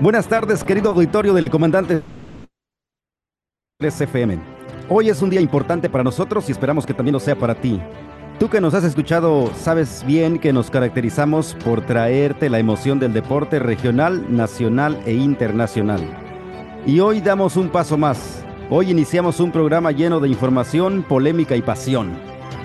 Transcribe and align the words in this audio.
Buenas 0.00 0.26
tardes, 0.26 0.64
querido 0.64 0.92
auditorio 0.92 1.34
del 1.34 1.50
comandante 1.50 2.00
3 3.78 4.00
FM. 4.00 4.38
Hoy 4.88 5.10
es 5.10 5.20
un 5.20 5.28
día 5.28 5.42
importante 5.42 5.90
para 5.90 6.02
nosotros 6.02 6.48
y 6.48 6.52
esperamos 6.52 6.86
que 6.86 6.94
también 6.94 7.12
lo 7.12 7.20
sea 7.20 7.36
para 7.36 7.54
ti. 7.54 7.78
Tú 8.38 8.48
que 8.48 8.62
nos 8.62 8.72
has 8.72 8.84
escuchado, 8.84 9.52
sabes 9.54 10.02
bien 10.06 10.38
que 10.38 10.54
nos 10.54 10.70
caracterizamos 10.70 11.54
por 11.62 11.84
traerte 11.84 12.48
la 12.48 12.58
emoción 12.58 12.98
del 12.98 13.12
deporte 13.12 13.58
regional, 13.58 14.34
nacional 14.34 14.98
e 15.04 15.12
internacional. 15.12 16.00
Y 16.86 17.00
hoy 17.00 17.20
damos 17.20 17.58
un 17.58 17.68
paso 17.68 17.98
más. 17.98 18.42
Hoy 18.70 18.90
iniciamos 18.90 19.38
un 19.38 19.52
programa 19.52 19.92
lleno 19.92 20.18
de 20.18 20.30
información, 20.30 21.02
polémica 21.02 21.56
y 21.56 21.60
pasión. 21.60 22.18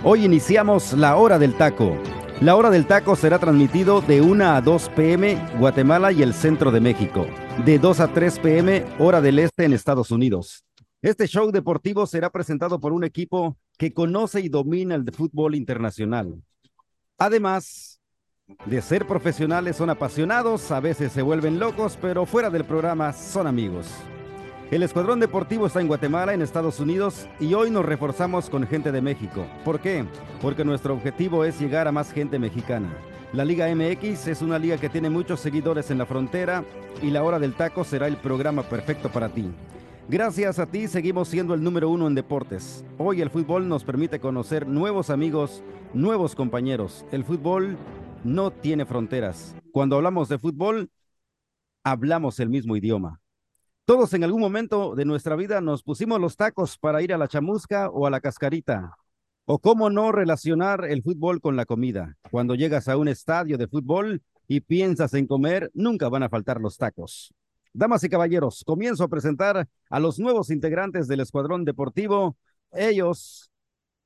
Hoy 0.06 0.24
iniciamos 0.24 0.94
la 0.94 1.18
hora 1.18 1.38
del 1.38 1.54
taco 1.56 1.98
la 2.42 2.56
hora 2.56 2.70
del 2.70 2.86
taco 2.86 3.16
será 3.16 3.40
transmitido 3.40 4.02
de 4.02 4.22
1 4.22 4.46
a 4.46 4.62
2 4.62 4.90
pm 4.90 5.42
Guatemala 5.58 6.12
y 6.12 6.22
el 6.22 6.34
centro 6.34 6.70
de 6.70 6.82
México, 6.82 7.26
de 7.64 7.80
2 7.80 8.00
a 8.02 8.08
3 8.10 8.40
pm 8.40 8.86
hora 9.00 9.22
del 9.22 9.40
este 9.40 9.64
en 9.64 9.74
Estados 9.74 10.12
Unidos. 10.12 10.66
Este 11.02 11.28
show 11.28 11.52
deportivo 11.52 12.06
será 12.06 12.30
presentado 12.30 12.80
por 12.80 12.92
un 12.92 13.04
equipo 13.06 13.58
que 13.78 13.94
conoce 13.94 14.42
y 14.42 14.50
domina 14.50 14.96
el 14.96 15.10
fútbol 15.14 15.56
internacional. 15.56 16.36
Además 17.18 18.02
de 18.66 18.82
ser 18.82 19.08
profesionales, 19.08 19.78
son 19.78 19.90
apasionados, 19.90 20.72
a 20.72 20.80
veces 20.80 21.14
se 21.14 21.22
vuelven 21.22 21.58
locos, 21.58 21.98
pero 22.02 22.26
fuera 22.26 22.50
del 22.50 22.66
programa 22.66 23.14
son 23.14 23.48
amigos. 23.48 23.88
El 24.72 24.82
Escuadrón 24.82 25.20
Deportivo 25.20 25.68
está 25.68 25.80
en 25.80 25.88
Guatemala, 25.88 26.34
en 26.34 26.42
Estados 26.42 26.80
Unidos, 26.80 27.28
y 27.40 27.54
hoy 27.54 27.70
nos 27.70 27.86
reforzamos 27.86 28.50
con 28.50 28.66
gente 28.66 28.92
de 28.92 29.00
México. 29.00 29.46
¿Por 29.64 29.80
qué? 29.80 30.06
Porque 30.42 30.66
nuestro 30.66 30.96
objetivo 30.96 31.46
es 31.46 31.60
llegar 31.60 31.88
a 31.88 31.92
más 31.92 32.12
gente 32.12 32.40
mexicana. 32.40 32.90
La 33.32 33.46
Liga 33.46 33.68
MX 33.68 34.28
es 34.28 34.42
una 34.42 34.58
liga 34.58 34.78
que 34.78 34.90
tiene 34.90 35.12
muchos 35.12 35.40
seguidores 35.40 35.92
en 35.92 36.00
la 36.00 36.08
frontera 36.08 36.64
y 37.04 37.12
la 37.12 37.22
hora 37.22 37.38
del 37.38 37.54
taco 37.54 37.84
será 37.84 38.08
el 38.08 38.18
programa 38.18 38.64
perfecto 38.64 39.10
para 39.10 39.30
ti. 39.30 39.46
Gracias 40.10 40.58
a 40.58 40.66
ti 40.66 40.88
seguimos 40.88 41.28
siendo 41.28 41.54
el 41.54 41.64
número 41.64 41.88
uno 41.90 42.08
en 42.08 42.16
deportes. 42.16 42.84
Hoy 42.98 43.22
el 43.22 43.30
fútbol 43.30 43.68
nos 43.68 43.84
permite 43.84 44.20
conocer 44.20 44.68
nuevos 44.68 45.12
amigos, 45.12 45.64
nuevos 45.94 46.34
compañeros. 46.34 47.06
El 47.12 47.24
fútbol 47.24 47.78
no 48.24 48.50
tiene 48.50 48.88
fronteras. 48.88 49.56
Cuando 49.72 49.96
hablamos 49.96 50.28
de 50.28 50.40
fútbol, 50.40 50.90
hablamos 51.84 52.40
el 52.40 52.50
mismo 52.50 52.76
idioma. 52.76 53.22
Todos 53.86 54.16
en 54.16 54.24
algún 54.24 54.42
momento 54.42 54.96
de 54.96 55.06
nuestra 55.06 55.36
vida 55.36 55.62
nos 55.62 55.84
pusimos 55.84 56.20
los 56.20 56.36
tacos 56.36 56.76
para 56.80 57.04
ir 57.04 57.14
a 57.14 57.20
la 57.20 57.28
chamusca 57.28 57.88
o 57.92 58.08
a 58.08 58.10
la 58.10 58.20
cascarita. 58.20 58.96
O 59.46 59.60
cómo 59.60 59.92
no 59.92 60.12
relacionar 60.12 60.86
el 60.86 61.04
fútbol 61.04 61.40
con 61.40 61.56
la 61.56 61.66
comida. 61.66 62.18
Cuando 62.32 62.56
llegas 62.56 62.88
a 62.88 62.98
un 62.98 63.08
estadio 63.08 63.60
de 63.60 63.68
fútbol 63.68 64.24
y 64.48 64.62
piensas 64.62 65.14
en 65.14 65.28
comer, 65.28 65.70
nunca 65.76 66.10
van 66.10 66.24
a 66.24 66.30
faltar 66.30 66.60
los 66.60 66.78
tacos. 66.78 67.32
Damas 67.74 68.04
y 68.04 68.10
caballeros, 68.10 68.64
comienzo 68.66 69.04
a 69.04 69.08
presentar 69.08 69.68
a 69.92 70.00
los 70.00 70.18
nuevos 70.18 70.50
integrantes 70.50 71.08
del 71.08 71.20
Escuadrón 71.20 71.64
Deportivo. 71.64 72.38
Ellos 72.72 73.52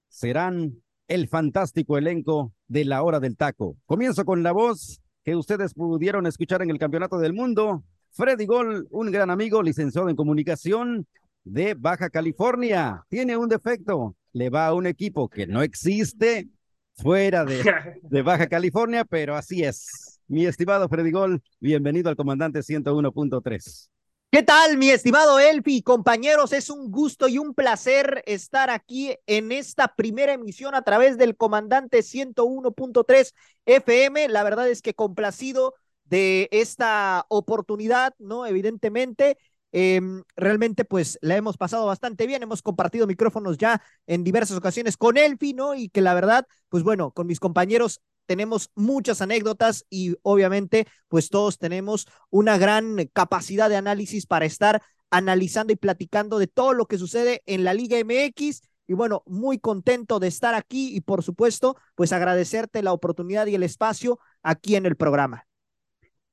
serán 0.09 0.73
el 1.07 1.29
fantástico 1.29 1.97
elenco 1.97 2.51
de 2.67 2.83
la 2.83 3.01
hora 3.01 3.21
del 3.21 3.37
taco. 3.37 3.77
Comienzo 3.85 4.25
con 4.25 4.43
la 4.43 4.51
voz 4.51 4.99
que 5.23 5.37
ustedes 5.37 5.73
pudieron 5.73 6.27
escuchar 6.27 6.61
en 6.63 6.69
el 6.69 6.79
Campeonato 6.79 7.17
del 7.17 7.31
Mundo 7.31 7.85
Freddy 8.11 8.45
Gol, 8.45 8.87
un 8.91 9.11
gran 9.11 9.29
amigo, 9.29 9.61
licenciado 9.61 10.09
en 10.09 10.15
comunicación 10.15 11.07
de 11.43 11.73
Baja 11.73 12.09
California. 12.09 13.03
Tiene 13.09 13.37
un 13.37 13.49
defecto, 13.49 14.15
le 14.33 14.49
va 14.49 14.67
a 14.67 14.73
un 14.73 14.87
equipo 14.87 15.29
que 15.29 15.47
no 15.47 15.61
existe 15.61 16.49
fuera 16.95 17.45
de, 17.45 17.63
de 18.03 18.21
Baja 18.21 18.47
California, 18.47 19.05
pero 19.05 19.35
así 19.35 19.63
es. 19.63 20.19
Mi 20.27 20.45
estimado 20.45 20.87
Freddy 20.89 21.11
Gol, 21.11 21.41
bienvenido 21.59 22.09
al 22.09 22.15
comandante 22.15 22.59
101.3. 22.59 23.89
¿Qué 24.31 24.43
tal, 24.43 24.77
mi 24.77 24.91
estimado 24.91 25.39
Elfi? 25.39 25.81
Compañeros, 25.81 26.53
es 26.53 26.69
un 26.69 26.91
gusto 26.91 27.27
y 27.27 27.39
un 27.39 27.55
placer 27.55 28.21
estar 28.27 28.69
aquí 28.69 29.15
en 29.25 29.51
esta 29.51 29.95
primera 29.95 30.33
emisión 30.33 30.75
a 30.75 30.83
través 30.83 31.17
del 31.17 31.35
comandante 31.35 32.03
101.3 32.03 33.33
FM. 33.65 34.27
La 34.27 34.43
verdad 34.43 34.69
es 34.69 34.83
que 34.83 34.93
complacido 34.93 35.73
de 36.09 36.49
esta 36.51 37.25
oportunidad, 37.29 38.13
¿no? 38.19 38.45
Evidentemente, 38.45 39.37
em, 39.71 40.23
realmente 40.35 40.85
pues 40.85 41.19
la 41.21 41.37
hemos 41.37 41.57
pasado 41.57 41.85
bastante 41.85 42.25
bien, 42.27 42.43
hemos 42.43 42.61
compartido 42.61 43.07
micrófonos 43.07 43.57
ya 43.57 43.81
en 44.07 44.23
diversas 44.23 44.57
ocasiones 44.57 44.97
con 44.97 45.17
Elfi, 45.17 45.53
¿no? 45.53 45.75
Y 45.75 45.89
que 45.89 46.01
la 46.01 46.13
verdad, 46.13 46.45
pues 46.69 46.83
bueno, 46.83 47.11
con 47.11 47.27
mis 47.27 47.39
compañeros 47.39 48.01
tenemos 48.25 48.69
muchas 48.75 49.21
anécdotas 49.21 49.85
y 49.89 50.15
obviamente 50.21 50.87
pues 51.07 51.29
todos 51.29 51.57
tenemos 51.57 52.07
una 52.29 52.59
gran 52.59 53.09
capacidad 53.11 53.69
de 53.69 53.75
análisis 53.75 54.27
para 54.27 54.45
estar 54.45 54.83
analizando 55.09 55.73
y 55.73 55.75
platicando 55.75 56.37
de 56.37 56.47
todo 56.47 56.73
lo 56.73 56.85
que 56.85 56.99
sucede 56.99 57.41
en 57.47 57.63
la 57.63 57.73
Liga 57.73 57.97
MX. 57.97 58.61
Y 58.87 58.93
bueno, 58.93 59.23
muy 59.25 59.59
contento 59.59 60.19
de 60.19 60.27
estar 60.27 60.53
aquí 60.55 60.95
y 60.95 61.01
por 61.01 61.23
supuesto, 61.23 61.75
pues 61.95 62.13
agradecerte 62.13 62.83
la 62.83 62.93
oportunidad 62.93 63.47
y 63.47 63.55
el 63.55 63.63
espacio 63.63 64.19
aquí 64.43 64.75
en 64.75 64.85
el 64.85 64.95
programa. 64.95 65.48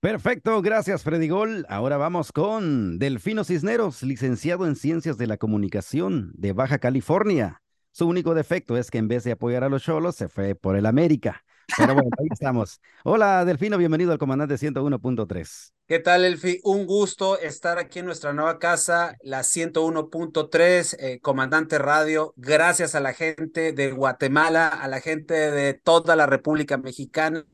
Perfecto, 0.00 0.60
gracias 0.60 1.02
Freddy 1.02 1.28
Gol. 1.28 1.64
Ahora 1.68 1.96
vamos 1.96 2.30
con 2.30 2.98
Delfino 2.98 3.44
Cisneros, 3.44 4.02
licenciado 4.02 4.66
en 4.66 4.76
Ciencias 4.76 5.16
de 5.16 5.26
la 5.26 5.38
Comunicación 5.38 6.32
de 6.34 6.52
Baja 6.52 6.78
California. 6.78 7.62
Su 7.92 8.06
único 8.06 8.34
defecto 8.34 8.76
es 8.76 8.90
que 8.90 8.98
en 8.98 9.08
vez 9.08 9.24
de 9.24 9.32
apoyar 9.32 9.64
a 9.64 9.70
los 9.70 9.82
cholos, 9.82 10.14
se 10.14 10.28
fue 10.28 10.54
por 10.54 10.76
el 10.76 10.84
América. 10.84 11.42
Pero 11.78 11.94
bueno, 11.94 12.10
ahí 12.18 12.28
estamos. 12.30 12.80
Hola 13.04 13.44
Delfino, 13.46 13.78
bienvenido 13.78 14.12
al 14.12 14.18
comandante 14.18 14.56
101.3. 14.56 15.72
¿Qué 15.88 15.98
tal, 15.98 16.24
Elfi? 16.26 16.60
Un 16.62 16.84
gusto 16.84 17.38
estar 17.38 17.78
aquí 17.78 18.00
en 18.00 18.06
nuestra 18.06 18.34
nueva 18.34 18.58
casa, 18.58 19.16
la 19.22 19.40
101.3, 19.40 20.96
eh, 21.00 21.20
Comandante 21.20 21.78
Radio. 21.78 22.34
Gracias 22.36 22.94
a 22.94 23.00
la 23.00 23.14
gente 23.14 23.72
de 23.72 23.92
Guatemala, 23.92 24.68
a 24.68 24.88
la 24.88 25.00
gente 25.00 25.34
de 25.50 25.72
toda 25.74 26.16
la 26.16 26.26
República 26.26 26.76
Mexicana 26.76 27.46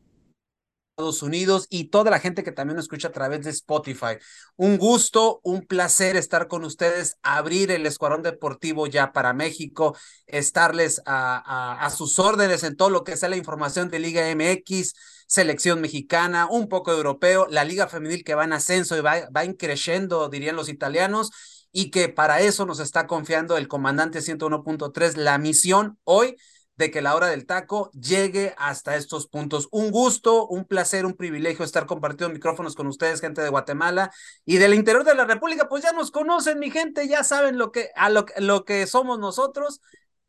Estados 0.92 1.22
Unidos 1.22 1.66
y 1.70 1.84
toda 1.84 2.10
la 2.10 2.18
gente 2.20 2.44
que 2.44 2.52
también 2.52 2.76
nos 2.76 2.84
escucha 2.84 3.08
a 3.08 3.12
través 3.12 3.44
de 3.44 3.50
Spotify. 3.50 4.18
Un 4.56 4.76
gusto, 4.76 5.40
un 5.42 5.66
placer 5.66 6.16
estar 6.16 6.48
con 6.48 6.64
ustedes, 6.64 7.16
abrir 7.22 7.70
el 7.70 7.86
Escuadrón 7.86 8.22
Deportivo 8.22 8.86
ya 8.86 9.12
para 9.12 9.32
México, 9.32 9.96
estarles 10.26 11.00
a, 11.06 11.78
a, 11.82 11.90
sus 11.90 12.18
órdenes 12.18 12.62
en 12.62 12.76
todo 12.76 12.90
lo 12.90 13.04
que 13.04 13.16
sea 13.16 13.30
la 13.30 13.36
información 13.38 13.88
de 13.88 14.00
Liga 14.00 14.28
MX, 14.34 14.92
selección 15.26 15.80
mexicana, 15.80 16.46
un 16.50 16.68
poco 16.68 16.92
europeo, 16.92 17.46
la 17.48 17.64
Liga 17.64 17.88
Femenil 17.88 18.22
que 18.22 18.34
va 18.34 18.44
en 18.44 18.52
ascenso 18.52 18.96
y 18.96 19.00
va, 19.00 19.30
va 19.34 19.46
increciendo, 19.46 20.28
dirían 20.28 20.56
los 20.56 20.68
italianos, 20.68 21.30
y 21.72 21.90
que 21.90 22.10
para 22.10 22.40
eso 22.40 22.66
nos 22.66 22.80
está 22.80 23.06
confiando 23.06 23.56
el 23.56 23.66
comandante 23.66 24.20
101.3, 24.20 25.16
la 25.16 25.38
misión 25.38 25.98
hoy 26.04 26.36
de 26.76 26.90
que 26.90 27.02
la 27.02 27.14
hora 27.14 27.26
del 27.28 27.46
taco 27.46 27.90
llegue 27.92 28.54
hasta 28.56 28.96
estos 28.96 29.26
puntos. 29.26 29.68
Un 29.70 29.90
gusto, 29.90 30.46
un 30.46 30.64
placer, 30.64 31.06
un 31.06 31.14
privilegio 31.14 31.64
estar 31.64 31.86
compartiendo 31.86 32.32
micrófonos 32.32 32.74
con 32.74 32.86
ustedes, 32.86 33.20
gente 33.20 33.42
de 33.42 33.48
Guatemala 33.48 34.10
y 34.44 34.56
del 34.56 34.74
interior 34.74 35.04
de 35.04 35.14
la 35.14 35.24
República. 35.24 35.68
Pues 35.68 35.82
ya 35.82 35.92
nos 35.92 36.10
conocen, 36.10 36.58
mi 36.58 36.70
gente, 36.70 37.08
ya 37.08 37.24
saben 37.24 37.58
lo 37.58 37.72
que, 37.72 37.90
a 37.94 38.08
lo, 38.10 38.26
lo 38.38 38.64
que 38.64 38.86
somos 38.86 39.18
nosotros. 39.18 39.80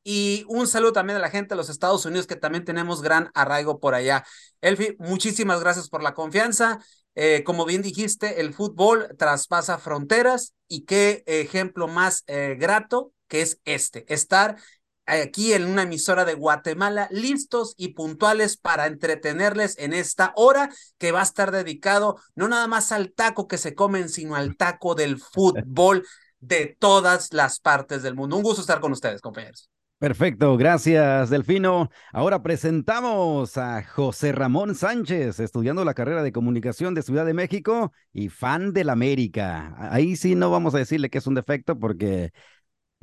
Y 0.06 0.44
un 0.50 0.68
saludo 0.68 0.92
también 0.92 1.18
a 1.18 1.22
la 1.22 1.30
gente 1.30 1.50
de 1.50 1.56
los 1.56 1.70
Estados 1.70 2.06
Unidos, 2.06 2.28
que 2.28 2.36
también 2.36 2.66
tenemos 2.66 3.02
gran 3.02 3.32
arraigo 3.34 3.80
por 3.80 3.96
allá. 3.96 4.26
Elfi, 4.60 4.96
muchísimas 5.00 5.62
gracias 5.62 5.88
por 5.88 6.04
la 6.04 6.14
confianza. 6.14 6.80
Eh, 7.16 7.44
como 7.46 7.66
bien 7.66 7.82
dijiste, 7.82 8.42
el 8.42 8.54
fútbol 8.54 9.08
traspasa 9.18 9.78
fronteras 9.78 10.54
y 10.68 10.86
qué 10.86 11.24
ejemplo 11.26 11.88
más 11.88 12.24
eh, 12.28 12.58
grato 12.60 13.14
que 13.28 13.42
es 13.42 13.60
este, 13.66 14.06
estar 14.14 14.58
aquí 15.06 15.54
en 15.54 15.66
una 15.66 15.84
emisora 15.84 16.26
de 16.26 16.34
Guatemala, 16.34 17.08
listos 17.12 17.74
y 17.78 17.90
puntuales 17.90 18.58
para 18.58 18.88
entretenerles 18.88 19.78
en 19.78 19.94
esta 19.94 20.34
hora 20.36 20.70
que 20.98 21.12
va 21.12 21.20
a 21.22 21.24
estar 21.24 21.52
dedicado 21.52 22.18
no 22.36 22.48
nada 22.48 22.68
más 22.68 22.92
al 22.92 23.12
taco 23.14 23.48
que 23.48 23.58
se 23.58 23.76
comen, 23.76 24.10
sino 24.10 24.36
al 24.36 24.56
taco 24.56 24.96
del 24.96 25.20
fútbol 25.20 26.06
de 26.40 26.76
todas 26.80 27.34
las 27.34 27.60
partes 27.60 28.04
del 28.04 28.16
mundo. 28.16 28.36
Un 28.38 28.44
gusto 28.44 28.62
estar 28.62 28.80
con 28.80 28.92
ustedes, 28.92 29.22
compañeros. 29.22 29.70
Perfecto, 30.04 30.58
gracias 30.58 31.30
Delfino. 31.30 31.90
Ahora 32.12 32.44
presentamos 32.44 33.58
a 33.58 33.82
José 33.84 34.34
Ramón 34.34 34.76
Sánchez, 34.76 35.40
estudiando 35.40 35.86
la 35.86 35.94
carrera 35.94 36.24
de 36.24 36.34
comunicación 36.34 36.94
de 36.94 37.04
Ciudad 37.04 37.26
de 37.26 37.34
México 37.34 37.94
y 38.12 38.28
fan 38.28 38.74
del 38.74 38.90
América. 38.90 39.74
Ahí 39.78 40.18
sí 40.18 40.36
no 40.36 40.52
vamos 40.52 40.76
a 40.76 40.80
decirle 40.80 41.10
que 41.10 41.20
es 41.20 41.28
un 41.28 41.36
defecto 41.36 41.80
porque 41.80 42.34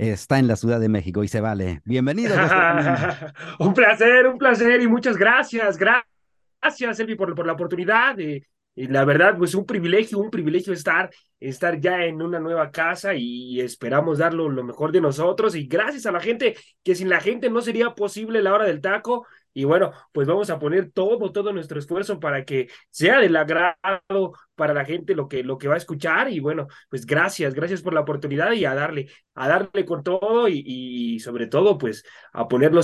está 0.08 0.38
en 0.38 0.48
la 0.48 0.56
Ciudad 0.56 0.80
de 0.80 0.88
México 0.88 1.22
y 1.22 1.28
se 1.28 1.40
vale. 1.40 1.82
Bienvenido. 1.84 2.34
un 3.58 3.74
placer, 3.74 4.26
un 4.26 4.38
placer 4.38 4.80
y 4.80 4.88
muchas 4.88 5.16
gracias. 5.16 5.76
Gracias, 5.76 7.00
Elvi, 7.00 7.14
por, 7.14 7.34
por 7.34 7.46
la 7.46 7.52
oportunidad 7.52 8.16
y 8.18 8.42
la 8.86 9.04
verdad, 9.04 9.36
pues 9.36 9.54
un 9.54 9.66
privilegio, 9.66 10.18
un 10.18 10.30
privilegio 10.30 10.72
estar, 10.72 11.10
estar 11.38 11.78
ya 11.80 12.04
en 12.04 12.22
una 12.22 12.38
nueva 12.38 12.70
casa 12.70 13.14
y 13.14 13.60
esperamos 13.60 14.18
darlo 14.18 14.48
lo 14.48 14.64
mejor 14.64 14.92
de 14.92 15.00
nosotros. 15.00 15.54
Y 15.54 15.66
gracias 15.66 16.06
a 16.06 16.12
la 16.12 16.20
gente, 16.20 16.56
que 16.82 16.94
sin 16.94 17.08
la 17.08 17.20
gente 17.20 17.50
no 17.50 17.60
sería 17.60 17.90
posible 17.94 18.42
la 18.42 18.54
hora 18.54 18.64
del 18.64 18.80
taco. 18.80 19.26
Y 19.52 19.64
bueno, 19.64 19.92
pues 20.12 20.28
vamos 20.28 20.50
a 20.50 20.58
poner 20.58 20.90
todo, 20.92 21.32
todo 21.32 21.52
nuestro 21.52 21.78
esfuerzo 21.78 22.20
para 22.20 22.44
que 22.44 22.68
sea 22.90 23.18
del 23.20 23.36
agrado 23.36 24.32
para 24.54 24.74
la 24.74 24.84
gente 24.84 25.14
lo 25.14 25.28
que, 25.28 25.42
lo 25.42 25.58
que 25.58 25.68
va 25.68 25.74
a 25.74 25.78
escuchar. 25.78 26.30
Y 26.30 26.40
bueno, 26.40 26.68
pues 26.88 27.06
gracias, 27.06 27.54
gracias 27.54 27.82
por 27.82 27.94
la 27.94 28.00
oportunidad 28.00 28.52
y 28.52 28.64
a 28.64 28.74
darle, 28.74 29.10
a 29.34 29.48
darle 29.48 29.84
con 29.84 30.02
todo 30.02 30.48
y, 30.48 30.62
y 30.66 31.20
sobre 31.20 31.46
todo, 31.46 31.78
pues 31.78 32.04
a 32.32 32.48
ponerlo 32.48 32.82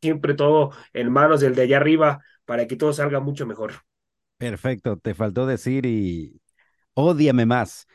siempre 0.00 0.34
todo 0.34 0.70
en 0.92 1.10
manos 1.12 1.40
del 1.40 1.54
de 1.54 1.62
allá 1.62 1.78
arriba 1.78 2.20
para 2.44 2.66
que 2.66 2.76
todo 2.76 2.92
salga 2.92 3.20
mucho 3.20 3.46
mejor. 3.46 3.72
Perfecto, 4.38 4.98
te 4.98 5.14
faltó 5.14 5.46
decir 5.46 5.86
y 5.86 6.40
odiame 6.94 7.46
más. 7.46 7.86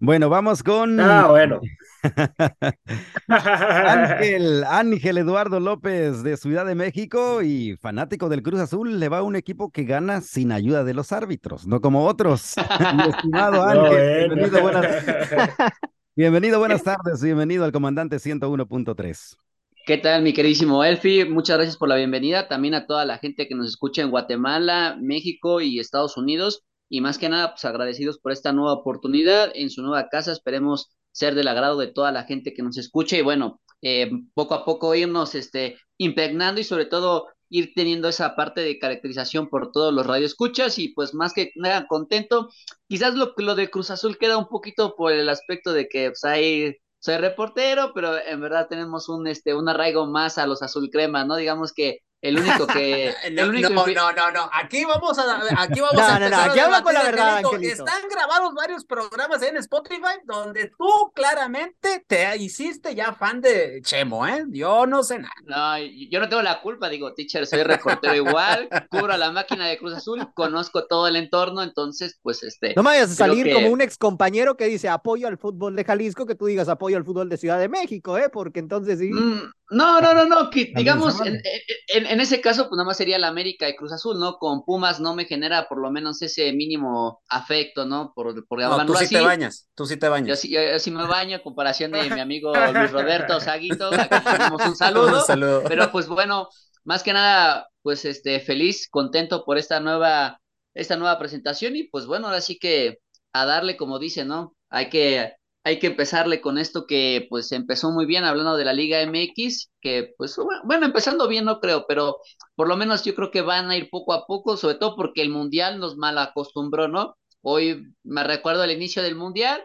Bueno, 0.00 0.28
vamos 0.28 0.62
con. 0.62 1.00
Ah, 1.00 1.26
bueno. 1.28 1.60
Ángel, 3.28 4.62
Ángel 4.62 5.18
Eduardo 5.18 5.58
López 5.58 6.22
de 6.22 6.36
Ciudad 6.36 6.64
de 6.64 6.76
México 6.76 7.42
y 7.42 7.76
fanático 7.76 8.28
del 8.28 8.44
Cruz 8.44 8.60
Azul, 8.60 9.00
le 9.00 9.08
va 9.08 9.18
a 9.18 9.22
un 9.24 9.34
equipo 9.34 9.72
que 9.72 9.82
gana 9.82 10.20
sin 10.20 10.52
ayuda 10.52 10.84
de 10.84 10.94
los 10.94 11.10
árbitros, 11.10 11.66
no 11.66 11.80
como 11.80 12.06
otros. 12.06 12.54
Mi 12.96 13.08
estimado 13.08 13.64
Ángel, 13.64 14.28
bienvenido, 14.28 14.62
buenas... 14.62 14.86
bienvenido, 16.14 16.58
buenas 16.60 16.84
tardes, 16.84 17.20
bienvenido 17.20 17.64
al 17.64 17.72
comandante 17.72 18.18
101.3. 18.18 19.36
¿Qué 19.84 19.98
tal, 19.98 20.22
mi 20.22 20.32
queridísimo 20.32 20.84
Elfi? 20.84 21.24
Muchas 21.24 21.56
gracias 21.56 21.76
por 21.76 21.88
la 21.88 21.96
bienvenida. 21.96 22.46
También 22.46 22.74
a 22.74 22.86
toda 22.86 23.04
la 23.04 23.18
gente 23.18 23.48
que 23.48 23.56
nos 23.56 23.66
escucha 23.66 24.02
en 24.02 24.10
Guatemala, 24.10 24.96
México 25.00 25.60
y 25.60 25.80
Estados 25.80 26.16
Unidos. 26.16 26.62
Y 26.88 27.00
más 27.00 27.18
que 27.18 27.28
nada, 27.28 27.50
pues 27.52 27.64
agradecidos 27.64 28.18
por 28.18 28.32
esta 28.32 28.52
nueva 28.52 28.72
oportunidad 28.72 29.50
en 29.54 29.70
su 29.70 29.82
nueva 29.82 30.08
casa. 30.08 30.32
Esperemos 30.32 30.90
ser 31.12 31.34
del 31.34 31.48
agrado 31.48 31.78
de 31.78 31.88
toda 31.88 32.12
la 32.12 32.24
gente 32.24 32.54
que 32.54 32.62
nos 32.62 32.78
escucha 32.78 33.16
y 33.16 33.22
bueno, 33.22 33.60
eh, 33.82 34.10
poco 34.34 34.54
a 34.54 34.64
poco 34.64 34.94
irnos 34.94 35.34
este, 35.34 35.78
impregnando 35.98 36.60
y 36.60 36.64
sobre 36.64 36.86
todo 36.86 37.26
ir 37.50 37.72
teniendo 37.74 38.08
esa 38.08 38.36
parte 38.36 38.60
de 38.60 38.78
caracterización 38.78 39.48
por 39.48 39.72
todos 39.72 39.92
los 39.92 40.06
radioescuchas 40.06 40.78
y 40.78 40.88
pues 40.88 41.14
más 41.14 41.32
que 41.32 41.52
nada 41.56 41.86
contento. 41.86 42.50
Quizás 42.88 43.14
lo, 43.14 43.34
lo 43.36 43.54
de 43.54 43.70
Cruz 43.70 43.90
Azul 43.90 44.18
queda 44.18 44.36
un 44.38 44.48
poquito 44.48 44.94
por 44.96 45.12
el 45.12 45.28
aspecto 45.28 45.72
de 45.72 45.88
que 45.88 46.10
pues, 46.10 46.24
hay 46.24 46.76
soy 47.00 47.16
reportero, 47.18 47.92
pero 47.94 48.16
en 48.18 48.40
verdad 48.40 48.66
tenemos 48.68 49.08
un, 49.08 49.26
este, 49.28 49.54
un 49.54 49.68
arraigo 49.68 50.06
más 50.06 50.38
a 50.38 50.46
los 50.46 50.62
azul 50.62 50.90
crema, 50.90 51.24
¿no? 51.24 51.36
Digamos 51.36 51.72
que 51.72 52.00
el 52.20 52.38
único 52.38 52.66
que. 52.66 53.14
no, 53.32 53.42
el 53.42 53.48
único 53.50 53.70
no, 53.70 53.86
no, 53.86 54.12
no, 54.12 54.30
no, 54.32 54.50
Aquí 54.52 54.84
vamos 54.84 55.18
a. 55.18 55.40
Aquí 55.62 55.80
vamos 55.80 56.02
a. 56.02 56.18
No, 56.18 56.28
no, 56.28 56.36
aquí 56.36 56.58
habla 56.58 56.82
con 56.82 56.94
la 56.94 57.02
verdad, 57.04 57.36
Angelito. 57.38 57.84
Están 57.84 58.02
grabados 58.10 58.54
varios 58.54 58.84
programas 58.84 59.40
en 59.42 59.56
Spotify 59.58 60.18
donde 60.24 60.72
tú 60.76 61.12
claramente 61.14 62.04
te 62.06 62.36
hiciste 62.38 62.94
ya 62.94 63.12
fan 63.12 63.40
de 63.40 63.80
Chemo, 63.82 64.26
¿eh? 64.26 64.44
Yo 64.50 64.86
no 64.86 65.04
sé 65.04 65.20
nada. 65.20 65.32
No, 65.44 65.78
yo 66.10 66.18
no 66.18 66.28
tengo 66.28 66.42
la 66.42 66.60
culpa, 66.60 66.88
digo, 66.88 67.14
teacher, 67.14 67.46
soy 67.46 67.62
reportero 67.62 68.14
igual, 68.14 68.68
cubro 68.90 69.16
la 69.16 69.30
máquina 69.30 69.68
de 69.68 69.78
Cruz 69.78 69.94
Azul, 69.94 70.26
conozco 70.34 70.86
todo 70.86 71.06
el 71.06 71.16
entorno, 71.16 71.62
entonces, 71.62 72.18
pues 72.22 72.42
este. 72.42 72.74
No 72.74 72.82
me 72.82 72.90
vayas 72.90 73.12
a 73.12 73.14
salir 73.14 73.52
como 73.52 73.68
un 73.68 73.80
ex 73.80 73.96
compañero 73.96 74.56
que 74.56 74.64
dice 74.66 74.88
apoyo 74.88 75.28
al 75.28 75.38
fútbol 75.38 75.76
de 75.76 75.84
Jalisco, 75.84 76.26
que 76.26 76.34
tú 76.34 76.46
digas 76.46 76.68
apoyo 76.68 76.96
al 76.96 77.04
fútbol 77.04 77.28
de 77.28 77.36
Ciudad 77.36 77.60
de 77.60 77.68
México, 77.68 78.18
¿eh? 78.18 78.28
Porque 78.28 78.58
entonces 78.58 78.98
sí. 78.98 79.10
Mm, 79.12 79.52
no, 79.70 80.00
no, 80.00 80.14
no, 80.14 80.24
no, 80.24 80.50
que 80.50 80.72
digamos, 80.74 81.20
en, 81.20 81.40
en, 81.88 82.06
en, 82.06 82.07
ese 82.20 82.40
caso, 82.40 82.68
pues 82.68 82.76
nada 82.76 82.86
más 82.86 82.96
sería 82.96 83.18
la 83.18 83.28
América 83.28 83.68
y 83.68 83.76
Cruz 83.76 83.92
Azul, 83.92 84.18
¿no? 84.18 84.38
Con 84.38 84.64
Pumas 84.64 85.00
no 85.00 85.14
me 85.14 85.26
genera 85.26 85.68
por 85.68 85.80
lo 85.80 85.90
menos 85.90 86.22
ese 86.22 86.52
mínimo 86.52 87.20
afecto, 87.28 87.84
¿no? 87.84 88.12
Por, 88.14 88.46
por 88.46 88.60
no, 88.60 88.86
tú 88.86 88.94
sí 88.94 89.08
te 89.08 89.20
bañas, 89.20 89.68
tú 89.74 89.86
sí 89.86 89.96
te 89.96 90.08
bañas. 90.08 90.28
Yo 90.28 90.36
sí, 90.36 90.50
yo, 90.50 90.60
yo 90.62 90.78
sí 90.78 90.90
me 90.90 91.06
baño, 91.06 91.36
a 91.36 91.42
comparación 91.42 91.92
de 91.92 92.08
mi 92.10 92.20
amigo 92.20 92.52
Luis 92.74 92.90
Roberto 92.90 93.40
Saguito, 93.40 93.90
tenemos 93.90 94.64
un 94.66 94.76
saludo, 94.76 95.18
un 95.20 95.24
saludo. 95.24 95.62
Pero 95.68 95.90
pues 95.92 96.06
bueno, 96.08 96.48
más 96.84 97.02
que 97.02 97.12
nada, 97.12 97.68
pues 97.82 98.04
este, 98.04 98.40
feliz, 98.40 98.88
contento 98.88 99.44
por 99.44 99.58
esta 99.58 99.80
nueva, 99.80 100.40
esta 100.74 100.96
nueva 100.96 101.18
presentación 101.18 101.76
y 101.76 101.84
pues 101.84 102.06
bueno, 102.06 102.26
ahora 102.28 102.40
sí 102.40 102.58
que 102.58 102.98
a 103.32 103.44
darle, 103.44 103.76
como 103.76 103.98
dice, 103.98 104.24
¿no? 104.24 104.54
Hay 104.70 104.88
que 104.88 105.37
hay 105.68 105.78
que 105.78 105.88
empezarle 105.88 106.40
con 106.40 106.56
esto 106.56 106.86
que 106.86 107.26
pues 107.28 107.52
empezó 107.52 107.90
muy 107.90 108.06
bien 108.06 108.24
hablando 108.24 108.56
de 108.56 108.64
la 108.64 108.72
Liga 108.72 109.02
MX, 109.02 109.70
que 109.82 110.14
pues 110.16 110.34
bueno, 110.64 110.86
empezando 110.86 111.28
bien 111.28 111.44
no 111.44 111.60
creo, 111.60 111.84
pero 111.86 112.16
por 112.54 112.68
lo 112.68 112.76
menos 112.76 113.04
yo 113.04 113.14
creo 113.14 113.30
que 113.30 113.42
van 113.42 113.70
a 113.70 113.76
ir 113.76 113.90
poco 113.90 114.14
a 114.14 114.26
poco, 114.26 114.56
sobre 114.56 114.76
todo 114.76 114.96
porque 114.96 115.20
el 115.20 115.28
Mundial 115.28 115.78
nos 115.78 115.98
mal 115.98 116.16
acostumbró, 116.16 116.88
¿no? 116.88 117.16
Hoy 117.42 117.82
me 118.02 118.24
recuerdo 118.24 118.64
el 118.64 118.70
inicio 118.70 119.02
del 119.02 119.14
Mundial, 119.14 119.62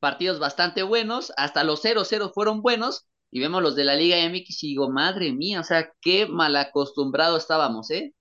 partidos 0.00 0.38
bastante 0.38 0.82
buenos, 0.82 1.32
hasta 1.36 1.64
los 1.64 1.84
0-0 1.84 2.32
fueron 2.32 2.62
buenos, 2.62 3.06
y 3.30 3.40
vemos 3.40 3.62
los 3.62 3.76
de 3.76 3.84
la 3.84 3.94
Liga 3.94 4.16
MX 4.18 4.64
y 4.64 4.68
digo, 4.68 4.90
madre 4.90 5.32
mía, 5.32 5.60
o 5.60 5.64
sea, 5.64 5.92
qué 6.00 6.26
mal 6.26 6.56
acostumbrado 6.56 7.36
estábamos, 7.36 7.90
¿eh? 7.90 8.14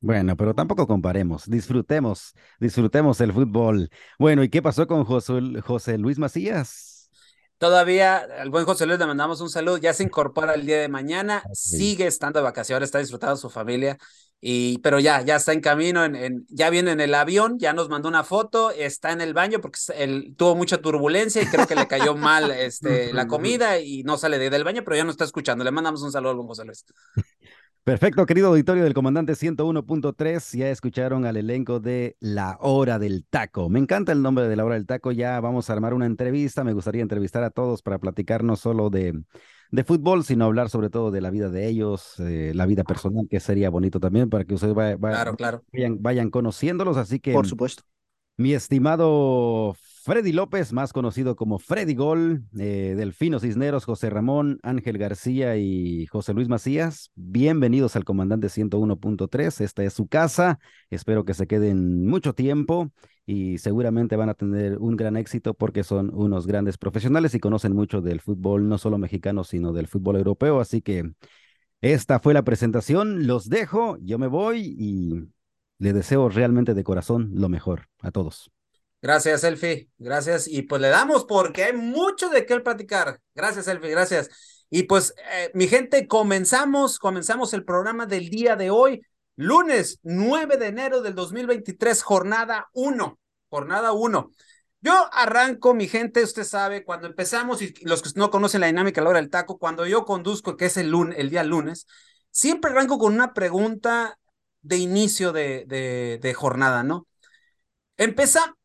Bueno, 0.00 0.34
pero 0.36 0.54
tampoco 0.54 0.86
comparemos, 0.86 1.44
disfrutemos, 1.48 2.34
disfrutemos 2.58 3.20
el 3.20 3.32
fútbol. 3.34 3.90
Bueno, 4.18 4.42
¿y 4.42 4.48
qué 4.48 4.62
pasó 4.62 4.86
con 4.86 5.04
José, 5.04 5.60
José 5.62 5.98
Luis 5.98 6.18
Macías? 6.18 7.10
Todavía 7.58 8.16
al 8.16 8.48
buen 8.48 8.64
José 8.64 8.86
Luis 8.86 8.98
le 8.98 9.04
mandamos 9.04 9.42
un 9.42 9.50
saludo, 9.50 9.76
ya 9.76 9.92
se 9.92 10.02
incorpora 10.02 10.54
el 10.54 10.64
día 10.64 10.80
de 10.80 10.88
mañana, 10.88 11.42
okay. 11.44 11.54
sigue 11.54 12.06
estando 12.06 12.38
de 12.38 12.44
vacaciones, 12.44 12.86
está 12.86 12.98
disfrutando 12.98 13.36
su 13.36 13.50
familia, 13.50 13.98
y, 14.40 14.78
pero 14.78 14.98
ya, 14.98 15.20
ya 15.20 15.36
está 15.36 15.52
en 15.52 15.60
camino, 15.60 16.02
en, 16.02 16.16
en, 16.16 16.46
ya 16.48 16.70
viene 16.70 16.92
en 16.92 17.00
el 17.02 17.14
avión, 17.14 17.58
ya 17.58 17.74
nos 17.74 17.90
mandó 17.90 18.08
una 18.08 18.24
foto, 18.24 18.70
está 18.70 19.12
en 19.12 19.20
el 19.20 19.34
baño 19.34 19.60
porque 19.60 19.78
él 19.94 20.34
tuvo 20.38 20.56
mucha 20.56 20.78
turbulencia 20.78 21.42
y 21.42 21.46
creo 21.46 21.66
que 21.66 21.74
le 21.74 21.86
cayó 21.86 22.16
mal 22.16 22.50
este, 22.50 23.12
la 23.12 23.26
comida 23.26 23.78
y 23.78 24.02
no 24.02 24.16
sale 24.16 24.38
de, 24.38 24.48
del 24.48 24.64
baño, 24.64 24.82
pero 24.82 24.96
ya 24.96 25.04
nos 25.04 25.12
está 25.12 25.24
escuchando. 25.24 25.62
Le 25.62 25.70
mandamos 25.70 26.00
un 26.00 26.10
saludo 26.10 26.30
al 26.30 26.36
buen 26.36 26.48
José 26.48 26.64
Luis. 26.64 26.86
Perfecto, 27.82 28.26
querido 28.26 28.48
auditorio 28.48 28.84
del 28.84 28.92
comandante 28.92 29.34
101.3, 29.34 30.56
ya 30.56 30.68
escucharon 30.68 31.24
al 31.24 31.38
elenco 31.38 31.80
de 31.80 32.14
La 32.20 32.58
Hora 32.60 32.98
del 32.98 33.24
Taco. 33.24 33.70
Me 33.70 33.78
encanta 33.78 34.12
el 34.12 34.20
nombre 34.20 34.46
de 34.48 34.54
La 34.54 34.66
Hora 34.66 34.74
del 34.74 34.86
Taco, 34.86 35.12
ya 35.12 35.40
vamos 35.40 35.70
a 35.70 35.72
armar 35.72 35.94
una 35.94 36.04
entrevista, 36.04 36.62
me 36.62 36.74
gustaría 36.74 37.00
entrevistar 37.00 37.42
a 37.42 37.50
todos 37.50 37.80
para 37.80 37.98
platicar 37.98 38.44
no 38.44 38.56
solo 38.56 38.90
de, 38.90 39.22
de 39.70 39.84
fútbol, 39.84 40.24
sino 40.24 40.44
hablar 40.44 40.68
sobre 40.68 40.90
todo 40.90 41.10
de 41.10 41.22
la 41.22 41.30
vida 41.30 41.48
de 41.48 41.68
ellos, 41.68 42.20
eh, 42.20 42.52
la 42.54 42.66
vida 42.66 42.84
personal, 42.84 43.26
que 43.30 43.40
sería 43.40 43.70
bonito 43.70 43.98
también 43.98 44.28
para 44.28 44.44
que 44.44 44.54
ustedes 44.54 44.76
va, 44.76 44.96
va, 44.96 45.10
claro, 45.10 45.36
claro. 45.36 45.64
Vayan, 45.72 46.02
vayan 46.02 46.30
conociéndolos, 46.30 46.98
así 46.98 47.18
que... 47.18 47.32
Por 47.32 47.46
supuesto. 47.46 47.82
Mi 48.36 48.52
estimado 48.52 49.74
Freddy 50.02 50.32
López, 50.32 50.72
más 50.72 50.94
conocido 50.94 51.36
como 51.36 51.58
Freddy 51.58 51.94
Gol, 51.94 52.44
eh, 52.58 52.94
Delfino 52.96 53.38
Cisneros, 53.38 53.84
José 53.84 54.08
Ramón, 54.08 54.58
Ángel 54.62 54.96
García 54.96 55.58
y 55.58 56.06
José 56.06 56.32
Luis 56.32 56.48
Macías, 56.48 57.10
bienvenidos 57.16 57.96
al 57.96 58.06
Comandante 58.06 58.48
101.3. 58.48 59.60
Esta 59.60 59.84
es 59.84 59.92
su 59.92 60.06
casa. 60.06 60.58
Espero 60.88 61.26
que 61.26 61.34
se 61.34 61.46
queden 61.46 62.06
mucho 62.06 62.32
tiempo 62.32 62.90
y 63.26 63.58
seguramente 63.58 64.16
van 64.16 64.30
a 64.30 64.34
tener 64.34 64.78
un 64.78 64.96
gran 64.96 65.18
éxito 65.18 65.52
porque 65.52 65.84
son 65.84 66.10
unos 66.14 66.46
grandes 66.46 66.78
profesionales 66.78 67.34
y 67.34 67.40
conocen 67.40 67.74
mucho 67.74 68.00
del 68.00 68.22
fútbol, 68.22 68.70
no 68.70 68.78
solo 68.78 68.96
mexicano, 68.96 69.44
sino 69.44 69.74
del 69.74 69.86
fútbol 69.86 70.16
europeo. 70.16 70.60
Así 70.60 70.80
que 70.80 71.12
esta 71.82 72.20
fue 72.20 72.32
la 72.32 72.42
presentación. 72.42 73.26
Los 73.26 73.50
dejo, 73.50 73.98
yo 74.00 74.18
me 74.18 74.28
voy 74.28 74.74
y 74.78 75.28
le 75.76 75.92
deseo 75.92 76.30
realmente 76.30 76.72
de 76.72 76.84
corazón 76.84 77.32
lo 77.34 77.50
mejor 77.50 77.88
a 78.00 78.10
todos. 78.10 78.50
Gracias, 79.02 79.44
Elfi. 79.44 79.90
Gracias. 79.98 80.46
Y 80.46 80.62
pues 80.62 80.80
le 80.82 80.88
damos 80.88 81.24
porque 81.24 81.64
hay 81.64 81.72
mucho 81.72 82.28
de 82.28 82.44
qué 82.44 82.60
platicar. 82.60 83.20
Gracias, 83.34 83.66
Elfi. 83.68 83.88
Gracias. 83.88 84.30
Y 84.70 84.84
pues, 84.84 85.14
eh, 85.32 85.50
mi 85.54 85.66
gente, 85.66 86.06
comenzamos, 86.06 86.98
comenzamos 86.98 87.54
el 87.54 87.64
programa 87.64 88.06
del 88.06 88.30
día 88.30 88.56
de 88.56 88.70
hoy, 88.70 89.02
lunes 89.36 89.98
9 90.02 90.56
de 90.58 90.66
enero 90.66 91.02
del 91.02 91.14
2023, 91.14 92.02
jornada 92.02 92.68
1. 92.72 93.18
Jornada 93.48 93.92
1. 93.92 94.30
Yo 94.82 95.08
arranco, 95.12 95.74
mi 95.74 95.88
gente, 95.88 96.22
usted 96.22 96.44
sabe, 96.44 96.84
cuando 96.84 97.06
empezamos, 97.06 97.60
y 97.62 97.74
los 97.82 98.02
que 98.02 98.10
no 98.14 98.30
conocen 98.30 98.60
la 98.62 98.68
dinámica 98.68 99.00
a 99.00 99.04
la 99.04 99.10
hora 99.10 99.20
del 99.20 99.28
taco, 99.28 99.58
cuando 99.58 99.86
yo 99.86 100.04
conduzco, 100.04 100.56
que 100.56 100.66
es 100.66 100.76
el, 100.76 100.90
lunes, 100.90 101.18
el 101.18 101.30
día 101.30 101.42
lunes, 101.42 101.86
siempre 102.30 102.70
arranco 102.70 102.98
con 102.98 103.12
una 103.12 103.34
pregunta 103.34 104.18
de 104.62 104.78
inicio 104.78 105.32
de, 105.32 105.64
de, 105.66 106.18
de 106.22 106.34
jornada, 106.34 106.82
¿no? 106.82 107.06
Empieza, 107.96 108.56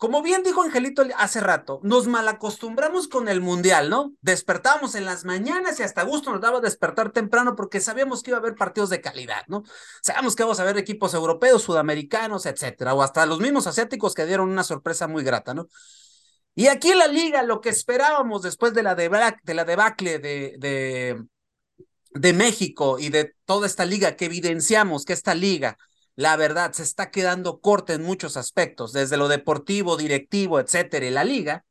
como 0.00 0.22
bien 0.22 0.42
dijo 0.42 0.62
Angelito 0.62 1.04
hace 1.18 1.40
rato, 1.40 1.78
nos 1.82 2.06
malacostumbramos 2.06 3.06
con 3.06 3.28
el 3.28 3.42
mundial, 3.42 3.90
¿no? 3.90 4.14
Despertábamos 4.22 4.94
en 4.94 5.04
las 5.04 5.26
mañanas 5.26 5.78
y 5.78 5.82
hasta 5.82 6.04
gusto 6.04 6.32
nos 6.32 6.40
daba 6.40 6.62
despertar 6.62 7.12
temprano 7.12 7.54
porque 7.54 7.82
sabíamos 7.82 8.22
que 8.22 8.30
iba 8.30 8.38
a 8.38 8.40
haber 8.40 8.54
partidos 8.54 8.88
de 8.88 9.02
calidad, 9.02 9.42
¿no? 9.46 9.62
Sabíamos 10.00 10.34
que 10.34 10.42
íbamos 10.42 10.58
a 10.58 10.64
ver 10.64 10.78
equipos 10.78 11.12
europeos, 11.12 11.60
sudamericanos, 11.60 12.46
etcétera, 12.46 12.94
o 12.94 13.02
hasta 13.02 13.26
los 13.26 13.40
mismos 13.40 13.66
asiáticos 13.66 14.14
que 14.14 14.24
dieron 14.24 14.48
una 14.48 14.64
sorpresa 14.64 15.06
muy 15.06 15.22
grata, 15.22 15.52
¿no? 15.52 15.68
Y 16.54 16.68
aquí 16.68 16.92
en 16.92 16.98
la 16.98 17.06
liga, 17.06 17.42
lo 17.42 17.60
que 17.60 17.68
esperábamos 17.68 18.40
después 18.40 18.72
de 18.72 18.82
la, 18.82 18.94
debacle, 18.94 20.18
de 20.18 21.26
México 22.32 22.98
y 22.98 23.10
de 23.10 23.34
toda 23.44 23.66
esta 23.66 23.84
liga 23.84 24.16
que 24.16 24.24
evidenciamos 24.24 25.04
que 25.04 25.12
esta 25.12 25.34
liga 25.34 25.76
la 26.20 26.36
verdad, 26.36 26.72
se 26.72 26.82
está 26.82 27.10
quedando 27.10 27.60
corta 27.62 27.94
en 27.94 28.02
muchos 28.02 28.36
aspectos, 28.36 28.92
desde 28.92 29.16
lo 29.16 29.26
deportivo, 29.26 29.96
directivo, 29.96 30.60
etcétera, 30.60 31.06
y 31.06 31.10
la 31.10 31.24
liga, 31.24 31.64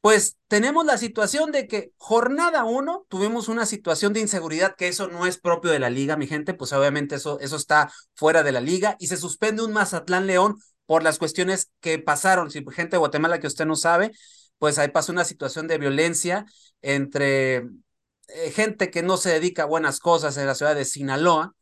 pues 0.00 0.38
tenemos 0.48 0.84
la 0.84 0.98
situación 0.98 1.52
de 1.52 1.68
que 1.68 1.92
jornada 1.96 2.64
uno 2.64 3.06
tuvimos 3.08 3.46
una 3.46 3.66
situación 3.66 4.12
de 4.12 4.18
inseguridad 4.18 4.74
que 4.74 4.88
eso 4.88 5.06
no 5.06 5.24
es 5.24 5.38
propio 5.38 5.70
de 5.70 5.78
la 5.78 5.88
liga, 5.88 6.16
mi 6.16 6.26
gente, 6.26 6.52
pues 6.52 6.72
obviamente 6.72 7.14
eso, 7.14 7.38
eso 7.38 7.54
está 7.54 7.92
fuera 8.16 8.42
de 8.42 8.50
la 8.50 8.60
liga 8.60 8.96
y 8.98 9.06
se 9.06 9.16
suspende 9.16 9.62
un 9.62 9.72
Mazatlán 9.72 10.26
León 10.26 10.56
por 10.84 11.04
las 11.04 11.18
cuestiones 11.20 11.70
que 11.78 12.00
pasaron. 12.00 12.50
Si 12.50 12.64
gente 12.72 12.96
de 12.96 12.98
Guatemala 12.98 13.38
que 13.38 13.46
usted 13.46 13.66
no 13.66 13.76
sabe, 13.76 14.10
pues 14.58 14.78
ahí 14.80 14.88
pasó 14.88 15.12
una 15.12 15.24
situación 15.24 15.68
de 15.68 15.78
violencia 15.78 16.44
entre 16.82 17.58
eh, 17.58 18.50
gente 18.52 18.90
que 18.90 19.04
no 19.04 19.16
se 19.16 19.30
dedica 19.30 19.62
a 19.62 19.66
buenas 19.66 20.00
cosas 20.00 20.36
en 20.38 20.46
la 20.48 20.56
ciudad 20.56 20.74
de 20.74 20.84
Sinaloa 20.84 21.54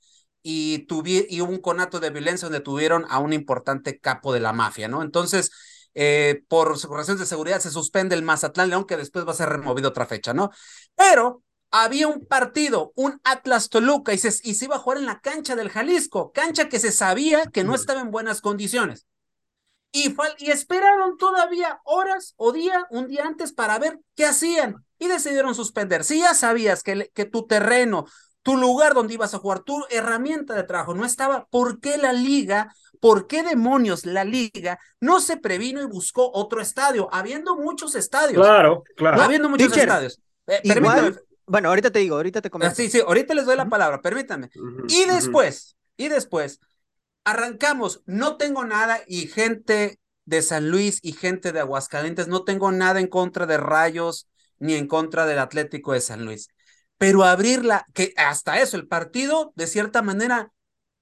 y, 0.43 0.87
y 1.29 1.41
hubo 1.41 1.51
un 1.51 1.61
conato 1.61 2.01
de 2.01 2.11
violencia 2.11 2.47
donde 2.47 2.61
tuvieron 2.61 3.07
a 3.09 3.19
un 3.19 3.33
importante 3.33 3.99
capo 3.99 4.33
de 4.33 4.41
la 4.41 4.53
mafia, 4.53 4.89
¿no? 4.89 5.03
Entonces, 5.03 5.51
eh, 5.95 6.43
por 6.49 6.71
razones 6.91 7.19
de 7.19 7.27
seguridad 7.27 7.61
se 7.61 7.71
suspende 7.71 8.15
el 8.15 8.23
Mazatlán 8.23 8.71
León, 8.71 8.85
que 8.85 8.97
después 8.97 9.27
va 9.27 9.33
a 9.33 9.35
ser 9.35 9.49
removido 9.49 9.89
otra 9.89 10.07
fecha, 10.07 10.33
¿no? 10.33 10.51
Pero 10.95 11.43
había 11.71 12.09
un 12.09 12.25
partido, 12.27 12.93
un 12.95 13.21
Atlas 13.25 13.69
Toluca, 13.69 14.15
y 14.15 14.19
se, 14.19 14.29
y 14.49 14.55
se 14.55 14.67
iba 14.67 14.77
a 14.77 14.79
jugar 14.79 14.99
en 14.99 15.07
la 15.07 15.21
cancha 15.21 15.57
del 15.57 15.71
Jalisco, 15.71 16.33
cancha 16.33 16.69
que 16.69 16.79
se 16.79 16.93
sabía 16.93 17.47
que 17.47 17.65
no 17.65 17.75
estaba 17.75 18.01
en 18.01 18.11
buenas 18.11 18.41
condiciones. 18.41 19.07
Y, 19.91 20.15
y 20.39 20.51
esperaron 20.51 21.17
todavía 21.17 21.81
horas 21.85 22.35
o 22.37 22.53
día, 22.53 22.87
un 22.91 23.09
día 23.09 23.25
antes 23.25 23.53
para 23.53 23.79
ver 23.79 23.99
qué 24.15 24.27
hacían 24.27 24.85
y 24.99 25.09
decidieron 25.09 25.55
suspender. 25.55 26.05
Si 26.05 26.21
ya 26.21 26.35
sabías 26.35 26.83
que, 26.83 27.11
que 27.15 27.25
tu 27.25 27.47
terreno, 27.47 28.05
tu 28.43 28.57
lugar 28.57 28.95
donde 28.95 29.15
ibas 29.15 29.35
a 29.35 29.39
jugar, 29.39 29.61
tu 29.61 29.85
herramienta 29.91 30.55
de 30.55 30.63
trabajo 30.63 30.95
no 30.95 31.05
estaba, 31.05 31.47
¿por 31.47 31.81
qué 31.81 31.99
la 31.99 32.13
liga, 32.13 32.75
por 33.01 33.27
qué 33.27 33.43
demonios 33.43 34.07
la 34.07 34.25
liga 34.25 34.79
no 35.01 35.21
se 35.21 35.37
previno 35.37 35.83
y 35.83 35.87
buscó 35.87 36.31
otro 36.33 36.61
estadio, 36.61 37.09
habiendo 37.13 37.57
muchos 37.57 37.95
estadios? 37.95 38.43
Claro, 38.43 38.85
claro. 38.97 39.23
habiendo 39.23 39.49
muchos 39.49 39.77
estadios. 39.77 40.21
Eh, 40.47 40.63
bueno, 41.47 41.69
ahorita 41.69 41.91
te 41.91 41.99
digo, 41.99 42.17
ahorita 42.17 42.41
te 42.41 42.51
comento. 42.51 42.75
Sí, 42.75 42.91
sí, 42.91 43.01
ahorita 43.01 43.35
les 43.35 43.47
doy 43.47 43.57
la 43.57 43.69
palabra, 43.69 44.01
permítanme. 44.01 44.51
y 44.89 45.05
después, 45.07 45.77
y 45.97 46.09
después, 46.09 46.61
arrancamos, 47.25 48.03
no 48.07 48.37
tengo 48.37 48.65
nada 48.65 49.01
y 49.07 49.27
gente 49.27 49.99
de 50.25 50.43
San 50.43 50.71
Luis 50.71 51.01
y 51.03 51.13
gente 51.13 51.53
de 51.53 51.61
Aguascalientes, 51.61 52.29
no 52.29 52.45
tengo 52.45 52.71
nada 52.71 53.01
en 53.01 53.07
contra 53.07 53.47
de 53.47 53.57
Rayos 53.57 54.29
ni 54.59 54.75
en 54.75 54.87
contra 54.87 55.27
del 55.27 55.39
Atlético 55.39 55.93
de 55.93 56.01
San 56.01 56.25
Luis 56.25 56.49
pero 56.99 57.25
abrirla, 57.25 57.87
que 57.95 58.13
hasta 58.17 58.61
eso, 58.61 58.77
el 58.77 58.89
partido 58.89 59.53
de 59.55 59.67
cierta 59.67 60.03
manera 60.03 60.53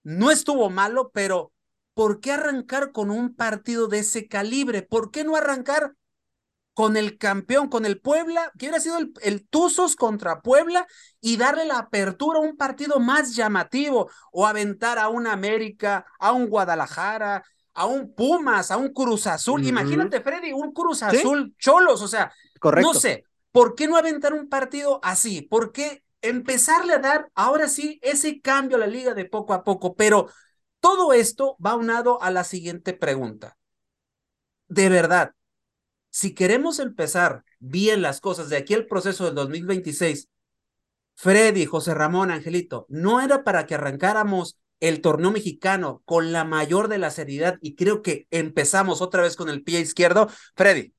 no 0.02 0.30
estuvo 0.30 0.70
malo, 0.70 1.10
pero 1.12 1.52
¿por 1.94 2.20
qué 2.20 2.32
arrancar 2.32 2.92
con 2.92 3.10
un 3.10 3.34
partido 3.34 3.88
de 3.88 4.00
ese 4.00 4.28
calibre? 4.28 4.82
¿Por 4.82 5.10
qué 5.10 5.24
no 5.24 5.36
arrancar 5.36 5.94
con 6.76 6.98
el 6.98 7.16
campeón, 7.16 7.68
con 7.68 7.86
el 7.86 7.98
Puebla, 8.02 8.52
que 8.58 8.66
hubiera 8.66 8.80
sido 8.80 8.98
el, 9.22 9.48
Tuzos 9.48 9.96
contra 9.96 10.42
Puebla 10.42 10.86
y 11.22 11.38
darle 11.38 11.64
la 11.64 11.78
apertura 11.78 12.38
a 12.38 12.42
un 12.42 12.58
partido 12.58 13.00
más 13.00 13.34
llamativo 13.34 14.10
o 14.30 14.46
aventar 14.46 14.98
a 14.98 15.08
un 15.08 15.26
América, 15.26 16.04
a 16.18 16.32
un 16.32 16.48
Guadalajara, 16.48 17.42
a 17.72 17.86
un 17.86 18.14
Pumas, 18.14 18.70
a 18.70 18.76
un 18.76 18.92
Cruz 18.92 19.26
Azul. 19.26 19.66
Imagínate, 19.66 20.20
Freddy, 20.20 20.52
un 20.52 20.70
Cruz 20.72 21.02
Azul 21.02 21.54
Cholos, 21.58 22.02
o 22.02 22.08
sea, 22.08 22.30
no 22.62 22.92
sé, 22.92 23.24
¿Por 23.56 23.74
qué 23.74 23.88
no 23.88 23.96
aventar 23.96 24.34
un 24.34 24.50
partido 24.50 25.00
así? 25.02 25.40
¿Por 25.40 25.72
qué 25.72 26.04
empezarle 26.20 26.92
a 26.92 26.98
dar 26.98 27.30
ahora 27.34 27.68
sí 27.68 27.98
ese 28.02 28.42
cambio 28.42 28.76
a 28.76 28.80
la 28.80 28.86
liga 28.86 29.14
de 29.14 29.24
poco 29.24 29.54
a 29.54 29.64
poco? 29.64 29.94
Pero 29.96 30.28
todo 30.78 31.14
esto 31.14 31.56
va 31.64 31.74
unado 31.74 32.22
a 32.22 32.30
la 32.30 32.44
siguiente 32.44 32.92
pregunta. 32.92 33.56
De 34.68 34.90
verdad, 34.90 35.32
si 36.10 36.34
queremos 36.34 36.80
empezar 36.80 37.44
bien 37.58 38.02
las 38.02 38.20
cosas 38.20 38.50
de 38.50 38.58
aquí 38.58 38.74
al 38.74 38.84
proceso 38.84 39.24
del 39.24 39.34
2026, 39.34 40.28
Freddy, 41.14 41.64
José 41.64 41.94
Ramón, 41.94 42.30
Angelito, 42.30 42.84
no 42.90 43.22
era 43.22 43.42
para 43.42 43.64
que 43.64 43.76
arrancáramos 43.76 44.58
el 44.80 45.00
torneo 45.00 45.30
mexicano 45.30 46.02
con 46.04 46.30
la 46.30 46.44
mayor 46.44 46.88
de 46.88 46.98
la 46.98 47.10
seriedad 47.10 47.56
y 47.62 47.74
creo 47.74 48.02
que 48.02 48.26
empezamos 48.30 49.00
otra 49.00 49.22
vez 49.22 49.34
con 49.34 49.48
el 49.48 49.62
pie 49.64 49.80
izquierdo. 49.80 50.28
Freddy. 50.54 50.95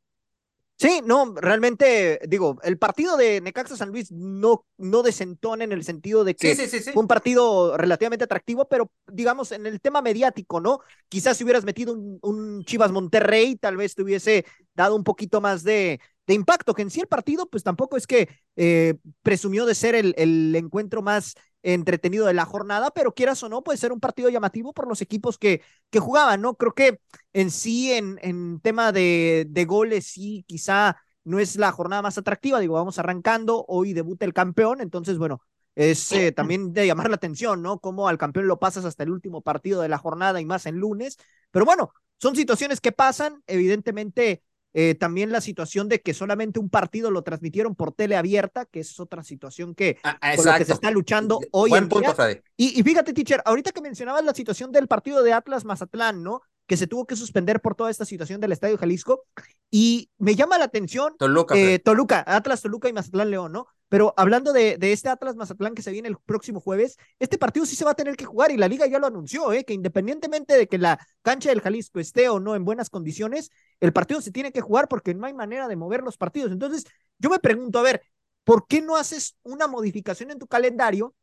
Sí, 0.79 1.01
no, 1.03 1.33
realmente, 1.33 2.19
digo, 2.27 2.59
el 2.61 2.77
partido 2.77 3.17
de 3.17 3.41
Necaxa 3.41 3.75
San 3.75 3.89
Luis 3.89 4.11
no, 4.11 4.63
no 4.77 5.01
desentona 5.01 5.63
en 5.63 5.71
el 5.71 5.83
sentido 5.83 6.23
de 6.23 6.35
que 6.35 6.55
fue 6.93 7.01
un 7.01 7.07
partido 7.07 7.75
relativamente 7.77 8.25
atractivo, 8.25 8.67
pero 8.69 8.91
digamos, 9.07 9.51
en 9.51 9.65
el 9.65 9.81
tema 9.81 10.03
mediático, 10.03 10.61
¿no? 10.61 10.81
Quizás 11.09 11.35
si 11.35 11.43
hubieras 11.43 11.65
metido 11.65 11.95
un, 12.21 12.63
Chivas 12.63 12.91
Monterrey, 12.91 13.55
tal 13.55 13.75
vez 13.75 13.95
te 13.95 14.03
hubiese 14.03 14.45
dado 14.75 14.95
un 14.95 15.03
poquito 15.03 15.41
más 15.41 15.63
de, 15.63 15.99
de 16.27 16.33
impacto, 16.35 16.75
que 16.75 16.83
en 16.83 16.91
sí 16.91 16.99
el 16.99 17.07
partido, 17.07 17.49
pues 17.49 17.63
tampoco 17.63 17.97
es 17.97 18.05
que 18.05 18.29
eh, 18.55 18.93
presumió 19.23 19.65
de 19.65 19.73
ser 19.73 19.95
el, 19.95 20.13
el 20.15 20.55
encuentro 20.55 21.01
más 21.01 21.33
entretenido 21.73 22.25
de 22.25 22.33
la 22.33 22.45
jornada, 22.45 22.91
pero 22.91 23.13
quieras 23.13 23.43
o 23.43 23.49
no, 23.49 23.63
puede 23.63 23.77
ser 23.77 23.91
un 23.91 23.99
partido 23.99 24.29
llamativo 24.29 24.73
por 24.73 24.87
los 24.87 25.01
equipos 25.01 25.37
que, 25.37 25.61
que 25.89 25.99
jugaban, 25.99 26.41
¿no? 26.41 26.55
Creo 26.55 26.73
que 26.73 26.99
en 27.33 27.51
sí, 27.51 27.91
en, 27.91 28.19
en 28.21 28.59
tema 28.61 28.91
de, 28.91 29.45
de 29.49 29.65
goles, 29.65 30.05
sí, 30.07 30.43
quizá 30.47 30.97
no 31.23 31.39
es 31.39 31.57
la 31.57 31.71
jornada 31.71 32.01
más 32.01 32.17
atractiva, 32.17 32.59
digo, 32.59 32.75
vamos 32.75 32.99
arrancando, 32.99 33.65
hoy 33.67 33.93
debuta 33.93 34.25
el 34.25 34.33
campeón, 34.33 34.81
entonces, 34.81 35.17
bueno, 35.17 35.41
es 35.75 36.11
eh, 36.11 36.31
también 36.31 36.73
de 36.73 36.87
llamar 36.87 37.09
la 37.09 37.15
atención, 37.17 37.61
¿no? 37.61 37.79
Cómo 37.79 38.07
al 38.07 38.17
campeón 38.17 38.47
lo 38.47 38.59
pasas 38.59 38.85
hasta 38.85 39.03
el 39.03 39.11
último 39.11 39.41
partido 39.41 39.81
de 39.81 39.89
la 39.89 39.97
jornada 39.97 40.41
y 40.41 40.45
más 40.45 40.65
en 40.65 40.77
lunes, 40.77 41.17
pero 41.51 41.65
bueno, 41.65 41.91
son 42.19 42.35
situaciones 42.35 42.81
que 42.81 42.91
pasan, 42.91 43.43
evidentemente 43.45 44.41
eh, 44.79 44.93
también 44.93 45.31
la 45.31 45.41
situación 45.41 45.89
de 45.89 46.03
que 46.03 46.13
solamente 46.13 46.59
un 46.59 46.69
partido 46.69 47.09
lo 47.09 47.23
transmitieron 47.23 47.73
por 47.73 47.93
tele 47.93 48.15
abierta, 48.15 48.67
que 48.67 48.81
es 48.81 48.99
otra 48.99 49.23
situación 49.23 49.73
que, 49.73 49.97
ah, 50.03 50.19
que 50.55 50.65
se 50.65 50.73
está 50.73 50.91
luchando 50.91 51.39
hoy 51.49 51.73
en 51.73 51.89
día. 51.89 52.13
Y, 52.55 52.79
y, 52.79 52.83
fíjate, 52.83 53.11
teacher, 53.11 53.41
ahorita 53.43 53.71
que 53.71 53.81
mencionabas 53.81 54.23
la 54.23 54.35
situación 54.35 54.71
del 54.71 54.87
partido 54.87 55.23
de 55.23 55.33
Atlas 55.33 55.65
Mazatlán, 55.65 56.21
¿no? 56.21 56.43
Que 56.67 56.77
se 56.77 56.85
tuvo 56.85 57.07
que 57.07 57.15
suspender 57.15 57.59
por 57.59 57.73
toda 57.73 57.89
esta 57.89 58.05
situación 58.05 58.39
del 58.39 58.51
Estadio 58.51 58.77
Jalisco. 58.77 59.23
Y 59.71 60.11
me 60.19 60.35
llama 60.35 60.59
la 60.59 60.65
atención 60.65 61.15
Toluca, 61.17 61.55
eh, 61.57 61.79
Toluca, 61.79 62.23
Atlas, 62.27 62.61
Toluca 62.61 62.87
y 62.87 62.93
Mazatlán 62.93 63.31
León, 63.31 63.53
¿no? 63.53 63.65
Pero 63.89 64.13
hablando 64.17 64.53
de, 64.53 64.77
de, 64.77 64.91
este 64.91 65.09
Atlas 65.09 65.35
Mazatlán 65.35 65.73
que 65.73 65.81
se 65.81 65.91
viene 65.91 66.09
el 66.09 66.17
próximo 66.17 66.59
jueves, 66.59 66.97
este 67.19 67.37
partido 67.37 67.65
sí 67.65 67.75
se 67.75 67.85
va 67.85 67.91
a 67.91 67.95
tener 67.95 68.15
que 68.17 68.25
jugar 68.25 68.51
y 68.51 68.57
la 68.57 68.67
liga 68.67 68.85
ya 68.85 68.99
lo 68.99 69.07
anunció, 69.07 69.53
¿eh? 69.53 69.63
que 69.63 69.73
independientemente 69.73 70.57
de 70.57 70.67
que 70.67 70.77
la 70.77 70.99
cancha 71.21 71.49
del 71.49 71.61
Jalisco 71.61 71.99
esté 71.99 72.27
o 72.29 72.39
no 72.39 72.55
en 72.55 72.65
buenas 72.65 72.89
condiciones, 72.89 73.49
el 73.79 73.93
partido 73.93 74.21
se 74.21 74.31
tiene 74.31 74.51
que 74.51 74.61
jugar 74.61 74.87
porque 74.87 75.13
no 75.13 75.25
hay 75.25 75.33
manera 75.33 75.67
de 75.67 75.75
mover 75.75 76.01
los 76.01 76.17
partidos. 76.17 76.51
Entonces, 76.51 76.85
yo 77.19 77.29
me 77.29 77.39
pregunto, 77.39 77.79
a 77.79 77.83
ver, 77.83 78.01
¿por 78.43 78.67
qué 78.67 78.81
no 78.81 78.95
haces 78.95 79.37
una 79.43 79.67
modificación 79.67 80.31
en 80.31 80.39
tu 80.39 80.47
calendario 80.47 81.13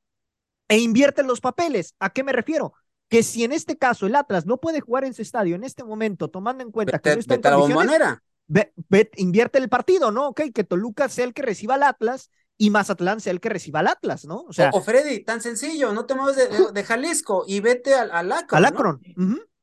e 0.68 0.78
inviertes 0.78 1.26
los 1.26 1.40
papeles? 1.40 1.94
¿A 1.99 2.11
qué 2.11 2.23
me 2.23 2.32
refiero? 2.32 2.75
Que 3.08 3.23
si 3.23 3.44
en 3.44 3.52
este 3.52 3.76
caso 3.76 4.06
el 4.06 4.14
Atlas 4.14 4.46
no 4.46 4.58
puede 4.58 4.80
jugar 4.80 5.04
en 5.04 5.14
su 5.14 5.23
estadio 5.23 5.54
en 5.56 5.64
este 5.64 5.84
momento, 5.84 6.28
tomando 6.28 6.62
en 6.62 6.70
cuenta 6.70 6.99
que 6.99 7.14
no 7.14 7.20
está 7.20 7.34
en 7.34 7.42
condiciones, 7.42 8.18
invierte 9.16 9.58
el 9.58 9.68
partido, 9.68 10.11
¿no? 10.11 10.28
Ok, 10.28 10.42
que 10.54 10.64
Toluca 10.64 11.08
sea 11.08 11.25
el 11.25 11.34
que 11.34 11.42
reciba 11.42 11.75
al 11.75 11.82
Atlas 11.82 12.30
y 12.56 12.70
Mazatlán 12.70 13.20
sea 13.20 13.32
el 13.32 13.40
que 13.40 13.49
reciba 13.49 13.80
al 13.80 13.88
Atlas, 13.88 14.25
¿no? 14.26 14.42
O 14.42 14.52
sea, 14.52 14.70
o, 14.73 14.80
Freddy, 14.80 15.25
tan 15.25 15.40
sencillo, 15.40 15.92
no 15.92 16.06
te 16.06 16.14
mueves 16.14 16.73
de, 16.73 16.84
Jalisco 16.84 17.44
y 17.46 17.61
vete 17.61 17.94
al, 17.94 18.11
al 18.12 18.30
Akron. 18.30 18.58
Al 18.58 18.64
Akron. 18.64 19.00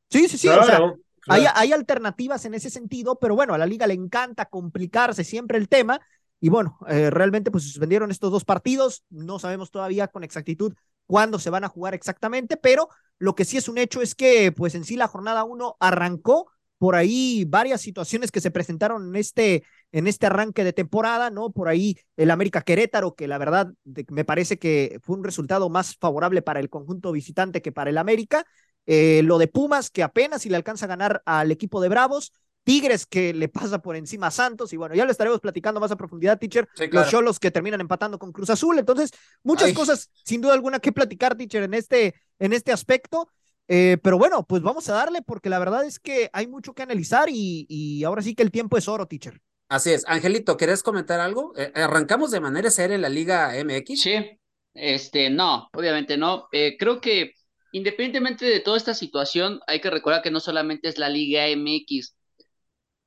Sí, 0.10 0.27
sí, 0.27 0.38
sí. 0.38 0.48
o 0.50 0.63
sea, 0.63 0.93
hay, 1.27 1.45
hay, 1.53 1.71
alternativas 1.71 2.45
en 2.45 2.53
ese 2.53 2.69
sentido, 2.69 3.19
pero 3.19 3.35
bueno, 3.35 3.53
a 3.53 3.57
la 3.57 3.65
liga 3.65 3.87
le 3.87 3.93
encanta 3.93 4.45
complicarse 4.45 5.23
siempre 5.23 5.57
el 5.57 5.69
tema. 5.69 5.99
Y 6.39 6.49
bueno, 6.49 6.79
eh, 6.87 7.09
realmente 7.11 7.51
pues 7.51 7.65
suspendieron 7.65 8.09
estos 8.09 8.31
dos 8.31 8.45
partidos. 8.45 9.03
No 9.09 9.37
sabemos 9.37 9.69
todavía 9.69 10.07
con 10.07 10.23
exactitud 10.23 10.73
cuándo 11.05 11.39
se 11.39 11.49
van 11.49 11.63
a 11.63 11.69
jugar 11.69 11.93
exactamente, 11.93 12.57
pero 12.57 12.89
lo 13.19 13.35
que 13.35 13.45
sí 13.45 13.57
es 13.57 13.67
un 13.69 13.77
hecho 13.77 14.01
es 14.01 14.15
que 14.15 14.51
pues 14.51 14.73
en 14.75 14.83
sí 14.83 14.95
la 14.95 15.07
jornada 15.07 15.43
uno 15.43 15.77
arrancó 15.79 16.51
por 16.79 16.95
ahí 16.95 17.45
varias 17.47 17.79
situaciones 17.79 18.31
que 18.31 18.41
se 18.41 18.49
presentaron 18.49 19.09
en 19.09 19.15
este, 19.15 19.63
en 19.91 20.07
este 20.07 20.25
arranque 20.25 20.63
de 20.63 20.73
temporada, 20.73 21.29
¿no? 21.29 21.51
Por 21.51 21.67
ahí 21.67 21.95
el 22.17 22.31
América 22.31 22.61
Querétaro, 22.61 23.13
que 23.13 23.27
la 23.27 23.37
verdad 23.37 23.71
me 24.09 24.25
parece 24.25 24.57
que 24.57 24.99
fue 25.03 25.15
un 25.15 25.23
resultado 25.23 25.69
más 25.69 25.95
favorable 25.97 26.41
para 26.41 26.59
el 26.59 26.71
conjunto 26.71 27.11
visitante 27.11 27.61
que 27.61 27.71
para 27.71 27.91
el 27.91 27.99
América. 27.99 28.47
Eh, 28.93 29.21
lo 29.24 29.38
de 29.38 29.48
Pumas, 29.48 29.89
que 29.89 30.03
apenas 30.03 30.41
si 30.41 30.50
le 30.50 30.57
alcanza 30.57 30.83
a 30.83 30.89
ganar 30.89 31.21
al 31.25 31.50
equipo 31.50 31.79
de 31.79 31.88
Bravos. 31.88 32.33
Tigres 32.65 33.05
que 33.05 33.33
le 33.33 33.48
pasa 33.48 33.81
por 33.81 33.95
encima 33.95 34.27
a 34.27 34.31
Santos 34.31 34.74
y 34.74 34.77
bueno, 34.77 34.93
ya 34.93 35.05
lo 35.05 35.12
estaremos 35.12 35.39
platicando 35.39 35.79
más 35.79 35.91
a 35.91 35.95
profundidad, 35.95 36.38
teacher, 36.38 36.67
los 36.91 37.10
Cholos 37.10 37.39
que 37.39 37.50
terminan 37.50 37.79
empatando 37.81 38.19
con 38.19 38.31
Cruz 38.31 38.51
Azul, 38.51 38.77
entonces 38.77 39.10
muchas 39.43 39.74
cosas 39.74 40.12
sin 40.25 40.41
duda 40.41 40.53
alguna 40.53 40.79
que 40.79 40.91
platicar, 40.91 41.36
teacher, 41.36 41.63
en 41.63 41.74
este, 41.74 42.13
en 42.38 42.53
este 42.53 42.71
aspecto. 42.74 43.29
Eh, 43.67 43.98
pero 44.03 44.17
bueno, 44.17 44.45
pues 44.45 44.62
vamos 44.62 44.88
a 44.89 44.93
darle 44.93 45.21
porque 45.21 45.50
la 45.50 45.57
verdad 45.57 45.86
es 45.86 46.00
que 46.00 46.29
hay 46.33 46.45
mucho 46.45 46.74
que 46.74 46.83
analizar 46.83 47.29
y, 47.29 47.65
y 47.69 48.03
ahora 48.03 48.21
sí 48.21 48.36
que 48.36 48.43
el 48.43 48.51
tiempo 48.51 48.77
es 48.77 48.88
oro, 48.89 49.07
teacher. 49.07 49.39
Así 49.69 49.91
es. 49.91 50.03
Angelito, 50.05 50.57
¿querés 50.57 50.83
comentar 50.83 51.21
algo? 51.21 51.53
Eh, 51.55 51.71
¿Arrancamos 51.74 52.29
de 52.29 52.41
manera 52.41 52.69
seria 52.69 52.95
en 52.95 53.01
la 53.01 53.10
Liga 53.10 53.55
MX? 53.55 54.01
Sí, 54.01 54.39
este, 54.74 55.29
no, 55.29 55.69
obviamente 55.74 56.17
no. 56.17 56.50
Eh, 56.51 56.75
creo 56.77 57.00
que 57.00 57.33
independientemente 57.71 58.45
de 58.45 58.59
toda 58.59 58.77
esta 58.77 58.93
situación, 58.93 59.59
hay 59.67 59.81
que 59.81 59.89
recordar 59.89 60.21
que 60.21 60.31
no 60.31 60.39
solamente 60.39 60.87
es 60.89 60.97
la 60.97 61.09
Liga 61.09 61.47
MX. 61.47 62.15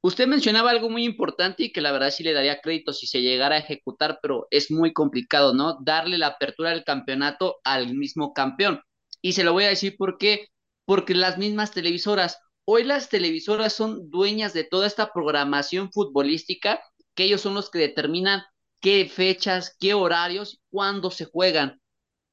Usted 0.03 0.27
mencionaba 0.27 0.71
algo 0.71 0.91
muy 0.91 1.05
importante 1.05 1.65
y 1.65 1.73
que 1.73 1.81
la 1.81 1.91
verdad 1.91 2.11
sí 2.11 2.23
le 2.23 2.35
daría 2.35 2.61
crédito 2.61 2.93
si 2.93 3.07
se 3.07 3.23
llegara 3.23 3.57
a 3.57 3.59
ejecutar, 3.61 4.19
pero 4.21 4.47
es 4.51 4.71
muy 4.71 4.93
complicado, 4.93 5.55
¿no? 5.55 5.79
Darle 5.83 6.19
la 6.19 6.27
apertura 6.29 6.71
del 6.71 6.85
campeonato 6.85 7.57
al 7.65 7.95
mismo 7.95 8.35
campeón. 8.35 8.83
Y 9.23 9.33
se 9.33 9.45
lo 9.45 9.55
voy 9.55 9.65
a 9.65 9.69
decir 9.69 9.97
por 9.97 10.19
qué. 10.19 10.49
Porque 10.85 11.15
las 11.15 11.39
mismas 11.39 11.71
televisoras, 11.73 12.39
hoy 12.67 12.85
las 12.85 13.09
televisoras 13.09 13.73
son 13.73 14.11
dueñas 14.11 14.53
de 14.53 14.65
toda 14.65 14.87
esta 14.87 15.11
programación 15.13 15.91
futbolística, 15.91 16.83
que 17.15 17.25
ellos 17.25 17.41
son 17.41 17.55
los 17.55 17.71
que 17.71 17.79
determinan 17.79 18.43
qué 18.81 19.09
fechas, 19.09 19.75
qué 19.81 19.95
horarios, 19.95 20.61
cuándo 20.69 21.11
se 21.11 21.25
juegan. 21.25 21.81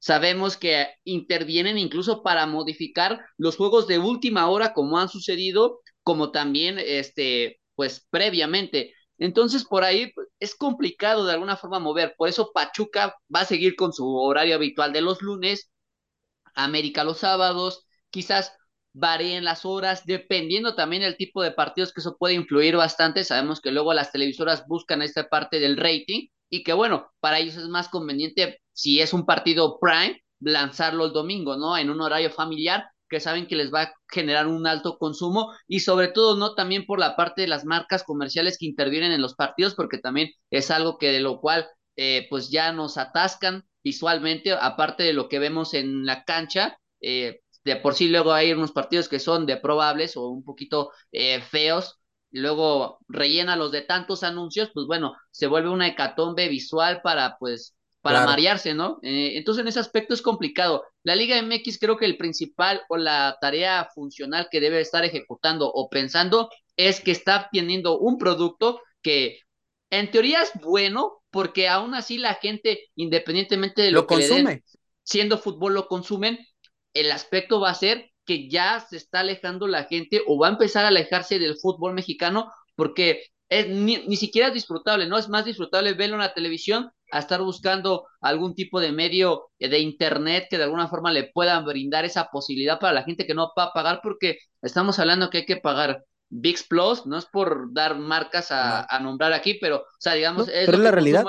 Sabemos 0.01 0.58
que 0.58 0.88
intervienen 1.03 1.77
incluso 1.77 2.24
para 2.24 2.48
modificar 2.48 3.22
los 3.38 3.55
juegos 3.55 3.88
de 3.88 4.00
última 4.00 4.50
hora, 4.50 4.74
como 4.74 4.98
han 4.98 5.10
sucedido, 5.10 5.79
como 6.03 6.31
también, 6.31 6.79
este, 6.79 7.60
pues 7.75 8.08
previamente. 8.10 8.96
Entonces, 9.20 9.63
por 9.63 9.84
ahí 9.84 10.12
es 10.39 10.55
complicado 10.55 11.25
de 11.25 11.34
alguna 11.34 11.55
forma 11.55 11.79
mover. 11.79 12.15
Por 12.17 12.29
eso 12.29 12.51
Pachuca 12.53 13.15
va 13.34 13.41
a 13.41 13.46
seguir 13.46 13.75
con 13.75 13.93
su 13.93 14.08
horario 14.17 14.55
habitual 14.55 14.91
de 14.93 15.01
los 15.01 15.22
lunes 15.22 15.72
América 16.55 17.03
los 17.03 17.20
sábados, 17.20 17.86
quizás 18.10 18.53
varíen 18.93 19.43
las 19.46 19.65
horas, 19.65 20.05
dependiendo 20.05 20.75
también 20.75 21.01
del 21.03 21.17
tipo 21.17 21.41
de 21.43 21.51
partidos, 21.51 21.93
que 21.93 22.01
eso 22.01 22.17
puede 22.17 22.34
influir 22.36 22.75
bastante. 22.75 23.24
Sabemos 23.24 23.62
que 23.62 23.72
luego 23.72 23.93
las 23.93 24.12
televisoras 24.12 24.65
buscan 24.67 25.01
esta 25.01 25.29
parte 25.29 25.60
del 25.60 25.77
rating 25.77 26.27
y 26.51 26.63
que 26.63 26.74
bueno, 26.74 27.12
para 27.20 27.39
ellos 27.39 27.58
es 27.58 27.67
más 27.67 27.89
conveniente 27.89 28.62
si 28.74 29.01
es 29.01 29.13
un 29.13 29.25
partido 29.25 29.79
prime, 29.79 30.22
lanzarlo 30.39 31.05
el 31.05 31.13
domingo, 31.13 31.58
¿no? 31.58 31.77
En 31.77 31.89
un 31.89 32.01
horario 32.01 32.29
familiar 32.29 32.86
que 33.10 33.20
saben 33.20 33.48
que 33.48 33.55
les 33.55 33.74
va 33.74 33.81
a 33.84 33.93
generar 34.10 34.48
un 34.48 34.67
alto 34.67 34.98
consumo 34.98 35.51
y 35.67 35.81
sobre 35.81 36.08
todo 36.10 36.38
no 36.38 36.55
también 36.55 36.86
por 36.86 37.00
la 37.00 37.15
parte 37.15 37.41
de 37.41 37.48
las 37.48 37.65
marcas 37.65 38.03
comerciales 38.03 38.58
que 38.58 38.65
intervienen 38.65 39.12
en 39.12 39.22
los 39.22 39.36
partidos 39.36 39.75
porque 39.75 39.98
también 39.98 40.29
es 40.50 40.72
algo 40.72 40.98
que 40.98 41.12
de 41.12 41.20
lo 41.20 41.39
cual 41.41 41.67
eh, 41.98 42.27
pues 42.29 42.50
ya 42.50 42.72
nos 42.72 42.98
atascan 42.98 43.65
visualmente, 43.84 44.51
aparte 44.53 45.03
de 45.03 45.13
lo 45.13 45.27
que 45.29 45.39
vemos 45.39 45.74
en 45.74 46.05
la 46.05 46.24
cancha, 46.24 46.77
eh, 47.01 47.41
de 47.63 47.75
por 47.75 47.96
sí 47.96 48.08
luego 48.10 48.34
hay 48.34 48.53
unos 48.53 48.72
partidos 48.72 49.10
que 49.10 49.20
son 49.20 49.46
de 49.46 49.58
probables 49.58 50.17
o 50.17 50.27
un 50.29 50.43
poquito 50.43 50.91
eh, 51.12 51.41
feos, 51.41 52.00
luego 52.31 53.00
rellena 53.07 53.55
los 53.55 53.71
de 53.71 53.81
tantos 53.81 54.23
anuncios, 54.23 54.71
pues 54.73 54.88
bueno, 54.88 55.13
se 55.31 55.47
vuelve 55.47 55.69
una 55.69 55.88
hecatombe 55.88 56.47
visual 56.47 57.01
para 57.01 57.38
pues 57.38 57.75
para 58.01 58.25
marearse, 58.25 58.73
¿no? 58.73 59.00
Eh, 59.03 59.38
entonces 59.38 59.61
en 59.61 59.67
ese 59.67 59.79
aspecto 59.79 60.13
es 60.13 60.23
complicado. 60.23 60.83
La 61.03 61.15
Liga 61.15 61.38
MX 61.38 61.77
creo 61.79 61.97
que 61.97 62.05
el 62.05 62.17
principal 62.17 62.81
o 62.89 62.97
la 62.97 63.38
tarea 63.39 63.88
funcional 63.93 64.47
que 64.50 64.59
debe 64.59 64.81
estar 64.81 65.05
ejecutando 65.05 65.71
o 65.71 65.88
pensando 65.88 66.50
es 66.75 67.00
que 67.00 67.11
está 67.11 67.50
teniendo 67.51 68.00
un 68.00 68.17
producto 68.17 68.81
que 69.03 69.39
en 69.91 70.09
teoría 70.09 70.41
es 70.41 70.51
bueno, 70.61 71.21
porque 71.29 71.67
aún 71.67 71.93
así 71.93 72.17
la 72.17 72.33
gente, 72.35 72.89
independientemente 72.95 73.83
de 73.83 73.91
lo, 73.91 74.07
que 74.07 74.15
consume. 74.15 74.63
siendo 75.03 75.38
fútbol 75.38 75.75
lo 75.75 75.88
consumen, 75.88 76.39
el 76.93 77.12
aspecto 77.12 77.60
va 77.60 77.69
a 77.69 77.75
ser 77.75 78.11
que 78.25 78.49
ya 78.49 78.79
se 78.79 78.97
está 78.97 79.21
alejando 79.21 79.67
la 79.67 79.86
gente 79.86 80.21
o 80.27 80.38
va 80.38 80.47
a 80.47 80.51
empezar 80.51 80.86
a 80.86 80.89
alejarse 80.89 81.39
del 81.39 81.57
fútbol 81.57 81.93
mexicano 81.93 82.51
porque 82.75 83.25
es, 83.49 83.67
ni, 83.67 84.15
siquiera 84.15 84.47
es 84.47 84.53
disfrutable, 84.53 85.07
¿no? 85.07 85.17
Es 85.17 85.27
más 85.27 85.43
disfrutable 85.43 85.93
verlo 85.93 86.15
en 86.15 86.21
la 86.21 86.34
televisión 86.34 86.89
a 87.12 87.19
estar 87.19 87.41
buscando 87.41 88.07
algún 88.21 88.55
tipo 88.55 88.79
de 88.79 88.93
medio 88.93 89.49
de 89.60 89.79
internet 89.79 90.47
que 90.49 90.57
de 90.57 90.63
alguna 90.63 90.88
forma 90.88 91.12
le 91.12 91.29
pueda 91.34 91.60
brindar 91.60 92.05
esa 92.05 92.29
posibilidad 92.31 92.79
para 92.79 92.93
la 92.93 93.03
gente 93.03 93.27
que 93.27 93.34
no 93.34 93.51
va 93.57 93.65
a 93.65 93.73
pagar 93.73 93.99
porque 94.01 94.38
estamos 94.62 94.99
hablando 94.99 95.29
que 95.29 95.39
hay 95.39 95.45
que 95.45 95.57
pagar 95.57 96.05
VIX 96.29 96.63
Plus, 96.67 97.05
no 97.05 97.17
es 97.17 97.25
por 97.25 97.73
dar 97.73 97.97
marcas 97.97 98.47
a, 98.51 98.88
nombrar 99.01 99.34
aquí, 99.34 99.55
pero, 99.55 99.77
o 99.79 99.86
sea, 99.99 100.13
digamos, 100.13 100.47
es, 100.47 100.69
la 100.69 100.91
realidad. 100.91 101.25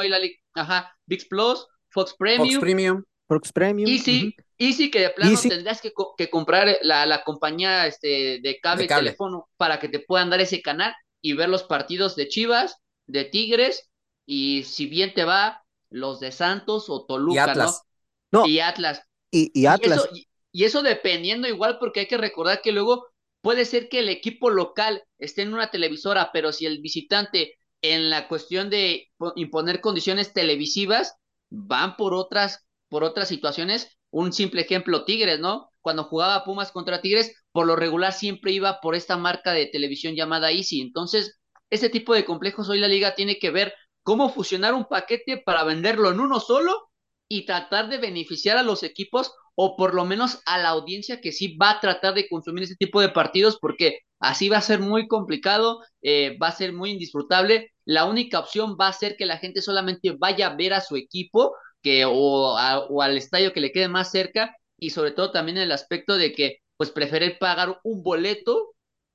Ajá, 0.54 0.96
VIX 1.06 1.24
Plus, 1.26 1.66
Fox 1.90 2.14
Premium. 2.16 2.54
Fox 2.54 2.60
Premium. 2.60 3.02
Fox 3.26 3.52
Premium. 3.52 3.90
Easy, 3.90 4.36
Easy 4.62 4.90
que 4.90 5.00
de 5.00 5.10
plano 5.10 5.38
tendrás 5.40 5.80
que, 5.80 5.92
que 6.16 6.30
comprar 6.30 6.78
la, 6.82 7.06
la, 7.06 7.24
compañía 7.24 7.86
este, 7.86 8.40
de 8.42 8.58
cable, 8.60 8.84
y 8.84 8.88
teléfono 8.88 9.48
para 9.56 9.78
que 9.78 9.88
te 9.88 10.00
puedan 10.00 10.30
dar 10.30 10.40
ese 10.40 10.62
canal 10.62 10.94
y 11.20 11.34
ver 11.34 11.48
los 11.48 11.62
partidos 11.62 12.16
de 12.16 12.28
Chivas, 12.28 12.76
de 13.06 13.24
Tigres, 13.24 13.90
y 14.26 14.64
si 14.64 14.86
bien 14.86 15.14
te 15.14 15.24
va, 15.24 15.62
los 15.90 16.20
de 16.20 16.32
Santos 16.32 16.88
o 16.88 17.04
Toluca, 17.06 17.34
y 17.34 17.38
Atlas. 17.38 17.82
¿no? 18.30 18.46
Y 18.46 18.60
Atlas. 18.60 19.02
Y, 19.30 19.66
Atlas. 19.66 20.08
y 20.52 20.64
eso 20.64 20.82
dependiendo 20.82 21.48
igual, 21.48 21.78
porque 21.78 22.00
hay 22.00 22.06
que 22.06 22.18
recordar 22.18 22.60
que 22.60 22.72
luego 22.72 23.12
Puede 23.42 23.64
ser 23.64 23.88
que 23.88 23.98
el 23.98 24.08
equipo 24.08 24.50
local 24.50 25.02
esté 25.18 25.42
en 25.42 25.52
una 25.52 25.70
televisora, 25.70 26.30
pero 26.32 26.52
si 26.52 26.64
el 26.64 26.80
visitante 26.80 27.58
en 27.82 28.08
la 28.08 28.28
cuestión 28.28 28.70
de 28.70 29.10
imponer 29.34 29.80
condiciones 29.80 30.32
televisivas 30.32 31.16
van 31.50 31.96
por 31.96 32.14
otras, 32.14 32.64
por 32.88 33.02
otras 33.02 33.28
situaciones, 33.28 33.98
un 34.12 34.32
simple 34.32 34.60
ejemplo, 34.60 35.04
Tigres, 35.04 35.40
¿no? 35.40 35.70
Cuando 35.80 36.04
jugaba 36.04 36.44
Pumas 36.44 36.70
contra 36.70 37.00
Tigres, 37.00 37.34
por 37.50 37.66
lo 37.66 37.74
regular 37.74 38.12
siempre 38.12 38.52
iba 38.52 38.80
por 38.80 38.94
esta 38.94 39.16
marca 39.16 39.52
de 39.52 39.66
televisión 39.66 40.14
llamada 40.14 40.52
Easy. 40.52 40.80
Entonces, 40.80 41.40
ese 41.70 41.88
tipo 41.88 42.14
de 42.14 42.24
complejos 42.24 42.68
hoy 42.68 42.78
la 42.78 42.88
liga 42.88 43.14
tiene 43.14 43.38
que 43.38 43.50
ver 43.50 43.74
cómo 44.02 44.28
fusionar 44.28 44.74
un 44.74 44.84
paquete 44.84 45.38
para 45.38 45.64
venderlo 45.64 46.10
en 46.10 46.20
uno 46.20 46.40
solo 46.40 46.90
y 47.28 47.46
tratar 47.46 47.88
de 47.88 47.98
beneficiar 47.98 48.58
a 48.58 48.62
los 48.62 48.82
equipos 48.82 49.32
o 49.54 49.76
por 49.76 49.94
lo 49.94 50.04
menos 50.04 50.40
a 50.46 50.58
la 50.58 50.68
audiencia 50.68 51.20
que 51.20 51.32
sí 51.32 51.56
va 51.56 51.70
a 51.70 51.80
tratar 51.80 52.14
de 52.14 52.28
consumir 52.28 52.64
ese 52.64 52.76
tipo 52.76 53.00
de 53.00 53.08
partidos, 53.08 53.58
porque 53.60 54.00
así 54.20 54.48
va 54.48 54.58
a 54.58 54.62
ser 54.62 54.80
muy 54.80 55.08
complicado, 55.08 55.80
eh, 56.02 56.36
va 56.38 56.48
a 56.48 56.56
ser 56.56 56.72
muy 56.72 56.90
indisfrutable. 56.90 57.72
La 57.84 58.04
única 58.04 58.38
opción 58.38 58.76
va 58.80 58.88
a 58.88 58.92
ser 58.92 59.16
que 59.16 59.26
la 59.26 59.38
gente 59.38 59.62
solamente 59.62 60.14
vaya 60.18 60.48
a 60.48 60.56
ver 60.56 60.74
a 60.74 60.80
su 60.80 60.96
equipo 60.96 61.54
que, 61.82 62.04
o, 62.04 62.56
o 62.56 63.02
al 63.02 63.16
estadio 63.16 63.52
que 63.52 63.60
le 63.60 63.72
quede 63.72 63.88
más 63.88 64.10
cerca 64.10 64.56
y 64.78 64.90
sobre 64.90 65.12
todo 65.12 65.30
también 65.30 65.58
el 65.58 65.72
aspecto 65.72 66.16
de 66.16 66.32
que 66.32 66.58
pues 66.76 66.90
prefiere 66.90 67.32
pagar 67.32 67.80
un 67.84 68.02
boleto 68.02 68.74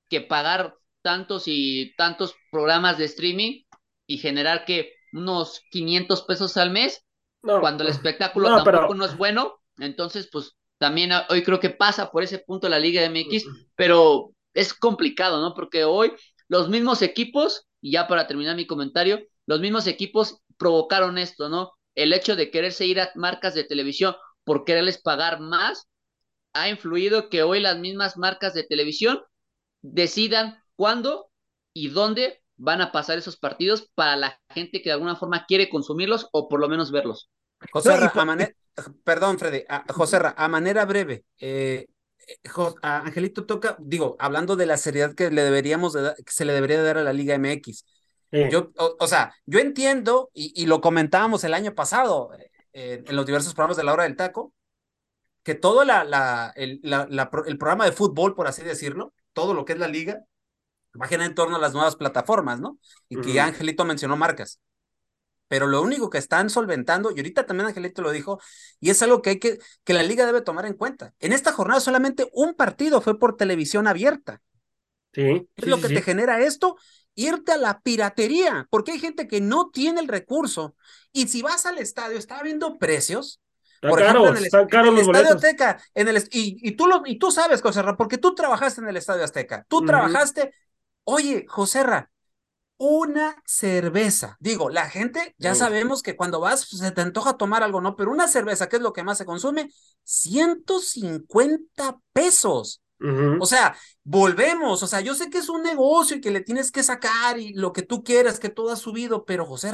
que 0.10 0.22
pagar 0.22 0.76
tantos 1.02 1.44
y 1.48 1.94
tantos 1.98 2.36
programas 2.52 2.98
de 2.98 3.06
streaming 3.06 3.64
y 4.06 4.18
generar 4.18 4.66
que 4.66 4.94
unos 5.14 5.62
500 5.72 6.22
pesos 6.24 6.58
al 6.58 6.72
mes 6.72 7.04
cuando 7.42 7.84
el 7.84 7.90
espectáculo 7.90 8.64
tampoco 8.64 8.94
no 8.96 9.06
es 9.06 9.18
bueno 9.18 9.60
entonces, 9.80 10.30
pues 10.32 10.56
también 10.78 11.12
hoy 11.30 11.44
creo 11.44 11.60
que 11.60 11.70
pasa 11.70 12.12
por 12.12 12.24
ese 12.24 12.40
punto 12.40 12.70
la 12.70 12.80
Liga 12.80 13.08
MX, 13.10 13.46
pero 13.76 14.32
es 14.54 14.74
complicado, 14.74 15.42
¿no? 15.42 15.54
Porque 15.54 15.84
hoy 15.84 16.14
los 16.48 16.70
mismos 16.70 17.02
equipos, 17.02 17.68
y 17.82 17.92
ya 17.92 18.08
para 18.08 18.28
terminar 18.28 18.56
mi 18.56 18.66
comentario, 18.66 19.22
los 19.46 19.60
mismos 19.60 19.88
equipos 19.88 20.42
provocaron 20.58 21.18
esto, 21.18 21.50
¿no? 21.50 21.74
El 21.98 22.14
hecho 22.14 22.36
de 22.36 22.52
quererse 22.52 22.86
ir 22.86 23.02
a 23.02 23.10
marcas 23.16 23.56
de 23.56 23.64
televisión 23.64 24.16
por 24.44 24.66
quererles 24.66 25.02
pagar 25.02 25.40
más 25.40 25.88
ha 26.54 26.70
influido 26.70 27.28
que 27.28 27.42
hoy 27.42 27.60
las 27.60 27.80
mismas 27.80 28.18
marcas 28.18 28.54
de 28.54 28.64
televisión 28.64 29.20
decidan 29.82 30.64
cuándo 30.76 31.32
y 31.74 31.90
dónde 31.90 32.44
van 32.56 32.82
a 32.82 32.92
pasar 32.92 33.18
esos 33.18 33.38
partidos 33.38 33.90
para 33.96 34.16
la 34.16 34.40
gente 34.52 34.84
que 34.84 34.90
de 34.90 34.94
alguna 34.94 35.16
forma 35.16 35.46
quiere 35.48 35.70
consumirlos 35.70 36.30
o 36.34 36.48
por 36.48 36.60
lo 36.60 36.70
menos 36.70 36.92
verlos. 36.92 37.32
José, 37.72 37.98
perdón, 39.04 39.40
Freddy, 39.40 39.64
José, 39.90 40.20
a 40.36 40.48
manera 40.48 40.86
breve, 40.86 41.26
eh, 41.40 41.88
Angelito 42.84 43.48
toca, 43.48 43.76
digo, 43.80 44.16
hablando 44.20 44.56
de 44.56 44.68
la 44.68 44.78
seriedad 44.78 45.16
que 45.16 45.32
le 45.32 45.42
deberíamos 45.42 45.96
que 45.96 46.32
se 46.32 46.46
le 46.46 46.54
debería 46.54 46.84
dar 46.84 47.00
a 47.00 47.04
la 47.04 47.14
Liga 47.14 47.40
MX. 47.40 47.84
Yo, 48.32 48.72
o, 48.78 49.08
sea, 49.08 49.34
yo 49.46 49.60
entiendo, 49.60 50.30
y, 50.34 50.66
lo 50.66 50.82
comentábamos 50.82 51.44
el 51.44 51.54
año 51.54 51.74
pasado 51.76 52.32
eh, 52.74 53.04
en 53.06 53.16
los 53.16 53.26
diversos 53.26 53.54
programas 53.54 53.78
de 53.78 53.84
la 53.84 53.94
hora 53.94 54.04
del 54.04 54.18
taco, 54.18 54.54
que 55.44 55.56
todo 55.56 55.86
la, 55.86 56.04
la, 56.04 56.52
el, 56.56 56.82
el 56.84 57.58
programa 57.58 57.86
de 57.86 57.94
fútbol, 57.94 58.36
por 58.36 58.48
así 58.48 58.64
decirlo, 58.64 59.14
todo 59.32 59.54
lo 59.54 59.64
que 59.64 59.74
es 59.74 59.80
la 59.80 59.88
liga, 59.88 60.20
va 61.00 61.06
a 61.06 61.10
girar 61.10 61.26
en 61.26 61.36
torno 61.36 61.56
a 61.56 61.60
las 61.60 61.74
nuevas 61.74 61.96
plataformas, 61.96 62.60
¿no? 62.60 62.80
Y 63.08 63.22
que 63.22 63.32
ya 63.32 63.46
Angelito 63.46 63.86
mencionó 63.86 64.18
marcas 64.18 64.60
pero 65.48 65.68
lo 65.68 65.82
único 65.82 66.10
que 66.10 66.18
están 66.18 66.50
solventando, 66.50 67.12
y 67.12 67.20
ahorita 67.20 67.46
también 67.46 67.68
Angelito 67.68 68.02
lo 68.02 68.12
dijo, 68.12 68.40
y 68.80 68.90
es 68.90 69.02
algo 69.02 69.22
que 69.22 69.32
hay 69.32 69.40
que, 69.40 69.60
que 69.84 69.94
la 69.94 70.04
liga 70.04 70.26
debe 70.26 70.42
tomar 70.42 70.66
en 70.66 70.74
cuenta. 70.74 71.14
En 71.20 71.34
esta 71.34 71.52
jornada 71.52 71.80
solamente 71.80 72.30
un 72.34 72.54
partido 72.54 73.02
fue 73.02 73.18
por 73.18 73.38
televisión 73.38 73.88
abierta. 73.88 74.42
Sí. 75.14 75.48
Es 75.56 75.68
lo 75.68 75.80
que 75.80 75.88
te 75.88 76.02
genera 76.02 76.42
esto, 76.42 76.76
irte 77.18 77.52
a 77.52 77.58
la 77.58 77.82
piratería, 77.82 78.68
porque 78.70 78.92
hay 78.92 79.00
gente 79.00 79.28
que 79.28 79.42
no 79.42 79.72
tiene 79.72 80.00
el 80.00 80.08
recurso. 80.08 80.76
Y 81.12 81.28
si 81.28 81.42
vas 81.42 81.66
al 81.66 81.80
estadio, 81.80 82.18
está 82.18 82.42
viendo 82.44 82.78
precios. 82.78 83.42
por 83.82 84.02
ejemplo, 84.02 84.30
en 84.30 84.38
el, 84.38 84.46
Estadio 84.46 85.34
Azteca, 85.34 85.82
en 85.96 86.08
el, 86.08 86.18
y, 86.32 86.58
y, 86.62 86.72
tú 86.76 86.86
lo, 86.86 87.02
y 87.06 87.18
tú 87.18 87.32
sabes, 87.32 87.62
Joserra, 87.62 87.98
porque 87.98 88.20
tú 88.20 88.36
trabajaste 88.36 88.82
en 88.82 88.90
el 88.90 88.98
Estadio 88.98 89.24
Azteca. 89.24 89.66
Tú 89.68 89.84
trabajaste. 89.84 90.54
Oye, 91.04 91.46
Joserra, 91.48 92.12
una 92.78 93.42
cerveza. 93.46 94.38
Digo, 94.40 94.70
la 94.70 94.88
gente 94.88 95.34
ya 95.40 95.56
sabemos 95.56 96.04
que 96.04 96.16
cuando 96.16 96.40
vas 96.40 96.68
pues, 96.70 96.82
se 96.82 96.92
te 96.92 97.02
antoja 97.02 97.38
tomar 97.38 97.64
algo, 97.64 97.82
¿no? 97.82 97.96
Pero 97.96 98.12
una 98.12 98.28
cerveza, 98.28 98.70
que 98.70 98.76
es 98.76 98.82
lo 98.84 98.94
que 98.94 99.04
más 99.04 99.18
se 99.18 99.26
consume, 99.26 99.72
150 100.04 101.98
pesos. 102.14 102.84
O 103.40 103.46
sea, 103.46 103.76
volvemos, 104.04 104.82
o 104.84 104.88
sea, 104.88 105.02
yo 105.02 105.14
sé 105.14 105.30
que 105.30 105.38
es 105.38 105.50
un 105.50 105.64
negocio 105.64 106.18
y 106.18 106.22
que 106.22 106.32
le 106.32 106.42
tienes 106.42 106.72
que 106.72 106.84
sacar 106.84 107.40
y 107.40 107.54
lo 107.54 107.72
que 107.74 107.84
tú 107.84 108.04
quieras, 108.04 108.40
que 108.40 108.50
todo 108.50 108.72
ha 108.72 108.76
subido, 108.76 109.26
pero 109.26 109.46
José 109.46 109.72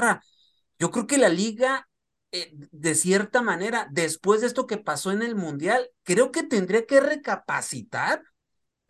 yo 0.79 0.91
creo 0.91 1.07
que 1.07 1.17
la 1.17 1.29
liga, 1.29 1.87
eh, 2.31 2.51
de 2.53 2.95
cierta 2.95 3.41
manera, 3.41 3.87
después 3.91 4.41
de 4.41 4.47
esto 4.47 4.67
que 4.67 4.77
pasó 4.77 5.11
en 5.11 5.21
el 5.21 5.35
Mundial, 5.35 5.89
creo 6.03 6.31
que 6.31 6.43
tendría 6.43 6.85
que 6.85 6.99
recapacitar 6.99 8.23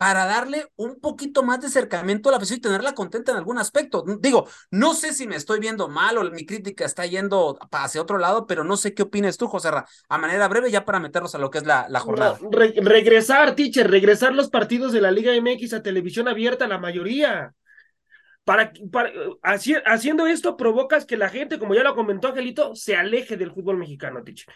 para 0.04 0.26
darle 0.26 0.66
un 0.76 1.00
poquito 1.00 1.42
más 1.42 1.62
de 1.62 1.68
acercamiento 1.68 2.28
a 2.28 2.32
la 2.32 2.36
afición 2.36 2.58
y 2.58 2.60
tenerla 2.60 2.92
contenta 2.92 3.32
en 3.32 3.38
algún 3.38 3.56
aspecto. 3.56 4.04
Digo, 4.20 4.46
no 4.70 4.92
sé 4.92 5.14
si 5.14 5.26
me 5.26 5.36
estoy 5.36 5.60
viendo 5.60 5.88
mal 5.88 6.18
o 6.18 6.30
mi 6.30 6.44
crítica 6.44 6.84
está 6.84 7.06
yendo 7.06 7.58
hacia 7.72 8.02
otro 8.02 8.18
lado, 8.18 8.46
pero 8.46 8.64
no 8.64 8.76
sé 8.76 8.92
qué 8.92 9.04
opinas 9.04 9.38
tú, 9.38 9.48
José 9.48 9.70
Ra, 9.70 9.86
a 10.10 10.18
manera 10.18 10.46
breve 10.46 10.70
ya 10.70 10.84
para 10.84 11.00
meternos 11.00 11.34
a 11.34 11.38
lo 11.38 11.48
que 11.48 11.56
es 11.56 11.64
la, 11.64 11.86
la 11.88 12.00
jornada. 12.00 12.38
regresar, 12.50 13.54
teacher, 13.54 13.90
regresar 13.90 14.34
los 14.34 14.50
partidos 14.50 14.92
de 14.92 15.00
la 15.00 15.10
Liga 15.10 15.32
MX 15.40 15.72
a 15.72 15.82
televisión 15.82 16.28
abierta, 16.28 16.68
la 16.68 16.76
mayoría. 16.76 17.54
Para, 18.44 18.74
para 18.92 19.10
haciendo 19.86 20.26
esto 20.26 20.58
provocas 20.58 21.06
que 21.06 21.16
la 21.16 21.30
gente, 21.30 21.58
como 21.58 21.74
ya 21.74 21.82
lo 21.82 21.94
comentó 21.94 22.28
Angelito, 22.28 22.76
se 22.76 22.94
aleje 22.94 23.38
del 23.38 23.52
fútbol 23.52 23.78
mexicano, 23.78 24.22
teacher. 24.22 24.52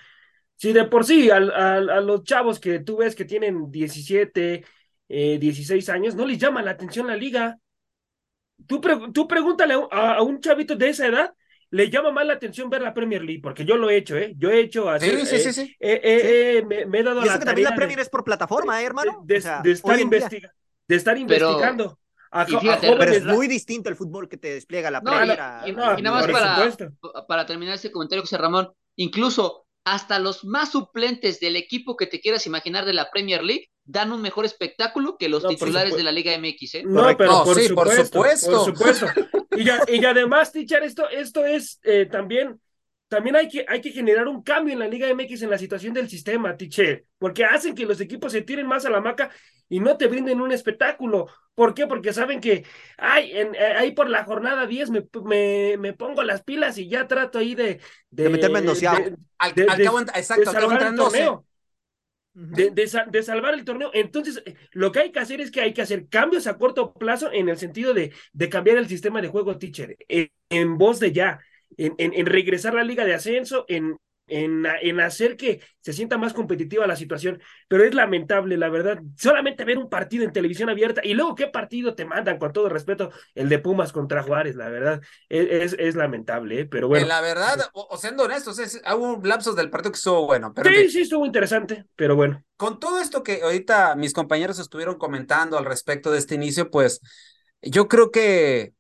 Si 0.57 0.75
de 0.75 0.85
por 0.85 1.07
sí 1.07 1.31
a, 1.31 1.37
a 1.37 2.01
los 2.03 2.23
chavos 2.25 2.61
que 2.61 2.81
tú 2.81 2.99
ves 2.99 3.15
que 3.15 3.25
tienen 3.25 3.71
17, 3.71 4.63
eh, 5.09 5.38
16 5.38 5.88
años, 5.88 6.14
no 6.14 6.27
les 6.27 6.38
llama 6.38 6.62
la 6.62 6.73
atención 6.73 7.07
la 7.07 7.16
liga. 7.16 7.59
Tú, 8.66 8.81
tú 9.12 9.29
pregúntale 9.29 9.75
a, 9.90 10.23
un 10.23 10.40
chavito 10.40 10.77
de 10.77 10.90
esa 10.90 11.07
edad, 11.07 11.35
le 11.71 11.90
llama 11.90 12.11
más 12.11 12.27
la 12.27 12.35
atención 12.35 12.68
ver 12.68 12.83
la 12.83 12.92
Premier 12.92 13.23
League, 13.23 13.40
porque 13.42 13.64
yo 13.64 13.77
lo 13.77 13.88
he 13.90 13.97
hecho, 13.97 14.16
¿eh? 14.16 14.35
Yo 14.37 14.51
he 14.51 14.61
hecho 14.61 14.90
así. 14.90 15.11
Sí, 15.27 15.40
sí, 15.40 15.53
sí. 15.53 15.77
me, 15.81 16.99
he 16.99 17.03
dado 17.03 17.25
la 17.25 17.38
que 17.38 17.44
también 17.44 17.68
la 17.68 17.75
Premier 17.75 18.01
es 18.01 18.09
por 18.09 18.25
plataforma, 18.25 18.83
¿eh, 18.83 18.87
hermano? 18.87 19.23
De, 19.25 19.37
estar, 19.37 19.62
de 19.62 19.73
estar 19.73 21.18
investigando. 21.18 21.99
pero 22.31 23.03
es 23.03 23.25
muy 23.25 23.47
distinto 23.49 23.88
el 23.88 23.97
fútbol 23.97 24.29
que 24.29 24.37
te 24.37 24.55
despliega 24.55 24.90
la 24.90 25.01
Premier. 25.01 25.38
Y, 25.66 25.73
nada 25.73 25.97
más 26.11 26.27
para, 26.27 27.27
para 27.27 27.47
terminar 27.47 27.77
ese 27.77 27.92
comentario, 27.92 28.23
José 28.23 28.38
Ramón, 28.38 28.73
incluso 28.97 29.68
hasta 29.92 30.18
los 30.18 30.44
más 30.44 30.72
suplentes 30.72 31.40
del 31.40 31.57
equipo 31.57 31.96
que 31.96 32.07
te 32.07 32.20
quieras 32.20 32.46
imaginar 32.46 32.85
de 32.85 32.94
la 32.94 33.11
Premier 33.11 33.42
League 33.42 33.70
dan 33.85 34.12
un 34.12 34.20
mejor 34.20 34.44
espectáculo 34.44 35.16
que 35.18 35.29
los 35.29 35.46
titulares 35.46 35.96
de 35.96 36.03
la 36.03 36.12
Liga 36.12 36.37
MX, 36.38 36.74
¿eh? 36.74 36.83
No, 36.85 37.16
pero 37.16 37.42
por, 37.44 37.59
supuesto, 37.61 38.18
por, 38.18 38.64
supuesto, 38.64 39.07
Y, 39.57 40.05
además, 40.05 40.53
Tichar, 40.53 40.83
esto, 40.83 41.09
esto 41.09 41.44
es 41.44 41.81
eh, 41.83 42.07
también, 42.11 42.61
también 43.09 43.37
hay 43.37 43.49
que, 43.49 43.64
hay 43.66 43.81
que 43.81 43.90
generar 43.90 44.29
un 44.29 44.42
cambio 44.42 44.75
en 44.75 44.81
la 44.81 44.88
Liga 44.88 45.09
MX 45.12 45.42
en 45.42 45.51
la 45.51 45.59
situación 45.59 45.94
del 45.94 46.09
sistema, 46.09 46.57
Tiche, 46.57 47.07
porque 47.18 47.44
hacen 47.44 47.75
que 47.75 47.87
los 47.87 48.01
equipos 48.01 48.33
se 48.33 48.42
tiren 48.42 48.66
más 48.66 48.85
a 48.85 48.90
la 48.90 49.01
maca 49.01 49.31
y 49.68 49.81
no 49.81 49.97
te 49.97 50.07
brinden 50.07 50.40
un 50.40 50.53
espectáculo. 50.53 51.27
¿Por 51.55 51.75
qué? 51.75 51.87
Porque 51.87 52.12
saben 52.12 52.40
que, 52.40 52.64
ay, 52.97 53.33
en, 53.33 53.55
eh, 53.55 53.75
ahí 53.77 53.92
por 53.92 54.09
la 54.09 54.25
jornada 54.25 54.66
10 54.66 54.90
me, 54.90 55.07
me, 55.25 55.77
me, 55.79 55.92
pongo 55.92 56.23
las 56.23 56.42
pilas 56.42 56.79
y 56.79 56.88
ya 56.88 57.09
trato 57.09 57.38
ahí 57.38 57.55
de... 57.55 57.81
De, 58.11 58.29
meterme 58.29 58.61
en 58.61 58.68
Al, 59.38 59.55
cabo, 59.55 60.01
exacto, 60.01 60.51
al 60.51 61.42
de, 62.38 62.71
de, 62.71 63.23
salvar 63.23 63.55
el 63.55 63.64
torneo. 63.64 63.90
Entonces, 63.92 64.42
eh, 64.47 64.55
lo 64.71 64.92
que 64.92 65.01
hay 65.01 65.12
que 65.12 65.18
hacer 65.18 65.40
es 65.40 65.51
que 65.51 65.61
hay 65.61 65.75
que 65.75 65.83
hacer 65.83 66.09
cambios 66.09 66.47
a 66.47 66.57
corto 66.57 66.94
plazo 66.94 67.33
en 67.33 67.49
el 67.49 67.59
sentido 67.59 67.94
de, 67.94 68.12
de 68.33 68.49
cambiar 68.49 68.77
el 68.77 68.87
sistema 68.87 69.21
de 69.21 69.29
juego, 69.29 69.59
teacher, 69.59 69.97
en, 70.09 70.79
voz 70.79 71.01
de 71.01 71.12
ya, 71.12 71.40
en, 71.77 71.95
en, 71.99 72.15
en, 72.15 72.27
regresar 72.27 72.75
la 72.75 72.85
liga 72.85 73.05
de 73.05 73.15
ascenso, 73.15 73.65
en, 73.69 73.97
en, 74.29 74.67
en, 74.83 75.01
hacer 75.01 75.37
que 75.37 75.61
se 75.81 75.93
sienta 75.93 76.19
más 76.19 76.35
competitiva 76.35 76.87
la 76.87 76.97
situación, 76.97 77.41
pero 77.67 77.85
es 77.85 77.95
lamentable, 77.95 78.57
la 78.57 78.69
verdad, 78.69 79.01
solamente 79.17 79.65
ver 79.65 79.79
un 79.79 79.89
partido 79.89 80.25
en 80.25 80.33
televisión 80.33 80.69
abierta 80.69 81.01
y 81.03 81.15
luego 81.15 81.35
qué 81.35 81.47
partido 81.47 81.95
te 81.95 82.05
mandan, 82.05 82.39
con 82.39 82.53
todo 82.53 82.69
respeto, 82.69 83.11
el 83.35 83.49
de 83.49 83.59
Pumas 83.59 83.93
contra 83.93 84.23
Juárez, 84.23 84.55
la 84.55 84.69
verdad, 84.69 85.01
es, 85.29 85.75
es, 85.79 85.95
lamentable, 85.97 86.61
¿eh? 86.61 86.67
pero 86.67 86.89
bueno. 86.89 87.07
La 87.07 87.21
verdad, 87.21 87.59
o, 87.73 87.97
siendo 87.97 88.25
honestos, 88.25 88.59
es, 88.59 88.81
hubo 88.95 89.21
lapsos 89.25 89.57
del 89.57 89.71
partido 89.71 89.93
que 89.93 89.99
estuvo 89.99 90.27
bueno. 90.27 90.53
Pero 90.55 90.71
sí, 90.71 90.91
sí, 90.91 91.01
estuvo 91.01 91.25
interesante, 91.25 91.87
pero 91.97 92.15
bueno. 92.15 92.43
Con 92.57 92.79
todo 92.79 93.01
esto 93.01 93.23
que 93.23 93.43
ahorita 93.43 93.97
mis 93.97 94.13
compañeros 94.13 94.59
estuvieron 94.59 94.99
comentando 94.99 95.57
al 95.59 95.65
respecto 95.65 96.11
de 96.11 96.19
este 96.19 96.35
inicio, 96.35 96.71
pues 96.71 97.01
yo 97.63 97.89
creo 97.89 98.11
que 98.11 98.75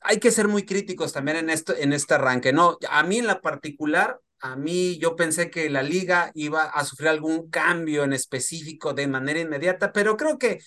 hay 0.00 0.18
que 0.18 0.30
ser 0.30 0.48
muy 0.48 0.64
críticos 0.64 1.12
también 1.12 1.38
en, 1.38 1.50
esto, 1.50 1.74
en 1.76 1.92
este 1.92 2.14
arranque, 2.14 2.52
¿no? 2.52 2.78
A 2.90 3.02
mí 3.02 3.18
en 3.18 3.26
la 3.26 3.40
particular, 3.40 4.20
a 4.40 4.56
mí 4.56 4.98
yo 4.98 5.16
pensé 5.16 5.50
que 5.50 5.68
la 5.70 5.82
liga 5.82 6.30
iba 6.34 6.62
a 6.62 6.84
sufrir 6.84 7.08
algún 7.08 7.50
cambio 7.50 8.04
en 8.04 8.12
específico 8.12 8.94
de 8.94 9.08
manera 9.08 9.40
inmediata, 9.40 9.92
pero 9.92 10.16
creo 10.16 10.38
que 10.38 10.60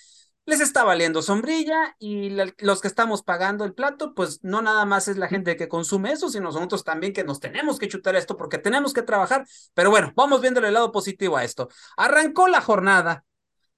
les 0.46 0.60
está 0.60 0.84
valiendo 0.84 1.22
sombrilla 1.22 1.96
y 2.00 2.32
los 2.60 2.82
que 2.82 2.88
estamos 2.88 3.22
pagando 3.24 3.63
el 3.63 3.74
plato, 3.74 4.13
pues 4.15 4.39
no 4.44 4.62
nada 4.62 4.86
más 4.86 5.08
es 5.08 5.17
la 5.17 5.28
gente 5.28 5.56
que 5.56 5.67
consume 5.67 6.12
eso, 6.12 6.30
sino 6.30 6.46
nosotros 6.46 6.84
también 6.84 7.13
que 7.13 7.24
nos 7.24 7.39
tenemos 7.39 7.78
que 7.78 7.88
chutar 7.88 8.15
esto 8.15 8.38
porque 8.38 8.58
tenemos 8.58 8.94
que 8.94 9.04
trabajar. 9.04 9.46
Pero 9.74 9.91
bueno, 9.91 10.12
vamos 10.15 10.41
viendo 10.41 10.60
el 10.60 10.74
lado 10.74 10.91
positivo 10.91 11.38
a 11.38 11.44
esto. 11.44 11.70
Arrancó 11.96 12.48
la 12.48 12.60
jornada, 12.60 13.24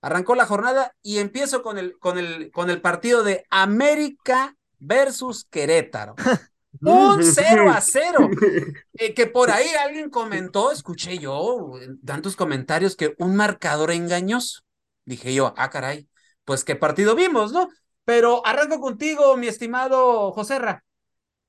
arrancó 0.02 0.36
la 0.36 0.46
jornada 0.46 0.96
y 1.02 1.20
empiezo 1.20 1.64
con 1.64 1.78
el, 1.78 2.00
con 2.00 2.18
el, 2.18 2.50
con 2.52 2.70
el 2.70 2.82
partido 2.82 3.24
de 3.24 3.46
América 3.50 4.56
versus 4.84 5.46
Querétaro. 5.46 6.16
Un 6.82 7.24
0 7.24 7.70
a 7.70 7.82
0. 7.82 8.30
Eh, 8.96 9.14
que 9.14 9.26
por 9.26 9.50
ahí 9.50 9.68
alguien 9.84 10.10
comentó, 10.10 10.72
escuché 10.72 11.18
yo, 11.18 11.74
tantos 12.06 12.36
comentarios 12.36 12.96
que 12.96 13.16
un 13.18 13.36
marcador 13.36 13.92
engañoso. 13.92 14.62
Dije 15.04 15.34
yo, 15.34 15.54
ah, 15.58 15.70
caray, 15.70 16.08
pues 16.46 16.64
qué 16.64 16.76
partido 16.76 17.16
vimos, 17.16 17.52
¿no? 17.52 17.70
Pero 18.06 18.46
arranco 18.46 18.80
contigo, 18.80 19.36
mi 19.36 19.48
estimado 19.48 20.32
Joserra. 20.32 20.84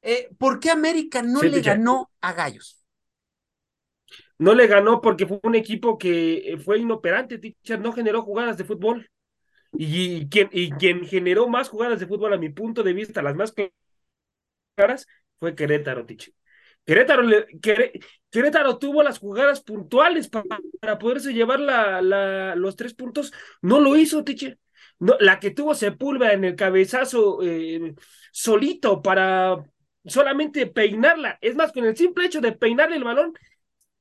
Eh, 0.01 0.31
¿Por 0.39 0.59
qué 0.59 0.71
América 0.71 1.23
no 1.23 1.43
le 1.43 1.61
ganó 1.61 2.11
a 2.21 2.33
Gallos? 2.33 2.85
No 4.39 4.55
le 4.55 4.67
ganó 4.67 5.01
porque 5.01 5.27
fue 5.27 5.39
un 5.43 5.55
equipo 5.55 5.99
que 5.99 6.53
eh, 6.53 6.57
fue 6.59 6.79
inoperante, 6.79 7.39
teacher, 7.39 7.81
no 7.81 7.93
generó 7.93 8.23
jugadas 8.23 8.57
de 8.57 8.65
fútbol. 8.65 9.09
Y, 9.77 10.29
quien, 10.29 10.49
y 10.53 10.71
quien 10.73 11.05
generó 11.07 11.49
más 11.49 11.69
jugadas 11.69 12.01
de 12.01 12.07
fútbol, 12.07 12.33
a 12.33 12.39
mi 12.39 12.49
punto 12.51 12.83
de 12.83 12.93
vista, 12.93 13.23
las 13.23 13.35
más 13.37 13.53
claras, 14.75 15.07
fue 15.39 15.55
Querétaro, 15.55 16.07
Tiche. 16.07 16.33
Querétaro, 16.85 17.23
Querétaro 18.31 18.79
tuvo 18.79 19.03
las 19.03 19.19
jugadas 19.19 19.63
puntuales 19.63 20.29
para, 20.29 20.59
para 20.81 20.99
poderse 20.99 21.33
llevar 21.33 21.61
la, 21.61 22.55
los 22.57 22.77
tres 22.77 22.95
puntos. 22.95 23.33
No 23.63 23.81
lo 23.81 23.97
hizo, 23.97 24.25
Tiche. 24.25 24.59
No, 24.99 25.17
la 25.21 25.41
que 25.41 25.51
tuvo 25.51 25.75
Sepúlveda 25.75 26.33
en 26.35 26.45
el 26.45 26.57
cabezazo 26.57 27.41
eh, 27.43 27.95
solito 28.33 29.03
para 29.03 29.65
solamente 30.05 30.67
peinarla. 30.67 31.39
Es 31.41 31.57
más, 31.57 31.73
con 31.73 31.85
el 31.85 31.97
simple 31.97 32.27
hecho 32.27 32.41
de 32.41 32.53
peinarle 32.53 32.97
el 32.97 33.05
balón, 33.05 33.33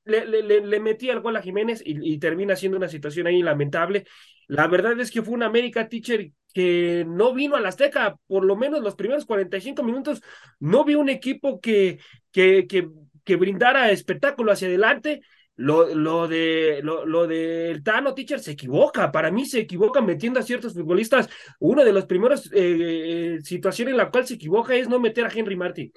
le, 0.04 0.26
le, 0.26 0.60
le 0.60 0.80
metía 0.80 1.14
el 1.14 1.20
gol 1.20 1.36
a 1.36 1.42
Jiménez 1.42 1.82
y, 1.84 2.14
y, 2.14 2.18
termina 2.18 2.56
siendo 2.56 2.76
una 2.78 2.88
situación 2.88 3.26
ahí 3.26 3.42
lamentable. 3.42 4.04
La 4.48 4.66
verdad 4.66 4.98
es 5.00 5.10
que 5.10 5.22
fue 5.22 5.34
un 5.34 5.42
América 5.42 5.88
Teacher 5.88 6.30
que 6.52 7.04
no 7.06 7.34
vino 7.34 7.56
a 7.56 7.60
la 7.60 7.68
Azteca, 7.68 8.16
por 8.26 8.44
lo 8.44 8.56
menos 8.56 8.80
los 8.80 8.94
primeros 8.94 9.26
45 9.26 9.82
minutos, 9.82 10.22
no 10.60 10.84
vi 10.84 10.94
un 10.94 11.08
equipo 11.08 11.60
que, 11.60 11.98
que, 12.30 12.66
que, 12.68 12.88
que 13.24 13.36
brindara 13.36 13.90
espectáculo 13.90 14.52
hacia 14.52 14.68
adelante. 14.68 15.20
Lo, 15.56 15.94
lo 15.94 16.26
de 16.26 16.80
lo, 16.82 17.06
lo 17.06 17.28
del 17.28 17.84
Tano 17.84 18.12
Teacher 18.12 18.40
se 18.40 18.52
equivoca, 18.52 19.12
para 19.12 19.30
mí 19.30 19.46
se 19.46 19.60
equivoca 19.60 20.00
metiendo 20.00 20.40
a 20.40 20.42
ciertos 20.42 20.74
futbolistas. 20.74 21.28
Uno 21.60 21.84
de 21.84 21.92
los 21.92 22.06
primeros 22.06 22.50
eh, 22.52 23.38
situaciones 23.42 23.92
en 23.92 23.98
la 23.98 24.10
cual 24.10 24.26
se 24.26 24.34
equivoca 24.34 24.74
es 24.74 24.88
no 24.88 24.98
meter 24.98 25.24
a 25.24 25.32
Henry 25.32 25.56
Martin. 25.56 25.92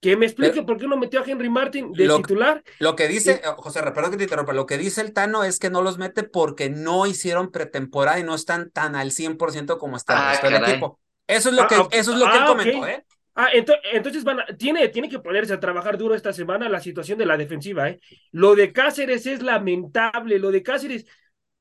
Que 0.00 0.16
me 0.16 0.24
explique 0.24 0.62
por 0.62 0.78
qué 0.78 0.86
no 0.86 0.96
metió 0.96 1.20
a 1.20 1.24
Henry 1.26 1.50
Martin 1.50 1.92
de 1.92 2.08
titular. 2.08 2.64
Lo 2.78 2.96
que 2.96 3.06
dice, 3.06 3.42
José, 3.58 3.82
perdón 3.82 4.12
que 4.12 4.16
te 4.16 4.22
interrumpa, 4.22 4.54
lo 4.54 4.64
que 4.64 4.78
dice 4.78 5.02
el 5.02 5.12
Tano 5.12 5.44
es 5.44 5.58
que 5.58 5.68
no 5.68 5.82
los 5.82 5.98
mete 5.98 6.22
porque 6.22 6.70
no 6.70 7.06
hicieron 7.06 7.50
pretemporada 7.50 8.18
y 8.18 8.22
no 8.22 8.34
están 8.34 8.70
tan 8.70 8.96
al 8.96 9.10
100% 9.10 9.78
como 9.78 9.96
está 9.98 10.32
el 10.42 10.54
ah, 10.54 10.70
equipo. 10.70 10.98
Eso 11.26 11.50
es 11.50 11.54
lo 11.54 11.66
que, 11.66 11.74
ah, 11.74 11.88
eso 11.90 12.12
es 12.12 12.18
lo 12.18 12.26
que 12.30 12.36
él 12.36 12.42
ah, 12.42 12.46
comentó, 12.46 12.86
¿eh? 12.86 13.04
Ah, 13.34 13.48
entonces, 13.52 14.24
van 14.24 14.40
tiene, 14.58 14.88
tiene 14.88 15.08
que 15.08 15.20
ponerse 15.20 15.52
a 15.52 15.60
trabajar 15.60 15.96
duro 15.96 16.14
esta 16.14 16.32
semana 16.32 16.68
la 16.68 16.80
situación 16.80 17.16
de 17.18 17.26
la 17.26 17.36
defensiva, 17.36 17.88
¿eh? 17.88 18.00
Lo 18.32 18.54
de 18.54 18.72
Cáceres 18.72 19.26
es 19.26 19.42
lamentable, 19.42 20.38
lo 20.38 20.50
de 20.50 20.62
Cáceres, 20.62 21.06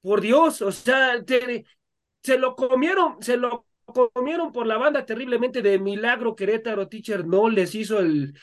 por 0.02 0.22
Dios, 0.22 0.62
o 0.62 0.72
sea, 0.72 1.24
se 2.24 2.38
lo 2.38 2.56
comieron, 2.56 3.22
se 3.22 3.38
lo 3.38 3.66
comieron 3.92 4.52
por 4.52 4.68
la 4.68 4.78
banda 4.78 5.06
terriblemente 5.06 5.62
de 5.62 5.80
milagro 5.80 6.36
Querétaro, 6.36 6.88
teacher, 6.88 7.26
no 7.26 7.50
les 7.50 7.76
hizo 7.76 8.00
el, 8.00 8.34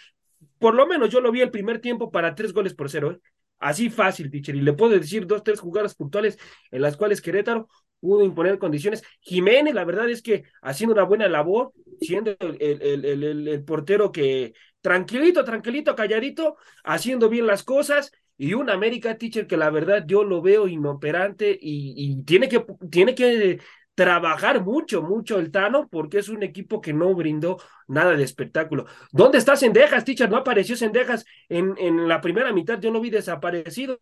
por 0.58 0.74
lo 0.74 0.86
menos 0.86 1.10
yo 1.10 1.20
lo 1.20 1.32
vi 1.32 1.40
el 1.40 1.50
primer 1.50 1.80
tiempo 1.80 2.10
para 2.10 2.34
tres 2.34 2.52
goles 2.52 2.74
por 2.74 2.90
cero, 2.90 3.12
¿eh? 3.12 3.20
Así 3.58 3.88
fácil, 3.88 4.30
teacher. 4.30 4.54
Y 4.54 4.60
le 4.60 4.74
puedo 4.74 4.92
decir 4.92 5.26
dos, 5.26 5.42
tres 5.42 5.60
jugadas 5.60 5.94
puntuales 5.94 6.38
en 6.70 6.82
las 6.82 6.96
cuales 6.96 7.22
Querétaro 7.22 7.68
pudo 8.00 8.22
imponer 8.22 8.58
condiciones. 8.58 9.02
Jiménez, 9.20 9.74
la 9.74 9.84
verdad 9.84 10.10
es 10.10 10.22
que 10.22 10.44
haciendo 10.60 10.94
una 10.94 11.04
buena 11.04 11.28
labor, 11.28 11.72
siendo 12.00 12.36
el, 12.38 12.56
el, 12.60 13.04
el, 13.04 13.48
el, 13.48 13.64
portero 13.64 14.12
que 14.12 14.52
tranquilito, 14.82 15.42
tranquilito, 15.44 15.94
calladito, 15.94 16.56
haciendo 16.84 17.28
bien 17.28 17.46
las 17.46 17.62
cosas. 17.62 18.12
Y 18.38 18.52
un 18.52 18.68
América 18.68 19.16
Teacher 19.16 19.46
que 19.46 19.56
la 19.56 19.70
verdad 19.70 20.04
yo 20.06 20.22
lo 20.22 20.42
veo 20.42 20.68
inoperante 20.68 21.58
y, 21.58 21.94
y 21.96 22.22
tiene, 22.24 22.50
que, 22.50 22.66
tiene 22.90 23.14
que 23.14 23.60
trabajar 23.96 24.62
mucho, 24.62 25.02
mucho 25.02 25.40
el 25.40 25.50
Tano, 25.50 25.88
porque 25.88 26.18
es 26.18 26.28
un 26.28 26.42
equipo 26.44 26.80
que 26.80 26.92
no 26.92 27.12
brindó 27.14 27.58
nada 27.88 28.14
de 28.14 28.22
espectáculo. 28.22 28.86
¿Dónde 29.10 29.38
está 29.38 29.56
Sendejas, 29.56 30.04
teacher? 30.04 30.30
No 30.30 30.36
apareció 30.36 30.76
Sendejas 30.76 31.24
en, 31.48 31.74
en 31.78 32.06
la 32.06 32.20
primera 32.20 32.52
mitad, 32.52 32.78
yo 32.78 32.92
no 32.92 33.00
vi 33.00 33.10
desaparecido 33.10 33.98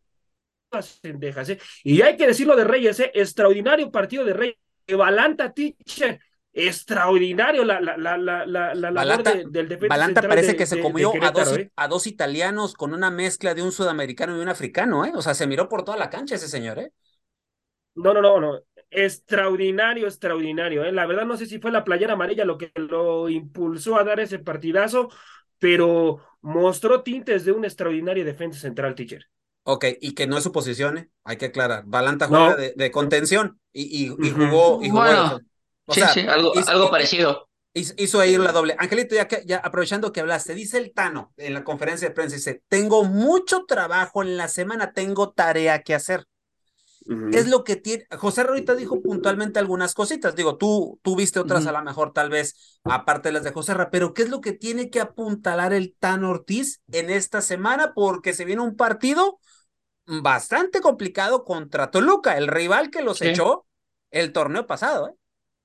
Sendejas, 0.83 1.49
¿eh? 1.51 1.59
Y 1.85 2.03
hay 2.03 2.17
que 2.17 2.27
decirlo 2.27 2.57
de 2.57 2.65
Reyes, 2.65 2.99
¿eh? 2.99 3.13
Extraordinario 3.15 3.93
partido 3.93 4.25
de 4.25 4.35
Reyes. 4.35 4.57
Balanta, 4.89 5.53
teacher, 5.53 6.19
extraordinario 6.53 7.65
la, 7.65 7.81
la, 7.81 7.97
la, 7.97 8.19
la, 8.19 8.75
la 8.75 8.91
Balanta, 8.91 9.33
del 9.33 9.69
defensa 9.69 9.95
Balanta 9.95 10.23
parece 10.23 10.57
que 10.57 10.67
se 10.67 10.81
comió 10.81 11.13
a, 11.23 11.31
dos, 11.31 11.57
¿eh? 11.57 11.71
a 11.77 11.87
dos 11.87 12.09
italianos 12.09 12.75
con 12.75 12.93
una 12.93 13.11
mezcla 13.11 13.55
de 13.55 13.63
un 13.63 13.71
sudamericano 13.71 14.37
y 14.37 14.41
un 14.41 14.49
africano, 14.49 15.05
¿eh? 15.05 15.13
O 15.15 15.23
sea, 15.23 15.35
se 15.35 15.47
miró 15.47 15.69
por 15.69 15.85
toda 15.85 15.97
la 15.97 16.11
cancha 16.11 16.35
ese 16.35 16.49
señor, 16.49 16.81
¿eh? 16.81 16.93
No, 17.95 18.13
no, 18.13 18.21
no, 18.21 18.41
no 18.41 18.61
extraordinario, 18.95 20.07
extraordinario. 20.07 20.85
¿eh? 20.85 20.93
La 20.93 21.07
verdad 21.07 21.27
no 21.27 21.37
sé 21.37 21.47
si 21.47 21.59
fue 21.59 21.71
la 21.71 21.85
playera 21.85 22.15
amarilla 22.15 22.45
lo 22.45 22.59
que 22.59 22.73
lo 22.75 23.29
impulsó 23.29 23.97
a 23.97 24.05
dar 24.05 24.21
ese 24.21 24.39
partidazo, 24.39 25.11
pero 25.59 26.21
mostró 26.41 27.03
tintes 27.03 27.45
de 27.45 27.53
un 27.53 27.65
extraordinario 27.65 28.25
defensa 28.25 28.61
central, 28.61 28.95
teacher. 28.95 29.27
Ok, 29.65 29.87
y 30.01 30.13
que 30.13 30.27
no 30.27 30.37
es 30.37 30.45
su 30.45 30.53
posición, 30.53 30.99
¿eh? 30.99 31.09
hay 31.25 31.37
que 31.39 31.47
aclarar. 31.47 31.85
Balanta 31.87 32.29
juega 32.29 32.57
de, 32.57 32.91
contención 32.91 33.59
y, 33.73 34.05
y, 34.05 34.09
jugó. 34.09 34.83
Y 34.83 34.91
jugó 34.91 35.41
sí, 35.89 36.03
sí, 36.13 36.21
algo, 36.21 36.53
algo 36.67 36.91
parecido. 36.91 37.49
Hizo 37.73 38.21
ahí 38.21 38.37
la 38.37 38.53
doble. 38.53 38.77
Angelito, 38.79 39.17
ya, 39.17 39.27
que, 39.27 39.43
ya 39.45 39.57
aprovechando 39.57 40.13
que 40.13 40.21
hablaste, 40.21 40.55
dice 40.55 40.79
el 40.79 40.93
Tano 40.93 41.33
en 41.37 41.55
la 41.55 41.65
conferencia 41.65 42.09
de 42.09 42.15
prensa, 42.15 42.37
dice, 42.37 42.63
tengo 42.69 43.03
mucho 43.03 43.65
trabajo 43.65 44.23
en 44.23 44.37
la 44.37 44.47
semana, 44.47 44.93
tengo 44.93 45.33
tarea 45.33 45.83
que 45.83 45.95
hacer. 45.95 46.25
Es 47.33 47.49
lo 47.49 47.65
que 47.65 47.77
tiene. 47.77 48.07
José 48.17 48.43
ahorita 48.43 48.75
dijo 48.75 49.03
puntualmente 49.03 49.59
algunas 49.59 49.95
cositas. 49.95 50.35
Digo, 50.35 50.57
tú, 50.57 50.99
tú 51.03 51.17
viste 51.17 51.39
otras 51.41 51.67
a 51.67 51.73
lo 51.73 51.83
mejor, 51.83 52.13
tal 52.13 52.31
vez, 52.31 52.79
aparte 52.85 53.29
de 53.29 53.35
las 53.35 53.45
de 53.45 53.53
José 53.53 53.75
pero 53.91 54.15
¿qué 54.15 54.23
es 54.23 54.31
lo 54.31 54.41
que 54.41 54.53
tiene 54.53 54.91
que 54.91 55.01
apuntalar 55.01 55.73
el 55.73 55.95
Tan 55.99 56.25
Ortiz 56.25 56.81
en 56.91 57.11
esta 57.11 57.43
semana? 57.43 57.93
Porque 57.95 58.33
se 58.33 58.45
viene 58.45 58.63
un 58.63 58.77
partido 58.77 59.39
bastante 60.07 60.81
complicado 60.81 61.45
contra 61.45 61.91
Toluca, 61.91 62.37
el 62.37 62.49
rival 62.49 62.91
que 62.91 63.03
los 63.03 63.21
echó 63.23 63.67
el 64.11 64.33
torneo 64.33 64.67
pasado, 64.67 65.09
¿eh? 65.09 65.13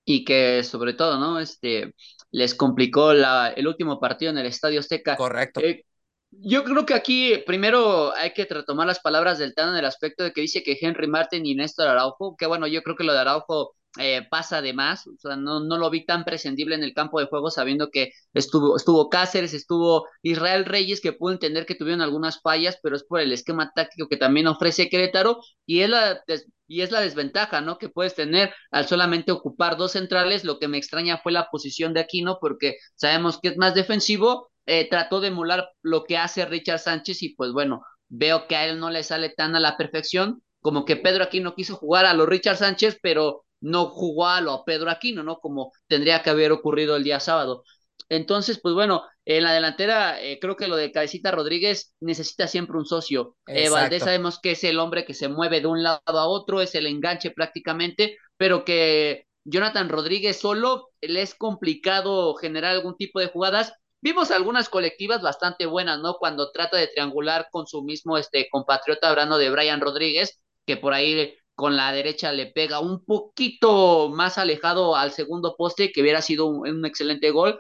Y 0.06 0.26
que 0.26 0.64
sobre 0.64 0.94
todo, 0.94 1.20
¿no? 1.20 1.40
Este 1.40 1.94
les 2.32 2.56
complicó 2.56 3.14
la, 3.14 3.50
el 3.50 3.68
último 3.68 4.00
partido 4.00 4.32
en 4.32 4.38
el 4.38 4.46
Estadio 4.46 4.80
Azteca. 4.80 5.16
Correcto. 5.16 5.62
Eh, 5.62 5.86
yo 6.32 6.64
creo 6.64 6.86
que 6.86 6.94
aquí 6.94 7.38
primero 7.46 8.14
hay 8.16 8.34
que 8.34 8.46
retomar 8.46 8.88
las 8.88 9.00
palabras 9.00 9.40
del 9.40 9.56
Tano 9.56 9.72
en 9.74 9.80
el 9.80 9.86
aspecto 9.86 10.24
de 10.24 10.32
que 10.32 10.42
dice 10.42 10.64
que 10.64 10.78
Henry 10.80 11.08
Martin 11.08 11.46
y 11.46 11.56
Néstor 11.56 11.88
Araujo, 11.88 12.36
que 12.38 12.46
bueno, 12.46 12.68
yo 12.68 12.84
creo 12.84 12.96
que 12.96 13.04
lo 13.04 13.14
de 13.14 13.20
Araujo 13.20 13.76
eh, 13.98 14.28
pasa 14.30 14.62
de 14.62 14.74
más, 14.74 15.08
o 15.08 15.18
sea, 15.18 15.36
no, 15.36 15.60
no 15.62 15.78
lo 15.78 15.90
vi 15.90 16.06
tan 16.06 16.24
prescindible 16.24 16.76
en 16.76 16.84
el 16.84 16.94
campo 16.94 17.20
de 17.20 17.26
juego 17.26 17.50
sabiendo 17.50 17.90
que 17.90 18.12
estuvo, 18.34 18.78
estuvo 18.78 19.10
Cáceres, 19.10 19.54
estuvo 19.56 20.08
Israel 20.22 20.66
Reyes, 20.66 21.02
que 21.02 21.14
pudo 21.14 21.34
entender 21.34 21.66
que 21.66 21.74
tuvieron 21.76 22.02
algunas 22.02 22.40
fallas, 22.42 22.78
pero 22.84 22.96
es 22.96 23.04
por 23.04 23.20
el 23.20 23.32
esquema 23.32 23.72
táctico 23.74 24.08
que 24.08 24.18
también 24.18 24.46
ofrece 24.48 24.90
Querétaro 24.90 25.42
y 25.66 25.82
es 25.82 25.90
la, 25.90 26.22
y 26.68 26.82
es 26.82 26.92
la 26.92 27.02
desventaja, 27.02 27.62
¿no? 27.62 27.80
Que 27.80 27.90
puedes 27.90 28.14
tener 28.14 28.54
al 28.70 28.88
solamente 28.88 29.32
ocupar 29.32 29.76
dos 29.76 29.94
centrales, 29.94 30.44
lo 30.44 30.60
que 30.60 30.68
me 30.68 30.78
extraña 30.78 31.18
fue 31.18 31.32
la 31.32 31.50
posición 31.50 31.94
de 31.94 32.02
Aquino 32.02 32.38
porque 32.40 32.76
sabemos 32.96 33.40
que 33.42 33.50
es 33.50 33.58
más 33.58 33.74
defensivo 33.74 34.52
eh, 34.70 34.88
trató 34.88 35.20
de 35.20 35.30
emular 35.30 35.68
lo 35.82 36.04
que 36.04 36.16
hace 36.16 36.46
Richard 36.46 36.78
Sánchez 36.78 37.24
y 37.24 37.34
pues 37.34 37.52
bueno, 37.52 37.84
veo 38.08 38.48
que 38.48 38.56
a 38.56 38.68
él 38.68 38.80
no 38.80 38.92
le 38.92 39.02
sale 39.02 39.30
tan 39.30 39.56
a 39.56 39.60
la 39.60 39.78
perfección, 39.78 40.44
como 40.62 40.86
que 40.86 40.96
Pedro 40.96 41.24
Aquino 41.24 41.56
quiso 41.56 41.76
jugar 41.76 42.06
a 42.06 42.14
lo 42.14 42.28
Richard 42.28 42.58
Sánchez, 42.58 43.00
pero 43.02 43.46
no 43.62 43.88
jugó 43.88 44.28
a 44.28 44.42
lo 44.42 44.64
Pedro 44.66 44.92
Aquino, 44.92 45.24
¿no? 45.24 45.40
Como 45.40 45.72
tendría 45.88 46.22
que 46.22 46.30
haber 46.30 46.52
ocurrido 46.52 46.96
el 46.96 47.04
día 47.04 47.20
sábado. 47.20 47.64
Entonces, 48.10 48.60
pues 48.62 48.76
bueno, 48.76 49.02
en 49.26 49.44
la 49.44 49.54
delantera 49.54 50.22
eh, 50.22 50.38
creo 50.40 50.56
que 50.56 50.68
lo 50.68 50.76
de 50.76 50.92
Cabecita 50.92 51.32
Rodríguez 51.32 51.96
necesita 52.00 52.46
siempre 52.48 52.78
un 52.78 52.86
socio. 52.86 53.38
Eh, 53.48 53.70
Valdés 53.70 54.04
sabemos 54.04 54.40
que 54.40 54.52
es 54.52 54.64
el 54.64 54.78
hombre 54.78 55.04
que 55.04 55.16
se 55.16 55.30
mueve 55.30 55.62
de 55.62 55.68
un 55.68 55.82
lado 55.82 56.00
a 56.06 56.28
otro, 56.28 56.62
es 56.62 56.76
el 56.76 56.86
enganche 56.86 57.32
prácticamente, 57.32 58.18
pero 58.38 58.64
que 58.66 59.26
Jonathan 59.46 59.90
Rodríguez 59.90 60.40
solo 60.40 60.90
le 61.02 61.24
es 61.24 61.34
complicado 61.34 62.36
generar 62.36 62.76
algún 62.76 62.96
tipo 62.98 63.20
de 63.20 63.30
jugadas 63.30 63.74
Vimos 64.02 64.32
algunas 64.32 64.70
colectivas 64.70 65.22
bastante 65.22 65.66
buenas, 65.66 66.00
¿no? 66.00 66.16
Cuando 66.18 66.52
trata 66.52 66.78
de 66.78 66.88
triangular 66.88 67.48
con 67.52 67.68
su 67.68 67.84
mismo 67.84 68.18
este, 68.18 68.48
compatriota 68.50 69.10
hablando 69.10 69.38
de 69.38 69.50
Brian 69.50 69.82
Rodríguez, 69.82 70.40
que 70.66 70.78
por 70.78 70.94
ahí 70.94 71.36
con 71.54 71.76
la 71.76 71.92
derecha 71.92 72.32
le 72.32 72.46
pega 72.46 72.80
un 72.80 73.04
poquito 73.04 74.10
más 74.10 74.38
alejado 74.38 74.96
al 74.96 75.12
segundo 75.12 75.56
poste, 75.58 75.92
que 75.92 76.02
hubiera 76.02 76.22
sido 76.22 76.46
un, 76.46 76.86
excelente 76.86 77.32
gol, 77.32 77.60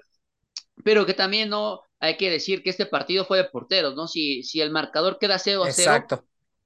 pero 0.86 1.06
que 1.06 1.13
también 1.13 1.49
no 1.49 1.82
hay 1.99 2.15
que 2.15 2.30
decir 2.30 2.63
que 2.63 2.69
este 2.69 2.86
partido 2.86 3.25
fue 3.25 3.39
de 3.39 3.43
porteros, 3.43 3.95
¿no? 3.95 4.08
Si, 4.08 4.43
si 4.43 4.62
el 4.62 4.71
marcador 4.71 5.17
queda 5.19 5.38
0 5.38 5.65
a 5.65 5.71
0, 5.73 6.06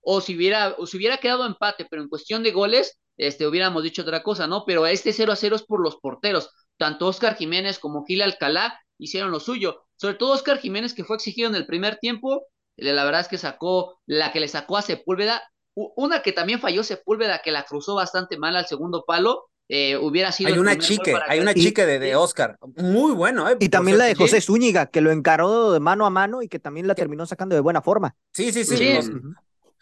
o 0.02 0.22
si 0.22 0.36
hubiera, 0.36 0.76
o 0.78 0.86
si 0.86 0.98
hubiera 0.98 1.18
quedado 1.18 1.48
empate, 1.48 1.88
pero 1.90 2.04
en 2.04 2.10
cuestión 2.10 2.44
de 2.44 2.52
goles, 2.52 3.00
este, 3.18 3.48
hubiéramos 3.48 3.82
dicho 3.82 4.04
otra 4.04 4.22
cosa, 4.22 4.46
¿no? 4.46 4.64
Pero 4.66 4.86
este 4.86 5.14
0 5.14 5.32
a 5.32 5.36
0 5.36 5.56
es 5.56 5.64
por 5.64 5.82
los 5.82 5.96
porteros, 5.96 6.52
tanto 6.78 7.08
Oscar 7.08 7.36
Jiménez 7.36 7.80
como 7.80 8.06
Gil 8.06 8.22
Alcalá 8.22 8.80
hicieron 8.98 9.32
lo 9.32 9.40
suyo. 9.40 9.84
Sobre 9.96 10.16
todo 10.16 10.34
Oscar 10.34 10.60
Jiménez, 10.60 10.94
que 10.94 11.04
fue 11.04 11.16
exigido 11.16 11.50
en 11.50 11.56
el 11.56 11.66
primer 11.66 11.98
tiempo, 11.98 12.48
la 12.78 13.04
verdad 13.04 13.22
es 13.22 13.28
que 13.28 13.38
sacó 13.38 14.00
la 14.06 14.32
que 14.32 14.40
le 14.40 14.48
sacó 14.48 14.78
a 14.78 14.82
Sepúlveda, 14.82 15.42
una 15.76 16.22
que 16.22 16.34
también 16.34 16.60
falló 16.60 16.84
Sepúlveda, 16.84 17.42
que 17.44 17.52
la 17.52 17.64
cruzó 17.64 17.96
bastante 17.96 18.38
mal 18.38 18.56
al 18.56 18.68
segundo 18.68 19.06
palo, 19.06 19.50
eh, 19.70 19.98
hubiera 19.98 20.32
sido. 20.32 20.50
Hay 20.50 20.60
una 20.60 20.78
chique, 20.78 21.16
hay 21.28 21.40
una 21.40 21.54
chique 21.54 21.86
de, 21.86 21.98
de, 21.98 22.16
Oscar, 22.16 22.58
muy 22.76 23.14
bueno. 23.14 23.50
Eh, 23.50 23.58
y 23.60 23.70
también 23.70 23.98
la 23.98 24.06
de 24.06 24.16
José 24.16 24.42
Zúñiga, 24.42 24.88
que 24.88 25.02
lo 25.02 25.12
encaró 25.12 25.72
de 25.72 25.80
mano 25.80 26.06
a 26.06 26.10
mano 26.10 26.42
y 26.42 26.50
que 26.50 26.60
también 26.60 26.88
la 26.88 26.96
terminó 26.96 27.26
sacando 27.26 27.56
de 27.56 27.62
buena 27.62 27.82
forma. 27.82 28.16
Sí, 28.34 28.52
sí, 28.52 28.66
sí. 28.66 29.00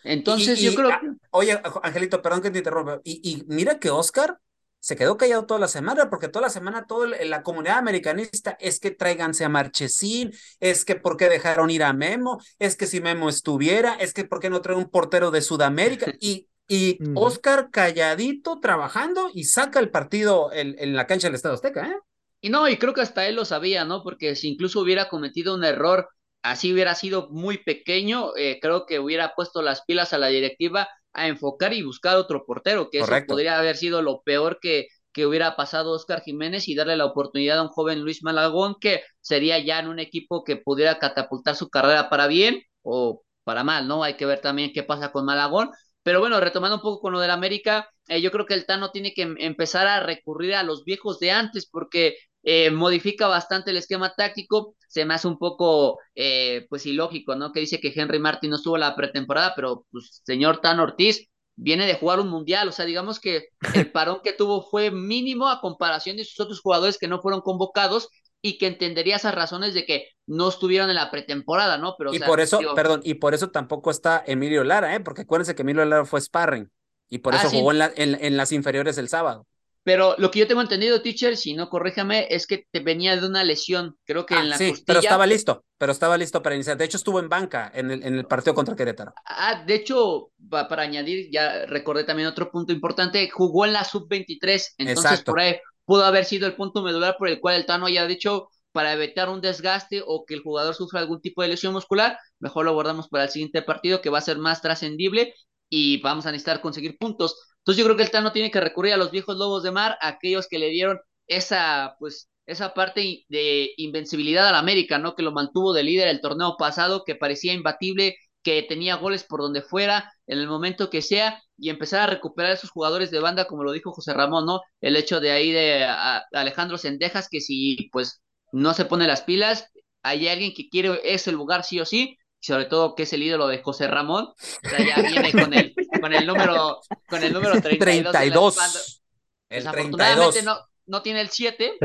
Entonces 0.03 0.59
yo 0.61 0.73
creo. 0.75 0.89
Ah, 0.91 1.01
oye, 1.31 1.59
Angelito, 1.83 2.21
perdón 2.21 2.41
que 2.41 2.51
te 2.51 2.59
interrumpa. 2.59 3.01
Y, 3.03 3.21
y 3.23 3.43
mira 3.47 3.79
que 3.79 3.89
Oscar 3.89 4.39
se 4.81 4.97
quedó 4.97 5.15
callado 5.17 5.45
toda 5.45 5.61
la 5.61 5.69
semana, 5.69 6.09
porque 6.09 6.27
toda 6.27 6.43
la 6.47 6.49
semana 6.49 6.85
toda 6.87 7.07
la 7.25 7.43
comunidad 7.43 7.77
americanista 7.77 8.57
es 8.59 8.79
que 8.81 8.91
tráiganse 8.91 9.45
a 9.45 9.49
Marchesín, 9.49 10.33
es 10.59 10.83
que 10.85 10.95
por 10.95 11.17
qué 11.17 11.29
dejaron 11.29 11.69
ir 11.69 11.83
a 11.83 11.93
Memo, 11.93 12.39
es 12.59 12.75
que 12.75 12.87
si 12.87 12.99
Memo 12.99 13.29
estuviera, 13.29 13.95
es 13.95 14.13
que 14.13 14.25
por 14.25 14.41
qué 14.41 14.49
no 14.49 14.61
trae 14.61 14.75
un 14.75 14.89
portero 14.89 15.31
de 15.31 15.41
Sudamérica, 15.41 16.07
y, 16.19 16.49
y 16.67 17.03
Oscar 17.13 17.69
calladito 17.71 18.59
trabajando 18.59 19.29
y 19.33 19.45
saca 19.45 19.79
el 19.79 19.91
partido 19.91 20.51
en, 20.51 20.75
en 20.79 20.95
la 20.95 21.07
cancha 21.07 21.27
del 21.27 21.35
Estado 21.35 21.55
Azteca, 21.55 21.87
¿eh? 21.87 21.95
Y 22.41 22.49
no, 22.49 22.67
y 22.67 22.77
creo 22.77 22.93
que 22.93 23.01
hasta 23.01 23.27
él 23.27 23.35
lo 23.35 23.45
sabía, 23.45 23.85
¿no? 23.85 24.03
Porque 24.03 24.35
si 24.35 24.49
incluso 24.49 24.79
hubiera 24.81 25.09
cometido 25.09 25.53
un 25.55 25.63
error, 25.63 26.09
así 26.41 26.73
hubiera 26.73 26.95
sido 26.95 27.29
muy 27.29 27.59
pequeño, 27.59 28.35
eh, 28.35 28.59
creo 28.61 28.85
que 28.85 28.99
hubiera 28.99 29.33
puesto 29.35 29.61
las 29.61 29.83
pilas 29.85 30.13
a 30.13 30.17
la 30.17 30.27
directiva 30.27 30.87
a 31.13 31.27
enfocar 31.27 31.73
y 31.73 31.83
buscar 31.83 32.17
otro 32.17 32.45
portero, 32.45 32.89
que 32.89 32.99
eso 32.99 33.25
podría 33.25 33.57
haber 33.59 33.77
sido 33.77 34.01
lo 34.01 34.21
peor 34.21 34.59
que, 34.61 34.87
que 35.13 35.25
hubiera 35.25 35.55
pasado 35.55 35.91
Oscar 35.91 36.21
Jiménez 36.21 36.67
y 36.67 36.75
darle 36.75 36.97
la 36.97 37.05
oportunidad 37.05 37.59
a 37.59 37.63
un 37.63 37.69
joven 37.69 38.01
Luis 38.01 38.23
Malagón, 38.23 38.75
que 38.79 39.01
sería 39.21 39.59
ya 39.59 39.79
en 39.79 39.87
un 39.87 39.99
equipo 39.99 40.43
que 40.43 40.55
pudiera 40.57 40.99
catapultar 40.99 41.55
su 41.55 41.69
carrera 41.69 42.09
para 42.09 42.27
bien 42.27 42.61
o 42.81 43.23
para 43.43 43.63
mal, 43.63 43.87
¿no? 43.87 44.03
Hay 44.03 44.15
que 44.15 44.25
ver 44.25 44.39
también 44.41 44.71
qué 44.73 44.83
pasa 44.83 45.11
con 45.11 45.25
Malagón. 45.25 45.69
Pero 46.03 46.19
bueno, 46.19 46.39
retomando 46.39 46.77
un 46.77 46.81
poco 46.81 47.01
con 47.01 47.13
lo 47.13 47.19
del 47.19 47.31
América, 47.31 47.87
eh, 48.07 48.21
yo 48.21 48.31
creo 48.31 48.45
que 48.45 48.53
el 48.55 48.65
Tano 48.65 48.91
tiene 48.91 49.13
que 49.13 49.23
em, 49.23 49.35
empezar 49.39 49.87
a 49.87 49.99
recurrir 49.99 50.55
a 50.55 50.63
los 50.63 50.83
viejos 50.83 51.19
de 51.19 51.31
antes, 51.31 51.67
porque 51.69 52.15
eh, 52.43 52.71
modifica 52.71 53.27
bastante 53.27 53.71
el 53.71 53.77
esquema 53.77 54.13
táctico, 54.15 54.75
se 54.87 55.05
me 55.05 55.13
hace 55.13 55.27
un 55.27 55.37
poco, 55.37 55.99
eh, 56.15 56.65
pues, 56.69 56.85
ilógico, 56.85 57.35
¿no? 57.35 57.51
Que 57.51 57.61
dice 57.61 57.79
que 57.79 57.93
Henry 57.95 58.19
Martin 58.19 58.49
no 58.49 58.55
estuvo 58.55 58.77
la 58.77 58.95
pretemporada, 58.95 59.53
pero, 59.55 59.85
pues, 59.91 60.21
señor 60.25 60.59
Tan 60.59 60.79
Ortiz 60.79 61.29
viene 61.55 61.85
de 61.85 61.95
jugar 61.95 62.19
un 62.19 62.29
mundial, 62.29 62.67
o 62.67 62.71
sea, 62.71 62.85
digamos 62.85 63.19
que 63.19 63.49
el 63.75 63.91
parón 63.91 64.21
que 64.23 64.33
tuvo 64.33 64.63
fue 64.63 64.89
mínimo 64.91 65.47
a 65.49 65.61
comparación 65.61 66.17
de 66.17 66.25
sus 66.25 66.39
otros 66.39 66.61
jugadores 66.61 66.97
que 66.97 67.07
no 67.07 67.21
fueron 67.21 67.41
convocados 67.41 68.09
y 68.41 68.57
que 68.57 68.65
entendería 68.65 69.17
esas 69.17 69.35
razones 69.35 69.75
de 69.75 69.85
que 69.85 70.07
no 70.25 70.49
estuvieron 70.49 70.89
en 70.89 70.95
la 70.95 71.11
pretemporada, 71.11 71.77
¿no? 71.77 71.95
Pero, 71.97 72.13
y 72.13 72.19
por 72.19 72.39
eso, 72.39 72.59
perdón, 72.75 73.01
y 73.03 73.15
por 73.15 73.35
eso 73.35 73.51
tampoco 73.51 73.91
está 73.91 74.23
Emilio 74.25 74.63
Lara, 74.63 74.95
¿eh? 74.95 74.99
Porque 74.99 75.21
acuérdense 75.21 75.53
que 75.53 75.61
Emilio 75.61 75.85
Lara 75.85 76.05
fue 76.05 76.19
sparring 76.19 76.71
y 77.07 77.19
por 77.19 77.35
eso 77.35 77.47
ah, 77.47 77.51
jugó 77.51 77.71
en, 77.71 77.91
en 77.95 78.37
las 78.37 78.51
inferiores 78.51 78.97
el 78.97 79.09
sábado. 79.09 79.45
Pero 79.83 80.15
lo 80.19 80.29
que 80.29 80.39
yo 80.39 80.47
tengo 80.47 80.61
entendido, 80.61 81.01
teacher, 81.01 81.35
si 81.35 81.53
no 81.55 81.69
corríjame, 81.69 82.27
es 82.29 82.45
que 82.45 82.67
te 82.69 82.81
venía 82.81 83.15
de 83.15 83.25
una 83.25 83.43
lesión, 83.43 83.97
creo 84.05 84.25
que 84.27 84.35
ah, 84.35 84.41
en 84.41 84.49
la 84.49 84.57
sí, 84.57 84.73
pero 84.85 84.99
estaba 84.99 85.25
listo, 85.25 85.63
pero 85.77 85.91
estaba 85.91 86.17
listo 86.17 86.41
para 86.43 86.55
iniciar. 86.55 86.77
De 86.77 86.85
hecho, 86.85 86.97
estuvo 86.97 87.19
en 87.19 87.29
banca 87.29 87.71
en 87.73 87.89
el, 87.89 88.03
en 88.03 88.15
el 88.15 88.25
partido 88.25 88.53
contra 88.53 88.75
Querétaro. 88.75 89.13
Ah, 89.25 89.63
de 89.65 89.75
hecho, 89.75 90.31
para 90.49 90.83
añadir, 90.83 91.29
ya 91.31 91.65
recordé 91.65 92.03
también 92.03 92.27
otro 92.27 92.51
punto 92.51 92.71
importante, 92.71 93.27
jugó 93.29 93.65
en 93.65 93.73
la 93.73 93.83
sub-23, 93.83 94.75
entonces 94.77 95.23
por 95.23 95.39
ahí 95.39 95.57
pudo 95.85 96.05
haber 96.05 96.25
sido 96.25 96.45
el 96.45 96.55
punto 96.55 96.83
medular 96.83 97.15
por 97.17 97.27
el 97.27 97.39
cual 97.39 97.55
el 97.55 97.65
Tano 97.65 97.87
haya 97.87 98.05
dicho, 98.05 98.49
para 98.71 98.93
evitar 98.93 99.29
un 99.29 99.41
desgaste 99.41 100.01
o 100.05 100.25
que 100.25 100.33
el 100.33 100.41
jugador 100.41 100.75
sufra 100.75 100.99
algún 100.99 101.21
tipo 101.21 101.41
de 101.41 101.49
lesión 101.49 101.73
muscular, 101.73 102.17
mejor 102.39 102.65
lo 102.65 102.73
guardamos 102.73 103.09
para 103.09 103.25
el 103.25 103.29
siguiente 103.29 103.61
partido 103.61 104.01
que 104.01 104.09
va 104.09 104.19
a 104.19 104.21
ser 104.21 104.37
más 104.37 104.61
trascendible 104.61 105.33
y 105.69 106.01
vamos 106.01 106.25
a 106.25 106.31
necesitar 106.31 106.61
conseguir 106.61 106.97
puntos. 106.97 107.35
Entonces 107.61 107.77
yo 107.79 107.85
creo 107.85 107.97
que 107.97 108.03
el 108.03 108.11
Tano 108.11 108.31
tiene 108.31 108.51
que 108.51 108.59
recurrir 108.59 108.93
a 108.93 108.97
los 108.97 109.11
viejos 109.11 109.37
lobos 109.37 109.63
de 109.63 109.71
mar, 109.71 109.97
aquellos 110.01 110.47
que 110.47 110.59
le 110.59 110.69
dieron 110.69 110.99
esa, 111.27 111.95
pues, 111.99 112.29
esa 112.45 112.73
parte 112.73 113.25
de 113.29 113.71
invencibilidad 113.77 114.47
al 114.47 114.55
América, 114.55 114.97
¿no? 114.97 115.15
Que 115.15 115.23
lo 115.23 115.31
mantuvo 115.31 115.73
de 115.73 115.83
líder 115.83 116.07
el 116.07 116.21
torneo 116.21 116.55
pasado, 116.57 117.03
que 117.05 117.15
parecía 117.15 117.53
imbatible, 117.53 118.17
que 118.43 118.63
tenía 118.63 118.95
goles 118.95 119.23
por 119.23 119.41
donde 119.41 119.61
fuera, 119.61 120.11
en 120.27 120.39
el 120.39 120.47
momento 120.47 120.89
que 120.89 121.01
sea, 121.01 121.41
y 121.57 121.69
empezar 121.69 122.01
a 122.01 122.07
recuperar 122.07 122.51
esos 122.53 122.71
jugadores 122.71 123.11
de 123.11 123.19
banda, 123.19 123.45
como 123.45 123.63
lo 123.63 123.71
dijo 123.71 123.91
José 123.91 124.13
Ramón, 124.13 124.45
¿no? 124.47 124.61
El 124.81 124.95
hecho 124.95 125.19
de 125.19 125.31
ahí 125.31 125.51
de 125.51 125.85
Alejandro 126.33 126.77
Sendejas, 126.77 127.27
que 127.29 127.41
si 127.41 127.89
pues 127.91 128.21
no 128.51 128.73
se 128.73 128.85
pone 128.85 129.07
las 129.07 129.21
pilas, 129.21 129.67
hay 130.03 130.27
alguien 130.27 130.53
que 130.53 130.69
quiere 130.69 130.99
ese 131.03 131.31
lugar 131.31 131.63
sí 131.63 131.79
o 131.79 131.85
sí, 131.85 132.17
sobre 132.41 132.65
todo 132.65 132.95
que 132.95 133.03
es 133.03 133.13
el 133.13 133.23
ídolo 133.23 133.47
de 133.47 133.61
José 133.61 133.87
Ramón, 133.87 134.25
o 134.25 134.69
sea, 134.69 134.79
ya 134.79 135.01
viene 135.01 135.31
con 135.31 135.53
el, 135.53 135.73
con 136.01 136.13
el 136.13 136.25
número, 136.25 136.81
con 137.07 137.23
el 137.23 137.31
número 137.31 137.61
32. 137.61 138.11
32. 138.11 139.01
El 139.49 139.63
Desafortunadamente 139.63 140.43
no, 140.43 140.57
no 140.87 141.01
tiene 141.01 141.21
el 141.21 141.29
7, 141.29 141.77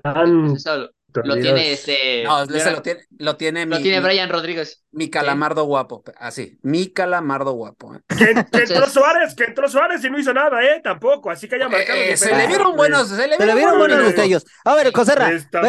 lo 1.25 1.37
tiene 1.37 1.73
este. 1.73 2.25
No, 2.25 2.41
lo 2.41 2.47
tiene, 2.47 2.73
lo 3.19 3.37
tiene, 3.37 3.67
lo 3.67 3.79
tiene 3.79 4.01
Brian 4.01 4.29
Rodríguez. 4.29 4.85
Mi 4.93 5.11
calamardo 5.11 5.65
guapo, 5.65 6.03
así. 6.19 6.59
Mi 6.63 6.89
calamardo 6.93 7.53
guapo. 7.53 7.95
¿eh? 7.95 8.01
Que, 8.53 8.61
entró 8.61 8.89
Suárez, 8.89 9.35
que 9.35 9.45
entró 9.45 9.69
Suárez 9.69 10.05
y 10.05 10.11
no 10.11 10.19
hizo 10.19 10.33
nada, 10.33 10.63
¿eh? 10.63 10.81
Tampoco, 10.83 11.31
así 11.31 11.49
que 11.49 11.57
haya 11.57 11.69
marcado. 11.69 11.99
Eh, 11.99 12.17
se 12.17 12.35
le 12.35 12.47
vieron 12.47 12.77
buenos, 12.77 13.09
se 13.09 13.29
le 13.29 13.37
vieron, 13.37 13.79
buenos 13.79 14.05
destellos. 14.05 14.45
A 14.65 14.75
ver, 14.75 14.93
José 14.93 15.15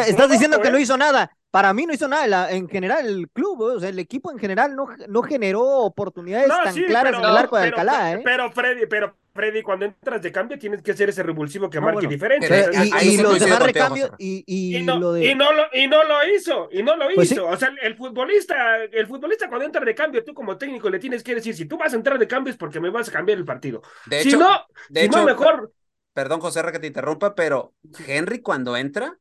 estás 0.07 0.29
diciendo 0.29 0.61
que 0.61 0.71
no 0.71 0.79
hizo 0.79 0.97
nada. 0.97 1.31
Para 1.57 1.73
mí 1.73 1.87
no 1.87 1.93
hizo 1.93 2.07
nada. 2.07 2.51
en 2.51 2.69
general, 2.69 3.07
el 3.07 3.29
club, 3.31 3.61
o 3.61 3.79
sea, 3.79 3.89
el 3.89 3.97
equipo 3.97 4.31
en 4.31 4.37
general 4.37 4.75
no, 4.75 4.89
no 5.07 5.23
generó 5.23 5.63
oportunidades 5.63 6.49
tan 6.49 6.75
claras 6.83 7.15
en 7.15 7.25
el 7.25 7.35
arco 7.35 7.57
de 7.57 7.63
Alcalá, 7.63 8.13
¿eh? 8.13 8.21
Pero 8.23 8.51
Freddy, 8.51 8.85
pero 8.85 9.15
Freddy, 9.33 9.63
cuando 9.63 9.85
entras 9.85 10.21
de 10.21 10.31
cambio 10.31 10.59
tienes 10.59 10.83
que 10.83 10.91
hacer 10.91 11.09
ese 11.09 11.23
revulsivo 11.23 11.67
que 11.67 11.81
marque 11.81 12.05
diferencia. 12.05 12.69
y, 13.01 13.17
los 13.17 13.39
demás 13.39 13.59
recambios 13.63 14.11
y, 14.19 14.43
y, 14.45 14.83
no, 14.83 14.99
lo 14.99 15.17
y, 15.17 15.33
no 15.33 15.51
lo, 15.51 15.63
y 15.73 15.87
no 15.87 16.03
lo 16.03 16.27
hizo, 16.31 16.69
y 16.71 16.83
no 16.83 16.95
lo 16.95 17.07
pues 17.15 17.31
hizo. 17.31 17.47
O 17.47 17.57
sea, 17.57 17.73
el 17.81 17.95
futbolista, 17.95 18.83
el 18.83 19.07
futbolista 19.07 19.49
cuando 19.49 19.65
entra 19.65 19.83
de 19.83 19.95
cambio, 19.95 20.23
tú 20.23 20.35
como 20.35 20.59
técnico 20.59 20.91
le 20.91 20.99
tienes 20.99 21.23
que 21.23 21.33
decir, 21.33 21.55
si 21.55 21.65
tú 21.65 21.75
vas 21.75 21.91
a 21.91 21.95
entrar 21.95 22.19
de 22.19 22.27
cambio 22.27 22.51
es 22.51 22.57
porque 22.57 22.79
me 22.79 22.91
vas 22.91 23.09
a 23.09 23.11
cambiar 23.11 23.39
el 23.39 23.45
partido. 23.45 23.81
De 24.05 24.21
si 24.21 24.29
hecho, 24.29 24.37
no, 24.37 24.63
de 24.89 25.05
hecho, 25.05 25.23
mejor. 25.23 25.73
Perdón, 26.13 26.39
José, 26.39 26.61
que 26.71 26.77
te 26.77 26.85
interrumpa, 26.85 27.33
pero 27.33 27.73
Henry 28.05 28.43
cuando 28.43 28.77
entra, 28.77 29.17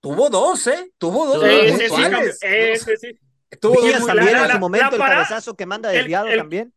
tuvo 0.00 0.30
dos, 0.30 0.66
¿eh? 0.66 0.92
Tuvo 0.98 1.26
dos. 1.26 1.42
Sí, 1.42 2.96
sí, 2.96 3.18
Tuvo 3.60 3.80
dos 3.80 4.06
también 4.06 4.36
en 4.36 4.50
su 4.50 4.58
momento 4.58 4.96
el 4.96 5.00
cabezazo 5.00 5.56
que 5.56 5.66
manda 5.66 5.90
desviado 5.90 6.28
también. 6.36 6.72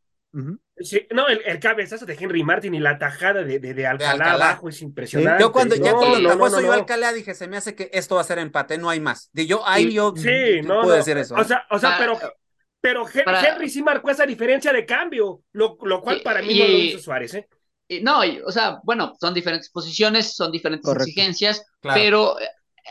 Sí, 0.77 1.05
no, 1.11 1.27
el, 1.27 1.41
el, 1.45 1.59
cabezazo 1.59 2.05
de 2.05 2.17
Henry 2.19 2.43
Martin 2.43 2.73
y 2.73 2.79
la 2.79 2.97
tajada 2.97 3.43
de, 3.43 3.59
de, 3.59 3.73
de, 3.73 3.85
Alcalá, 3.85 4.31
abajo 4.31 4.69
es 4.69 4.81
impresionante. 4.81 5.43
Yo 5.43 5.51
cuando, 5.51 5.75
ya 5.75 5.93
cuando 5.93 6.19
no, 6.19 6.49
no, 6.49 6.61
yo 6.61 6.71
Alcalá 6.71 7.11
dije, 7.13 7.35
se 7.35 7.47
me 7.47 7.57
hace 7.57 7.75
que 7.75 7.89
esto 7.93 8.15
va 8.15 8.21
a 8.21 8.23
ser 8.23 8.39
empate, 8.39 8.77
no 8.77 8.89
hay 8.89 8.99
más. 8.99 9.29
Y 9.33 9.45
yo, 9.45 9.61
ahí 9.67 9.91
yo 9.93 10.13
sí, 10.15 10.61
no, 10.63 10.81
puedo 10.81 10.95
decir 10.95 11.17
eso. 11.17 11.35
O 11.35 11.43
sea, 11.43 11.65
o 11.69 11.77
sea 11.77 11.97
pero, 11.99 12.17
pero 12.79 13.05
Henry 13.07 13.69
sí 13.69 13.83
marcó 13.83 14.09
esa 14.09 14.25
diferencia 14.25 14.71
de 14.71 14.85
cambio, 14.85 15.41
lo, 15.51 15.77
lo 15.81 16.01
cual 16.01 16.21
para 16.23 16.41
mí 16.41 16.57
no 16.57 16.65
lo 16.65 16.77
hizo 16.77 16.99
Suárez, 16.99 17.33
¿eh? 17.35 17.47
No, 18.01 18.21
o 18.45 18.51
sea, 18.51 18.79
bueno, 18.83 19.13
son 19.19 19.33
diferentes 19.33 19.69
posiciones, 19.69 20.33
son 20.33 20.49
diferentes 20.49 20.89
exigencias, 20.95 21.65
pero 21.81 22.37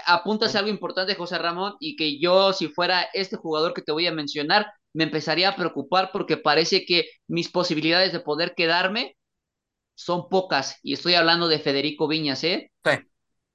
apuntas 0.06 0.54
algo 0.54 0.70
importante, 0.70 1.14
José 1.14 1.38
Ramón, 1.38 1.74
y 1.80 1.96
que 1.96 2.18
yo, 2.18 2.52
si 2.52 2.68
fuera 2.68 3.02
este 3.12 3.36
jugador 3.36 3.74
que 3.74 3.82
te 3.82 3.92
voy 3.92 4.06
a 4.06 4.12
mencionar, 4.12 4.66
me 4.92 5.04
empezaría 5.04 5.50
a 5.50 5.56
preocupar 5.56 6.10
porque 6.12 6.36
parece 6.36 6.84
que 6.84 7.06
mis 7.28 7.48
posibilidades 7.48 8.12
de 8.12 8.20
poder 8.20 8.54
quedarme 8.56 9.16
son 9.94 10.28
pocas. 10.28 10.78
Y 10.82 10.94
estoy 10.94 11.14
hablando 11.14 11.48
de 11.48 11.58
Federico 11.58 12.08
Viñas, 12.08 12.42
¿eh? 12.44 12.70
Sí. 12.84 12.92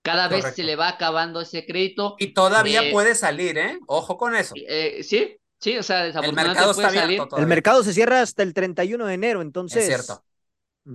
Cada 0.01 0.27
vez 0.27 0.53
se 0.53 0.63
le 0.63 0.75
va 0.75 0.89
acabando 0.89 1.41
ese 1.41 1.65
crédito. 1.65 2.15
Y 2.19 2.33
todavía 2.33 2.91
puede 2.91 3.15
salir, 3.15 3.57
¿eh? 3.57 3.79
Ojo 3.87 4.17
con 4.17 4.35
eso. 4.35 4.53
Eh, 4.55 5.01
sí, 5.01 5.35
sí, 5.59 5.77
o 5.77 5.83
sea, 5.83 6.05
el 6.05 6.33
mercado 6.33 6.71
está 6.71 6.91
salir. 6.91 7.21
El 7.35 7.47
mercado 7.47 7.83
se 7.83 7.91
cierra 7.91 8.21
hasta 8.21 8.43
el 8.43 8.53
31 8.53 9.05
de 9.07 9.13
enero, 9.13 9.41
entonces. 9.41 9.81
Es 9.81 9.87
cierto. 9.87 10.23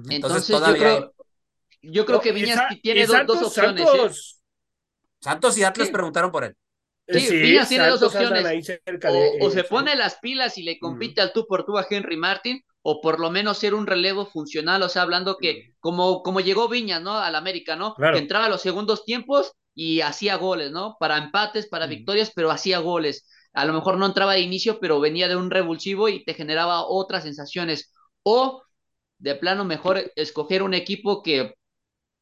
Entonces, 0.09 0.47
yo 0.47 0.63
creo, 0.63 1.15
yo 1.83 2.07
creo 2.07 2.21
que 2.21 2.31
Viñas 2.31 2.61
tiene 2.81 3.07
dos, 3.07 3.43
opciones. 3.43 3.85
¿eh? 3.85 4.40
Santos, 5.21 5.57
y 5.59 5.65
Atlas 5.65 5.91
preguntaron 5.91 6.31
por 6.31 6.45
él. 6.45 6.57
Sí, 7.09 7.37
Viñas 7.37 7.69
tiene 7.69 7.89
dos 7.89 8.03
opciones. 8.03 8.45
o, 9.41 9.51
se 9.51 9.65
pone 9.65 9.97
las 9.97 10.17
pilas 10.17 10.57
y 10.59 10.63
le 10.63 10.79
compite 10.79 11.21
al 11.21 11.33
tú 11.33 11.47
por 11.47 11.65
tú 11.65 11.77
a 11.77 11.87
Henry 11.89 12.17
Martin, 12.17 12.63
o 12.83 13.01
por 13.01 13.21
lo 13.21 13.31
menos 13.31 13.59
ser 13.59 13.75
un 13.75 13.87
relevo 13.87 14.27
funcional, 14.27 14.83
o 14.83 14.89
sea, 14.89 15.03
hablando 15.03 15.37
que 15.37 15.75
como, 15.81 16.23
como 16.23 16.41
llegó 16.41 16.69
Viñas, 16.69 17.03
¿no? 17.03 17.19
Al 17.19 17.35
América, 17.35 17.77
¿no? 17.77 17.95
Que 17.95 18.19
entraba 18.19 18.47
a 18.47 18.49
los 18.49 18.63
segundos 18.63 19.05
tiempos 19.05 19.53
y 19.75 20.01
hacía 20.01 20.37
goles, 20.37 20.71
¿no? 20.71 20.97
Para 20.99 21.19
empates, 21.19 21.69
para 21.69 21.87
victorias, 21.87 22.33
pero 22.35 22.51
hacía 22.51 22.79
goles. 22.79 23.27
A 23.53 23.65
lo 23.65 23.73
mejor 23.73 23.99
no 23.99 24.07
entraba 24.07 24.35
de 24.35 24.41
inicio, 24.41 24.79
pero 24.81 25.01
venía 25.01 25.29
de 25.29 25.37
un 25.37 25.51
revulsivo 25.51 26.09
y 26.09 26.25
te 26.25 26.35
generaba 26.35 26.87
otras 26.87 27.25
sensaciones. 27.25 27.93
O 28.23 28.63
de 29.19 29.35
plano 29.35 29.65
mejor 29.65 30.13
escoger 30.17 30.63
un 30.63 30.75
equipo 30.75 31.23
que 31.23 31.55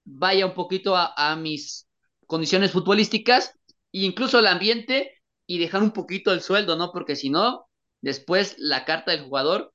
vaya 0.04 0.46
un 0.46 0.54
poquito 0.54 0.96
a, 0.96 1.12
a 1.16 1.36
mis 1.36 1.87
condiciones 2.28 2.70
futbolísticas 2.70 3.58
incluso 3.92 4.38
el 4.38 4.46
ambiente 4.46 5.12
y 5.46 5.58
dejar 5.58 5.82
un 5.82 5.92
poquito 5.92 6.32
el 6.32 6.42
sueldo, 6.42 6.76
¿no? 6.76 6.92
Porque 6.92 7.16
si 7.16 7.30
no, 7.30 7.66
después 8.00 8.54
la 8.58 8.84
carta 8.84 9.12
del 9.12 9.24
jugador 9.24 9.72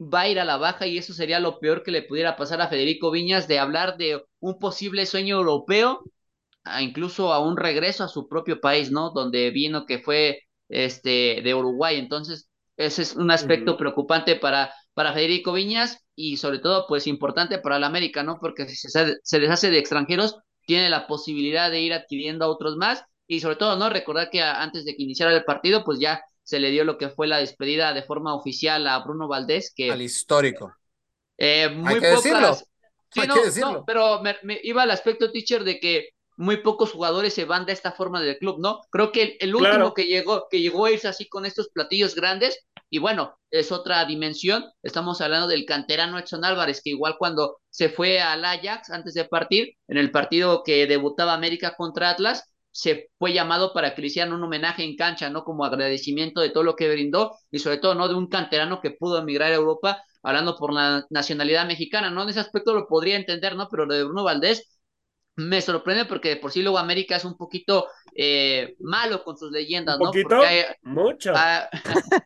va 0.00 0.22
a 0.22 0.28
ir 0.28 0.40
a 0.40 0.44
la 0.44 0.56
baja 0.56 0.86
y 0.86 0.98
eso 0.98 1.12
sería 1.12 1.40
lo 1.40 1.60
peor 1.60 1.82
que 1.82 1.90
le 1.90 2.02
pudiera 2.02 2.36
pasar 2.36 2.60
a 2.60 2.68
Federico 2.68 3.10
Viñas 3.10 3.48
de 3.48 3.58
hablar 3.58 3.96
de 3.96 4.22
un 4.40 4.58
posible 4.58 5.06
sueño 5.06 5.36
europeo, 5.36 6.02
a 6.64 6.82
incluso 6.82 7.32
a 7.32 7.40
un 7.40 7.56
regreso 7.56 8.04
a 8.04 8.08
su 8.08 8.28
propio 8.28 8.60
país, 8.60 8.90
¿no? 8.90 9.10
Donde 9.10 9.50
vino 9.50 9.86
que 9.86 9.98
fue 9.98 10.42
este 10.68 11.40
de 11.42 11.54
Uruguay. 11.54 11.98
Entonces, 11.98 12.48
ese 12.76 13.02
es 13.02 13.14
un 13.14 13.30
aspecto 13.30 13.76
preocupante 13.76 14.36
para, 14.36 14.72
para 14.94 15.12
Federico 15.12 15.52
Viñas 15.52 16.04
y 16.14 16.38
sobre 16.38 16.58
todo, 16.58 16.86
pues 16.88 17.06
importante 17.06 17.58
para 17.58 17.76
el 17.76 17.84
América, 17.84 18.22
¿no? 18.22 18.38
Porque 18.40 18.68
si 18.68 18.88
se, 18.88 19.16
se 19.22 19.38
deshace 19.38 19.70
de 19.70 19.78
extranjeros, 19.78 20.36
tiene 20.70 20.88
la 20.88 21.08
posibilidad 21.08 21.68
de 21.68 21.80
ir 21.80 21.92
adquiriendo 21.92 22.44
a 22.44 22.48
otros 22.48 22.76
más 22.76 23.04
y 23.26 23.40
sobre 23.40 23.56
todo, 23.56 23.74
¿no? 23.74 23.90
Recordar 23.90 24.30
que 24.30 24.40
antes 24.40 24.84
de 24.84 24.94
que 24.94 25.02
iniciara 25.02 25.34
el 25.34 25.42
partido, 25.42 25.82
pues 25.84 25.98
ya 25.98 26.22
se 26.44 26.60
le 26.60 26.70
dio 26.70 26.84
lo 26.84 26.96
que 26.96 27.08
fue 27.08 27.26
la 27.26 27.38
despedida 27.38 27.92
de 27.92 28.04
forma 28.04 28.36
oficial 28.36 28.86
a 28.86 29.00
Bruno 29.00 29.26
Valdés, 29.26 29.72
que... 29.74 29.90
Al 29.90 30.00
histórico. 30.00 30.72
Eh, 31.36 31.70
muy 31.70 31.94
Hay 31.94 32.00
que 32.00 32.06
decirlo. 32.06 32.54
Sí, 32.54 33.20
no, 33.26 33.72
no, 33.72 33.84
pero 33.84 34.22
me, 34.22 34.60
iba 34.62 34.84
al 34.84 34.92
aspecto, 34.92 35.32
teacher, 35.32 35.64
de 35.64 35.80
que 35.80 36.10
muy 36.40 36.56
pocos 36.56 36.92
jugadores 36.92 37.34
se 37.34 37.44
van 37.44 37.66
de 37.66 37.72
esta 37.72 37.92
forma 37.92 38.22
del 38.22 38.38
club, 38.38 38.60
¿no? 38.60 38.80
Creo 38.90 39.12
que 39.12 39.36
el, 39.40 39.54
último 39.54 39.92
que 39.92 40.06
llegó, 40.06 40.48
que 40.50 40.60
llegó 40.60 40.86
a 40.86 40.90
irse 40.90 41.06
así 41.06 41.28
con 41.28 41.44
estos 41.44 41.68
platillos 41.68 42.14
grandes, 42.14 42.66
y 42.88 42.98
bueno, 42.98 43.38
es 43.50 43.70
otra 43.70 44.02
dimensión. 44.06 44.64
Estamos 44.82 45.20
hablando 45.20 45.48
del 45.48 45.66
canterano 45.66 46.18
Edson 46.18 46.46
Álvarez, 46.46 46.80
que 46.82 46.90
igual 46.90 47.16
cuando 47.18 47.58
se 47.68 47.90
fue 47.90 48.20
al 48.20 48.42
Ajax 48.42 48.88
antes 48.88 49.12
de 49.12 49.26
partir, 49.26 49.74
en 49.86 49.98
el 49.98 50.10
partido 50.10 50.62
que 50.64 50.86
debutaba 50.86 51.34
América 51.34 51.74
contra 51.76 52.08
Atlas, 52.08 52.50
se 52.70 53.10
fue 53.18 53.34
llamado 53.34 53.74
para 53.74 53.94
que 53.94 54.00
le 54.00 54.06
hicieran 54.06 54.32
un 54.32 54.42
homenaje 54.42 54.82
en 54.82 54.96
cancha, 54.96 55.28
¿no? 55.28 55.44
Como 55.44 55.66
agradecimiento 55.66 56.40
de 56.40 56.48
todo 56.48 56.62
lo 56.62 56.74
que 56.74 56.90
brindó 56.90 57.36
y 57.50 57.58
sobre 57.58 57.76
todo, 57.76 57.94
¿no? 57.94 58.08
De 58.08 58.14
un 58.14 58.28
canterano 58.28 58.80
que 58.80 58.92
pudo 58.92 59.18
emigrar 59.18 59.52
a 59.52 59.56
Europa 59.56 60.02
hablando 60.22 60.56
por 60.56 60.72
la 60.72 61.04
nacionalidad 61.10 61.66
mexicana, 61.66 62.10
¿no? 62.10 62.22
En 62.22 62.30
ese 62.30 62.40
aspecto 62.40 62.72
lo 62.72 62.86
podría 62.86 63.16
entender, 63.16 63.56
¿no? 63.56 63.68
Pero 63.70 63.84
lo 63.84 63.94
de 63.94 64.04
Bruno 64.04 64.24
Valdés 64.24 64.79
me 65.40 65.60
sorprende 65.60 66.04
porque 66.04 66.36
por 66.36 66.52
sí 66.52 66.62
luego 66.62 66.78
América 66.78 67.16
es 67.16 67.24
un 67.24 67.36
poquito 67.36 67.88
eh, 68.14 68.76
malo 68.80 69.24
con 69.24 69.36
sus 69.36 69.50
leyendas, 69.50 69.98
¿no? 69.98 70.06
Poquito, 70.06 70.40
mucho. 70.82 71.32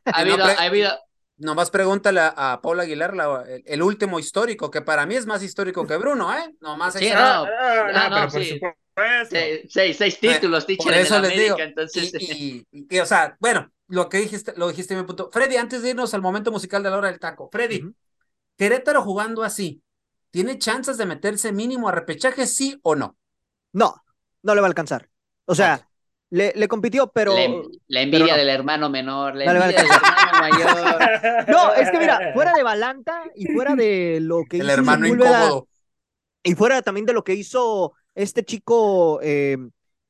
Ha, 0.06 0.20
habido, 0.58 0.90
Nomás 1.36 1.70
pregúntale 1.70 2.20
a, 2.22 2.60
Paula 2.62 2.84
Aguilar 2.84 3.14
el, 3.64 3.82
último 3.82 4.18
histórico, 4.18 4.70
que 4.70 4.82
para 4.82 5.04
mí 5.04 5.16
es 5.16 5.26
más 5.26 5.42
histórico 5.42 5.86
que 5.86 5.96
Bruno, 5.96 6.32
¿eh? 6.32 6.54
Nomás 6.60 6.94
sí, 6.94 7.10
no, 7.10 7.44
no, 8.08 8.30
sí. 8.30 8.60
Seis, 9.68 9.96
seis, 9.96 10.20
títulos, 10.20 10.64
eh, 10.68 10.76
Por 10.76 10.94
eso 10.94 11.18
les 11.20 11.36
digo. 11.36 11.58
Entonces... 11.58 12.14
Y, 12.20 12.64
o 13.00 13.06
sea, 13.06 13.36
bueno, 13.40 13.72
lo 13.88 14.08
que 14.08 14.18
dijiste, 14.18 14.54
lo 14.56 14.68
dijiste 14.68 14.94
en 14.94 15.00
mi 15.00 15.06
punto. 15.06 15.30
Freddy, 15.32 15.56
antes 15.56 15.82
de 15.82 15.90
irnos 15.90 16.14
al 16.14 16.22
momento 16.22 16.52
musical 16.52 16.82
de 16.82 16.90
la 16.90 16.98
hora 16.98 17.10
del 17.10 17.18
taco, 17.18 17.48
Freddy, 17.50 17.82
Querétaro 18.56 19.02
jugando 19.02 19.42
así, 19.42 19.82
¿tiene 20.34 20.58
chances 20.58 20.98
de 20.98 21.06
meterse 21.06 21.52
mínimo 21.52 21.88
a 21.88 21.92
repechaje, 21.92 22.48
sí 22.48 22.76
o 22.82 22.96
no? 22.96 23.16
No, 23.72 24.02
no 24.42 24.54
le 24.56 24.60
va 24.60 24.66
a 24.66 24.68
alcanzar. 24.68 25.08
O 25.44 25.54
sea, 25.54 25.88
le, 26.28 26.52
le, 26.56 26.66
compitió, 26.66 27.06
pero. 27.06 27.36
La, 27.86 28.00
envidia 28.00 28.36
del 28.36 28.48
hermano 28.48 28.90
menor, 28.90 29.36
la 29.36 29.44
envidia 29.44 29.82
del 29.84 29.92
hermano 29.92 30.40
mayor. 30.40 31.46
No, 31.48 31.72
es 31.74 31.88
que 31.88 31.98
mira, 32.00 32.32
fuera 32.34 32.52
de 32.52 32.64
Balanta 32.64 33.22
y 33.36 33.46
fuera 33.46 33.76
de 33.76 34.18
lo 34.20 34.42
que 34.50 34.58
el 34.58 34.70
hermano 34.70 35.06
incómodo. 35.06 35.68
Y 36.42 36.56
fuera 36.56 36.82
también 36.82 37.06
de 37.06 37.12
lo 37.12 37.22
que 37.22 37.34
hizo 37.34 37.92
este 38.16 38.44
chico, 38.44 39.20
eh, 39.22 39.56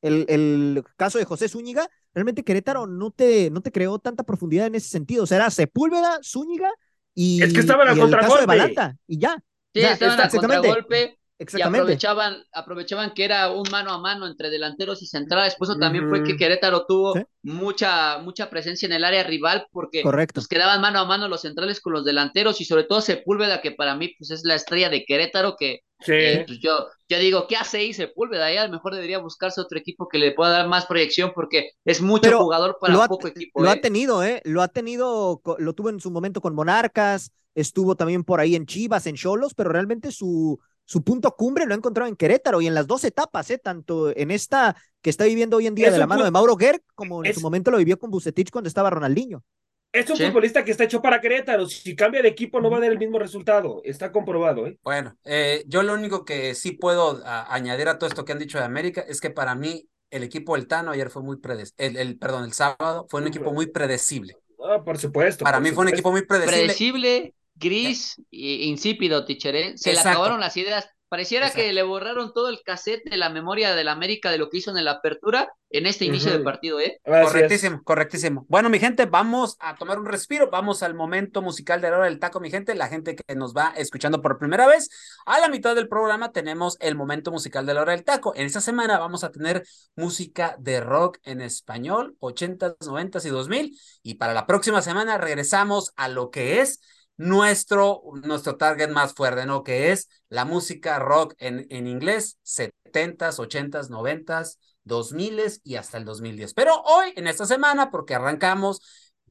el, 0.01 0.25
el, 0.27 0.83
caso 0.97 1.19
de 1.19 1.25
José 1.25 1.49
Zúñiga, 1.49 1.87
realmente 2.15 2.43
Querétaro 2.43 2.87
no 2.87 3.11
te, 3.11 3.51
no 3.51 3.61
te 3.61 3.71
creó 3.71 3.99
tanta 3.99 4.23
profundidad 4.23 4.65
en 4.65 4.73
ese 4.73 4.89
sentido. 4.89 5.25
O 5.25 5.27
sea, 5.27 5.37
era 5.37 5.51
Sepúlveda, 5.51 6.17
Zúñiga 6.23 6.71
y. 7.13 7.43
Es 7.43 7.53
que 7.53 7.59
estaba 7.59 7.83
en 7.91 7.99
el 7.99 8.09
caso 8.09 8.39
de 8.39 8.47
Balanta, 8.47 8.97
y 9.05 9.19
ya. 9.19 9.37
Sí, 9.75 9.81
estaban 9.81 10.21
a 10.21 10.29
contragolpe 10.29 11.17
y 11.37 11.61
aprovechaban, 11.61 12.37
aprovechaban 12.53 13.13
que 13.13 13.25
era 13.25 13.51
un 13.51 13.69
mano 13.69 13.91
a 13.91 13.97
mano 13.99 14.25
entre 14.25 14.49
delanteros 14.49 15.01
y 15.01 15.07
centrales. 15.07 15.55
Por 15.55 15.67
eso 15.67 15.77
también 15.77 16.07
fue 16.07 16.23
que 16.23 16.37
Querétaro 16.37 16.85
tuvo 16.85 17.13
mucha, 17.43 18.19
mucha 18.19 18.49
presencia 18.49 18.85
en 18.85 18.93
el 18.93 19.03
área 19.03 19.23
rival 19.23 19.67
porque 19.71 20.01
pues, 20.01 20.47
quedaban 20.47 20.79
mano 20.79 20.99
a 20.99 21.05
mano 21.05 21.27
los 21.27 21.41
centrales 21.41 21.81
con 21.81 21.91
los 21.91 22.05
delanteros 22.05 22.61
y 22.61 22.65
sobre 22.65 22.85
todo 22.85 23.01
Sepúlveda, 23.01 23.61
que 23.61 23.71
para 23.71 23.95
mí 23.95 24.15
pues, 24.17 24.31
es 24.31 24.45
la 24.45 24.55
estrella 24.55 24.89
de 24.89 25.03
Querétaro, 25.03 25.57
que 25.59 25.81
eh, 26.07 26.45
pues, 26.47 26.59
yo, 26.59 26.87
yo 27.09 27.19
digo, 27.19 27.47
¿qué 27.47 27.57
hace 27.57 27.79
ahí 27.79 27.93
Sepúlveda? 27.93 28.45
Ahí 28.45 28.55
a 28.55 28.67
lo 28.67 28.71
mejor 28.71 28.95
debería 28.95 29.19
buscarse 29.19 29.59
otro 29.59 29.77
equipo 29.77 30.07
que 30.07 30.19
le 30.19 30.31
pueda 30.31 30.51
dar 30.51 30.69
más 30.69 30.85
proyección 30.85 31.33
porque 31.35 31.71
es 31.83 32.01
mucho 32.01 32.39
jugador 32.39 32.77
para 32.79 33.07
poco 33.07 33.27
equipo. 33.27 33.61
Lo 33.61 33.69
ha 33.69 33.73
¿eh? 33.73 33.81
tenido, 33.81 34.23
¿eh? 34.23 34.41
Lo 34.45 34.61
ha 34.61 34.69
tenido, 34.69 35.41
lo 35.57 35.73
tuvo 35.73 35.89
en 35.89 35.99
su 35.99 36.11
momento 36.11 36.39
con 36.39 36.55
Monarcas, 36.55 37.33
estuvo 37.55 37.95
también 37.95 38.23
por 38.23 38.39
ahí 38.39 38.55
en 38.55 38.65
Chivas, 38.65 39.07
en 39.07 39.15
Cholos, 39.15 39.53
pero 39.55 39.69
realmente 39.69 40.11
su 40.11 40.59
su 40.85 41.03
punto 41.03 41.35
cumbre 41.35 41.65
lo 41.65 41.73
ha 41.73 41.77
encontrado 41.77 42.07
en 42.07 42.15
Querétaro 42.15 42.61
y 42.61 42.67
en 42.67 42.75
las 42.75 42.87
dos 42.87 43.03
etapas, 43.03 43.49
¿eh? 43.49 43.57
tanto 43.57 44.15
en 44.15 44.31
esta 44.31 44.75
que 45.01 45.09
está 45.09 45.25
viviendo 45.25 45.57
hoy 45.57 45.67
en 45.67 45.75
día 45.75 45.91
de 45.91 45.97
la 45.97 46.07
mano 46.07 46.23
de 46.23 46.31
Mauro 46.31 46.55
Gerg, 46.55 46.81
como 46.93 47.25
en 47.25 47.33
su 47.33 47.41
momento 47.41 47.71
lo 47.71 47.77
vivió 47.77 47.97
con 47.97 48.11
Bucetich 48.11 48.51
cuando 48.51 48.67
estaba 48.67 48.89
Ronaldinho. 48.91 49.43
Es 49.91 50.09
un 50.09 50.17
futbolista 50.17 50.63
que 50.65 50.71
está 50.71 50.83
hecho 50.83 51.01
para 51.01 51.21
Querétaro. 51.21 51.67
Si 51.67 51.95
cambia 51.95 52.21
de 52.21 52.27
equipo 52.27 52.59
no 52.59 52.69
va 52.69 52.77
a 52.77 52.81
dar 52.81 52.91
el 52.91 52.99
mismo 52.99 53.17
resultado. 53.17 53.81
Está 53.85 54.11
comprobado. 54.11 54.67
¿eh? 54.67 54.77
Bueno, 54.83 55.15
eh, 55.23 55.63
yo 55.67 55.83
lo 55.83 55.93
único 55.93 56.25
que 56.25 56.53
sí 56.53 56.73
puedo 56.73 57.21
añadir 57.25 57.87
a 57.87 57.97
todo 57.97 58.09
esto 58.09 58.25
que 58.25 58.33
han 58.33 58.39
dicho 58.39 58.57
de 58.57 58.65
América 58.65 59.05
es 59.07 59.21
que 59.21 59.29
para 59.29 59.55
mí 59.55 59.87
el 60.11 60.23
equipo 60.23 60.55
del 60.55 60.67
Tano 60.67 60.91
ayer 60.91 61.09
fue 61.09 61.23
muy 61.23 61.37
predecible. 61.37 62.01
El, 62.01 62.17
perdón, 62.17 62.43
el 62.43 62.51
sábado 62.51 63.07
fue 63.09 63.21
un 63.21 63.27
equipo 63.27 63.53
muy 63.53 63.67
predecible. 63.67 64.35
Ah, 64.69 64.83
por 64.83 64.97
supuesto. 64.97 65.45
Para 65.45 65.61
mí 65.61 65.71
fue 65.71 65.83
un 65.83 65.89
equipo 65.89 66.11
muy 66.11 66.25
predecible. 66.25 66.65
Predecible, 66.65 67.33
gris 67.55 68.21
e 68.31 68.65
insípido, 68.65 69.25
Tichere. 69.25 69.77
Se 69.77 69.93
le 69.93 69.99
acabaron 69.99 70.39
las 70.39 70.57
ideas. 70.57 70.89
Pareciera 71.07 71.51
que 71.51 71.71
le 71.71 71.83
borraron 71.83 72.33
todo 72.33 72.49
el 72.49 72.61
cassette 72.63 73.07
de 73.07 73.15
la 73.15 73.29
memoria 73.29 73.75
del 73.75 73.89
América 73.89 74.31
de 74.31 74.39
lo 74.39 74.49
que 74.49 74.57
hizo 74.57 74.75
en 74.75 74.83
la 74.83 74.91
apertura 74.91 75.53
en 75.69 75.85
este 75.85 76.05
inicio 76.05 76.31
de 76.31 76.39
partido, 76.39 76.79
¿eh? 76.79 76.99
correctísimo, 77.03 77.83
correctísimo. 77.83 78.45
Bueno, 78.49 78.69
mi 78.69 78.79
gente, 78.79 79.05
vamos 79.05 79.55
a 79.59 79.75
tomar 79.75 79.99
un 79.99 80.07
respiro, 80.07 80.49
vamos 80.49 80.83
al 80.83 80.95
momento 80.95 81.41
musical 81.41 81.79
de 81.79 81.91
la 81.91 81.97
hora 81.97 82.05
del 82.07 82.19
taco, 82.19 82.39
mi 82.39 82.49
gente, 82.49 82.73
la 82.75 82.87
gente 82.87 83.15
que 83.15 83.35
nos 83.35 83.53
va 83.53 83.73
escuchando 83.77 84.21
por 84.21 84.39
primera 84.39 84.67
vez. 84.67 84.89
A 85.25 85.39
la 85.39 85.47
mitad 85.47 85.75
del 85.75 85.87
programa 85.87 86.31
tenemos 86.31 86.75
el 86.79 86.95
momento 86.95 87.31
musical 87.31 87.65
de 87.65 87.75
la 87.75 87.81
hora 87.81 87.91
del 87.91 88.03
taco. 88.03 88.33
En 88.35 88.45
esta 88.45 88.61
semana 88.61 88.97
vamos 88.97 89.23
a 89.23 89.31
tener 89.31 89.63
música 89.95 90.55
de 90.59 90.81
rock 90.81 91.19
en 91.23 91.39
español, 91.39 92.15
80s, 92.19 92.77
90s 92.79 93.25
y 93.25 93.29
2000. 93.29 93.79
Y 94.01 94.15
para 94.15 94.33
la 94.33 94.47
próxima 94.47 94.81
semana 94.81 95.17
regresamos 95.17 95.93
a 95.95 96.07
lo 96.07 96.31
que 96.31 96.61
es 96.61 96.79
nuestro, 97.17 98.01
nuestro 98.23 98.57
target 98.57 98.89
más 98.89 99.13
fuerte, 99.13 99.45
¿no? 99.45 99.63
Que 99.63 99.91
es 99.91 100.09
la 100.29 100.45
música 100.45 100.99
rock 100.99 101.35
en, 101.37 101.65
en 101.69 101.87
inglés, 101.87 102.37
70s, 102.43 103.39
80s, 103.39 103.89
90s, 103.89 104.59
2000s 104.83 105.61
y 105.63 105.75
hasta 105.75 105.97
el 105.97 106.05
2010. 106.05 106.53
Pero 106.53 106.81
hoy, 106.81 107.13
en 107.15 107.27
esta 107.27 107.45
semana, 107.45 107.89
porque 107.89 108.15
arrancamos 108.15 108.81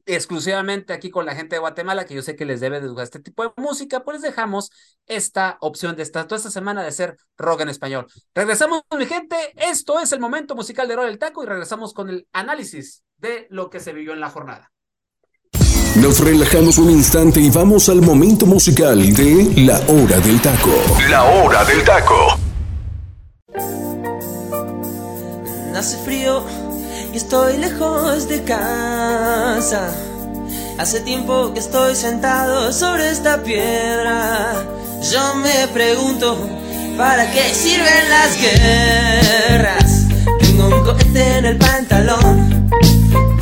exclusivamente 0.05 0.93
aquí 0.93 1.09
con 1.09 1.25
la 1.25 1.35
gente 1.35 1.55
de 1.55 1.59
Guatemala, 1.59 2.05
que 2.05 2.13
yo 2.13 2.21
sé 2.21 2.35
que 2.35 2.45
les 2.45 2.59
debe 2.59 2.79
de 2.79 2.87
gustar 2.87 3.05
este 3.05 3.19
tipo 3.19 3.43
de 3.43 3.51
música, 3.57 4.03
pues 4.03 4.21
dejamos 4.21 4.71
esta 5.07 5.57
opción 5.61 5.95
de 5.95 6.03
esta, 6.03 6.27
toda 6.27 6.37
esta 6.37 6.51
semana 6.51 6.83
de 6.83 6.91
ser 6.91 7.17
rock 7.37 7.61
en 7.61 7.69
español. 7.69 8.07
Regresamos, 8.33 8.83
mi 8.97 9.05
gente, 9.05 9.35
esto 9.55 9.99
es 9.99 10.11
el 10.11 10.19
momento 10.19 10.55
musical 10.55 10.87
de 10.87 10.95
Rock 10.95 11.05
del 11.05 11.19
Taco 11.19 11.43
y 11.43 11.47
regresamos 11.47 11.93
con 11.93 12.09
el 12.09 12.27
análisis 12.33 13.03
de 13.17 13.47
lo 13.49 13.69
que 13.69 13.79
se 13.79 13.93
vivió 13.93 14.13
en 14.13 14.19
la 14.19 14.29
jornada. 14.29 14.71
Nos 15.95 16.19
relajamos 16.19 16.77
un 16.77 16.91
instante 16.91 17.39
y 17.39 17.49
vamos 17.49 17.87
al 17.87 18.01
momento 18.01 18.45
musical 18.45 19.13
de 19.13 19.53
La 19.55 19.79
Hora 19.87 20.19
del 20.19 20.41
Taco. 20.41 20.71
La 21.09 21.23
Hora 21.23 21.63
del 21.63 21.83
Taco. 21.85 22.37
Hace 25.73 25.97
frío 26.03 26.43
y 27.13 27.17
estoy 27.17 27.57
lejos 27.59 28.27
de 28.27 28.43
casa. 28.43 29.89
Hace 30.77 30.99
tiempo 30.99 31.53
que 31.53 31.61
estoy 31.61 31.95
sentado 31.95 32.73
sobre 32.73 33.09
esta 33.09 33.41
piedra. 33.41 34.65
Yo 35.01 35.35
me 35.35 35.65
pregunto, 35.69 36.37
¿para 36.97 37.31
qué 37.31 37.53
sirven 37.53 38.09
las 38.09 38.37
guerras? 38.41 40.03
Tengo 40.41 40.67
un 40.67 40.83
cohete 40.83 41.37
en 41.37 41.45
el 41.45 41.57
pantalón 41.57 42.65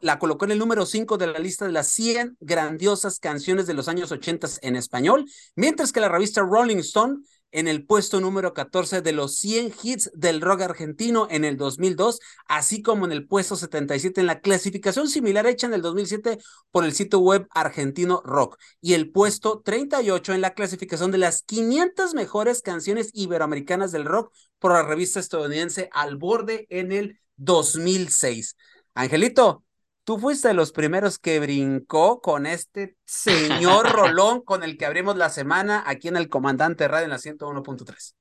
la 0.00 0.18
colocó 0.18 0.44
en 0.46 0.52
el 0.52 0.58
número 0.58 0.86
5 0.86 1.18
de 1.18 1.26
la 1.26 1.38
lista 1.38 1.66
de 1.66 1.72
las 1.72 1.88
100 1.88 2.38
grandiosas 2.40 3.18
canciones 3.18 3.66
de 3.66 3.74
los 3.74 3.88
años 3.88 4.10
80 4.10 4.48
en 4.62 4.74
español, 4.74 5.26
mientras 5.54 5.92
que 5.92 6.00
la 6.00 6.08
revista 6.08 6.40
Rolling 6.40 6.78
Stone 6.78 7.18
en 7.54 7.68
el 7.68 7.86
puesto 7.86 8.20
número 8.20 8.52
14 8.52 9.00
de 9.00 9.12
los 9.12 9.38
100 9.38 9.72
hits 9.80 10.10
del 10.12 10.40
rock 10.40 10.62
argentino 10.62 11.28
en 11.30 11.44
el 11.44 11.56
2002, 11.56 12.18
así 12.48 12.82
como 12.82 13.06
en 13.06 13.12
el 13.12 13.28
puesto 13.28 13.54
77 13.54 14.20
en 14.20 14.26
la 14.26 14.40
clasificación 14.40 15.08
similar 15.08 15.46
hecha 15.46 15.68
en 15.68 15.74
el 15.74 15.80
2007 15.80 16.38
por 16.72 16.84
el 16.84 16.92
sitio 16.92 17.20
web 17.20 17.46
argentino 17.50 18.22
rock 18.24 18.58
y 18.80 18.94
el 18.94 19.12
puesto 19.12 19.62
38 19.64 20.34
en 20.34 20.40
la 20.40 20.54
clasificación 20.54 21.12
de 21.12 21.18
las 21.18 21.42
500 21.42 22.14
mejores 22.14 22.60
canciones 22.60 23.10
iberoamericanas 23.14 23.92
del 23.92 24.04
rock 24.04 24.34
por 24.58 24.72
la 24.72 24.82
revista 24.82 25.20
estadounidense 25.20 25.88
Al 25.92 26.16
Borde 26.16 26.66
en 26.70 26.90
el 26.90 27.20
2006. 27.36 28.56
Angelito, 28.94 29.63
tú 30.04 30.18
fuiste 30.18 30.48
de 30.48 30.54
los 30.54 30.72
primeros 30.72 31.18
que 31.18 31.40
brincó 31.40 32.20
con 32.20 32.46
este 32.46 32.96
señor 33.04 33.86
Rolón 33.92 34.42
con 34.42 34.62
el 34.62 34.76
que 34.76 34.86
abrimos 34.86 35.16
la 35.16 35.30
semana 35.30 35.82
aquí 35.86 36.08
en 36.08 36.16
el 36.16 36.28
Comandante 36.28 36.86
Radio 36.86 37.04
en 37.04 37.10
la 37.10 37.18
101.3. 37.18 38.14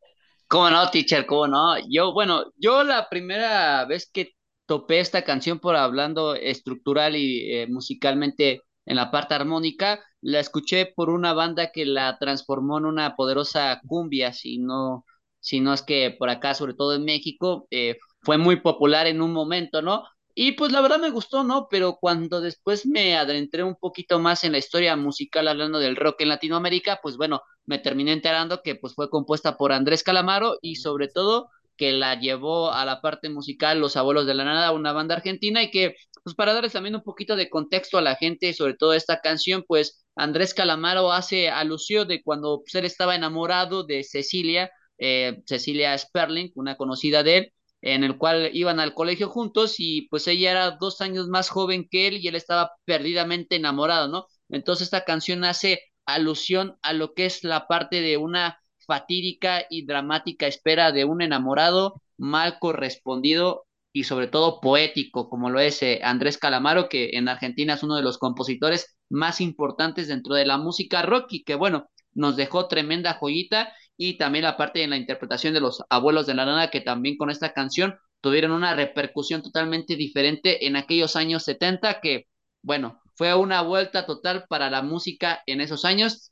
¿Cómo 0.48 0.70
no, 0.70 0.90
teacher? 0.90 1.26
¿Cómo 1.26 1.48
no? 1.48 1.76
Yo, 1.90 2.14
bueno, 2.14 2.46
yo 2.58 2.84
la 2.84 3.10
primera 3.10 3.86
vez 3.86 4.10
que 4.12 4.34
topé 4.66 5.00
esta 5.00 5.24
canción 5.24 5.60
por 5.60 5.76
hablando 5.76 6.36
estructural 6.36 7.16
y 7.16 7.52
eh, 7.52 7.68
musicalmente 7.68 8.62
en 8.86 8.96
la 8.96 9.12
parte 9.12 9.34
armónica, 9.34 10.04
la 10.22 10.40
escuché 10.40 10.92
por 10.96 11.10
una 11.10 11.34
banda 11.34 11.72
que 11.72 11.86
la 11.86 12.18
transformó 12.18 12.78
en 12.78 12.86
una 12.86 13.16
poderosa 13.16 13.80
cumbia, 13.88 14.34
si 14.34 14.60
no, 14.60 15.06
si 15.40 15.60
no 15.60 15.74
es 15.74 15.82
que 15.82 16.16
por 16.18 16.30
acá, 16.30 16.54
sobre 16.54 16.74
todo 16.74 16.96
en 16.96 17.06
México, 17.06 17.68
eh, 17.72 17.98
fue 18.22 18.38
muy 18.38 18.58
popular 18.62 19.08
en 19.08 19.22
un 19.22 19.34
momento, 19.34 19.82
¿no? 19.82 20.04
Y 20.36 20.54
pues 20.54 20.72
la 20.72 20.82
verdad 20.82 21.00
me 21.00 21.12
gustó, 21.12 21.44
¿no? 21.44 21.68
Pero 21.70 21.98
cuando 22.00 22.42
después 22.42 22.86
me 22.86 23.16
adentré 23.16 23.64
un 23.64 23.76
poquito 23.76 24.20
más 24.20 24.44
en 24.44 24.54
la 24.54 24.58
historia 24.58 24.96
musical 24.96 25.48
hablando 25.48 25.80
del 25.80 25.96
rock 25.96 26.22
en 26.22 26.30
Latinoamérica, 26.30 27.00
pues 27.04 27.18
bueno, 27.18 27.42
me 27.66 27.80
terminé 27.80 28.14
enterando 28.14 28.62
que 28.64 28.76
pues 28.76 28.94
fue 28.96 29.10
compuesta 29.10 29.58
por 29.58 29.72
Andrés 29.72 30.04
Calamaro 30.04 30.58
y 30.62 30.78
sobre 30.78 31.08
todo 31.08 31.50
que 31.78 31.92
la 31.92 32.20
llevó 32.20 32.72
a 32.72 32.86
la 32.86 33.02
parte 33.02 33.30
musical 33.30 33.80
Los 33.80 33.96
Abuelos 33.96 34.26
de 34.26 34.34
la 34.34 34.44
Nada, 34.44 34.72
una 34.72 34.92
banda 34.94 35.16
argentina 35.16 35.62
y 35.64 35.72
que 35.72 35.96
pues 36.24 36.36
para 36.36 36.54
darles 36.54 36.74
también 36.74 36.96
un 36.96 37.04
poquito 37.04 37.36
de 37.36 37.50
contexto 37.50 37.98
a 37.98 38.02
la 38.02 38.16
gente 38.16 38.54
sobre 38.54 38.76
todo 38.76 38.94
esta 38.94 39.22
canción, 39.22 39.64
pues 39.68 40.06
Andrés 40.16 40.54
Calamaro 40.54 41.12
hace 41.12 41.50
alusión 41.50 42.08
de 42.08 42.24
cuando 42.24 42.62
pues, 42.64 42.76
él 42.76 42.86
estaba 42.86 43.16
enamorado 43.16 43.84
de 43.84 44.04
Cecilia, 44.04 44.72
eh, 44.98 45.42
Cecilia 45.46 45.98
Sperling, 45.98 46.52
una 46.56 46.76
conocida 46.76 47.24
de 47.24 47.38
él, 47.38 47.53
en 47.84 48.04
el 48.04 48.18
cual 48.18 48.50
iban 48.54 48.80
al 48.80 48.94
colegio 48.94 49.30
juntos 49.30 49.76
y 49.78 50.08
pues 50.10 50.28
ella 50.28 50.52
era 50.52 50.72
dos 50.72 51.02
años 51.02 51.28
más 51.28 51.50
joven 51.50 51.88
que 51.90 52.08
él 52.08 52.18
y 52.18 52.28
él 52.30 52.36
estaba 52.36 52.72
perdidamente 52.86 53.58
enamorado, 53.58 54.08
¿no? 54.08 54.28
Entonces 54.50 54.86
esta 54.86 55.04
canción 55.04 55.44
hace 55.44 55.82
alusión 56.06 56.78
a 56.82 56.94
lo 56.94 57.14
que 57.14 57.26
es 57.26 57.44
la 57.44 57.68
parte 57.68 58.02
de 58.02 58.18
una 58.18 58.60
fatídica 58.88 59.66
y 59.70 59.86
dramática 59.86 60.48
espera 60.48 60.92
de 60.92 61.06
un 61.06 61.22
enamorado 61.22 62.02
mal 62.18 62.58
correspondido 62.60 63.66
y 63.92 64.06
sobre 64.06 64.28
todo 64.28 64.60
poético, 64.62 65.30
como 65.30 65.50
lo 65.50 65.60
es 65.60 65.84
eh, 65.84 66.00
Andrés 66.04 66.38
Calamaro, 66.38 66.90
que 66.90 67.12
en 67.14 67.28
Argentina 67.28 67.76
es 67.76 67.84
uno 67.84 67.96
de 67.96 68.02
los 68.02 68.18
compositores 68.18 68.98
más 69.10 69.42
importantes 69.42 70.08
dentro 70.08 70.36
de 70.36 70.46
la 70.46 70.58
música 70.58 71.02
rock 71.04 71.28
y 71.32 71.44
que 71.44 71.56
bueno, 71.56 71.90
nos 72.14 72.36
dejó 72.36 72.68
tremenda 72.68 73.14
joyita 73.16 73.74
y 73.98 74.18
también 74.18 74.44
la 74.44 74.58
parte 74.58 74.80
de 74.80 74.88
la 74.88 74.98
interpretación 74.98 75.54
de 75.54 75.60
los 75.60 75.84
abuelos 75.90 76.26
de 76.26 76.34
la 76.34 76.46
nada 76.46 76.70
que 76.70 76.82
también 76.82 77.18
con 77.18 77.30
esta 77.30 77.54
canción 77.54 77.98
tuvieron 78.22 78.52
una 78.52 78.76
repercusión 78.76 79.42
totalmente 79.42 79.96
diferente 79.96 80.66
en 80.66 80.76
aquellos 80.76 81.16
años 81.16 81.44
70 81.44 82.00
que, 82.00 82.28
bueno, 82.62 83.02
fue 83.16 83.34
una 83.36 83.62
vuelta 83.62 84.06
total 84.06 84.46
para 84.50 84.70
la 84.70 84.82
música 84.82 85.42
en 85.46 85.62
esos 85.62 85.86
años, 85.86 86.32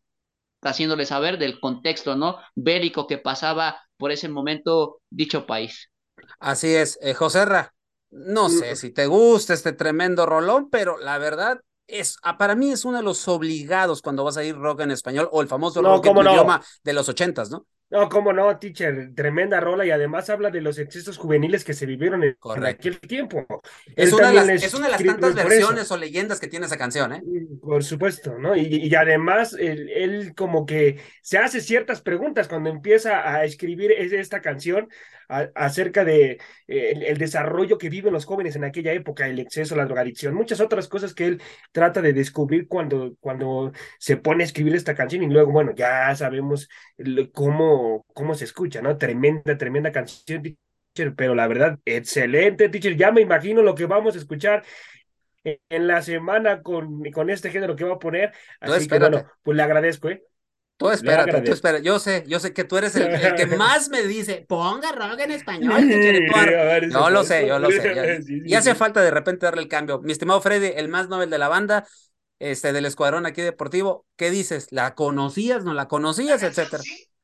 haciéndole 0.61 1.05
saber 1.05 1.37
del 1.37 1.59
contexto, 1.59 2.15
¿no? 2.15 2.37
Bélico 2.55 3.07
que 3.07 3.17
pasaba 3.17 3.81
por 3.97 4.11
ese 4.11 4.29
momento 4.29 5.01
dicho 5.09 5.45
país. 5.45 5.91
Así 6.39 6.73
es, 6.73 6.97
eh, 7.01 7.13
José 7.13 7.45
Ra, 7.45 7.73
no 8.09 8.49
sé 8.49 8.75
si 8.75 8.91
te 8.91 9.05
gusta 9.05 9.53
este 9.53 9.73
tremendo 9.73 10.25
rolón, 10.25 10.69
pero 10.69 10.97
la 10.97 11.17
verdad 11.17 11.61
es, 11.87 12.17
ah, 12.23 12.37
para 12.37 12.55
mí 12.55 12.71
es 12.71 12.85
uno 12.85 12.97
de 12.97 13.03
los 13.03 13.27
obligados 13.27 14.01
cuando 14.01 14.23
vas 14.23 14.37
a 14.37 14.43
ir 14.43 14.55
rock 14.55 14.81
en 14.81 14.91
español 14.91 15.29
o 15.31 15.41
el 15.41 15.47
famoso 15.47 15.81
rock 15.81 16.05
en 16.07 16.17
idioma 16.17 16.63
de 16.83 16.93
los 16.93 17.09
ochentas, 17.09 17.49
¿no? 17.49 17.65
No, 17.91 18.07
cómo 18.07 18.31
no, 18.31 18.57
teacher, 18.57 19.13
tremenda 19.13 19.59
rola 19.59 19.85
y 19.85 19.91
además 19.91 20.29
habla 20.29 20.49
de 20.49 20.61
los 20.61 20.79
excesos 20.79 21.17
juveniles 21.17 21.65
que 21.65 21.73
se 21.73 21.85
vivieron 21.85 22.23
en, 22.23 22.37
aquel 22.65 22.97
tiempo. 23.01 23.45
Es 23.97 24.13
una, 24.13 24.29
de 24.29 24.33
las, 24.33 24.63
es 24.63 24.73
una, 24.73 24.85
de 24.85 24.91
las, 24.93 25.03
tantas 25.03 25.35
versiones 25.35 25.91
o 25.91 25.97
leyendas 25.97 26.39
que 26.39 26.47
tiene 26.47 26.67
esa 26.67 26.77
canción, 26.77 27.11
¿eh? 27.11 27.21
Por 27.61 27.83
supuesto, 27.83 28.39
¿no? 28.39 28.55
Y, 28.55 28.87
y 28.87 28.95
además 28.95 29.53
él, 29.59 29.89
él, 29.93 30.33
como 30.35 30.65
que 30.65 31.01
se 31.21 31.37
hace 31.37 31.59
ciertas 31.59 32.01
preguntas 32.01 32.47
cuando 32.47 32.69
empieza 32.69 33.29
a 33.29 33.43
escribir 33.43 33.91
esta 33.91 34.39
canción 34.41 34.87
acerca 35.55 36.03
de 36.03 36.39
eh, 36.67 36.93
el, 37.07 37.17
desarrollo 37.17 37.77
que 37.77 37.89
viven 37.89 38.11
los 38.13 38.25
jóvenes 38.25 38.55
en 38.55 38.65
aquella 38.65 38.91
época, 38.91 39.27
el 39.27 39.39
exceso, 39.39 39.75
la 39.75 39.85
drogadicción, 39.85 40.33
muchas 40.33 40.59
otras 40.59 40.87
cosas 40.87 41.13
que 41.13 41.25
él 41.25 41.41
trata 41.71 42.01
de 42.01 42.13
descubrir 42.13 42.67
cuando, 42.67 43.15
cuando 43.19 43.71
se 43.97 44.17
pone 44.17 44.43
a 44.43 44.45
escribir 44.45 44.75
esta 44.75 44.95
canción 44.95 45.23
y 45.23 45.27
luego, 45.27 45.51
bueno, 45.51 45.73
ya 45.73 46.13
sabemos 46.15 46.67
cómo, 47.33 47.80
cómo 48.13 48.35
se 48.35 48.45
escucha, 48.45 48.81
¿no? 48.81 48.97
Tremenda, 48.97 49.57
tremenda 49.57 49.91
canción, 49.91 50.41
teacher, 50.41 51.15
pero 51.15 51.35
la 51.35 51.47
verdad, 51.47 51.79
excelente, 51.85 52.69
teacher, 52.69 52.95
ya 52.95 53.11
me 53.11 53.21
imagino 53.21 53.61
lo 53.61 53.75
que 53.75 53.85
vamos 53.85 54.15
a 54.15 54.19
escuchar 54.19 54.63
en 55.43 55.87
la 55.87 56.01
semana 56.01 56.61
con, 56.61 57.03
con 57.11 57.29
este 57.29 57.49
género 57.49 57.75
que 57.75 57.83
va 57.83 57.95
a 57.95 57.99
poner. 57.99 58.31
Así 58.59 58.87
que 58.87 58.99
bueno, 58.99 59.25
pues 59.41 59.57
le 59.57 59.63
agradezco, 59.63 60.09
¿eh? 60.09 60.23
Tú 60.77 60.89
espérate, 60.89 61.41
tú 61.41 61.51
espérate. 61.51 61.83
Yo 61.83 61.99
sé, 61.99 62.23
yo 62.27 62.39
sé 62.39 62.53
que 62.53 62.63
tú 62.63 62.75
eres 62.75 62.95
el, 62.95 63.35
que 63.35 63.45
más 63.57 63.89
me 63.89 64.01
dice, 64.01 64.45
ponga 64.47 64.91
rock 64.91 65.19
en 65.19 65.31
español. 65.31 65.87
yo 66.91 67.09
lo 67.11 67.23
sé, 67.23 67.47
yo 67.47 67.59
lo 67.59 67.69
sé. 67.69 68.19
y 68.27 68.53
hace 68.55 68.73
falta 68.73 69.01
de 69.01 69.11
repente 69.11 69.45
darle 69.45 69.61
el 69.61 69.67
cambio. 69.67 69.99
Mi 69.99 70.11
estimado 70.11 70.41
Freddy, 70.41 70.71
el 70.75 70.89
más 70.89 71.07
novel 71.07 71.29
de 71.29 71.37
la 71.37 71.49
banda, 71.49 71.85
este, 72.39 72.73
del 72.73 72.85
escuadrón 72.85 73.27
aquí 73.27 73.43
deportivo, 73.43 74.07
¿qué 74.15 74.31
dices? 74.31 74.69
¿La 74.71 74.95
conocías, 74.95 75.63
no 75.63 75.75
la 75.75 75.87
conocías, 75.87 76.41
etcétera? 76.41 76.81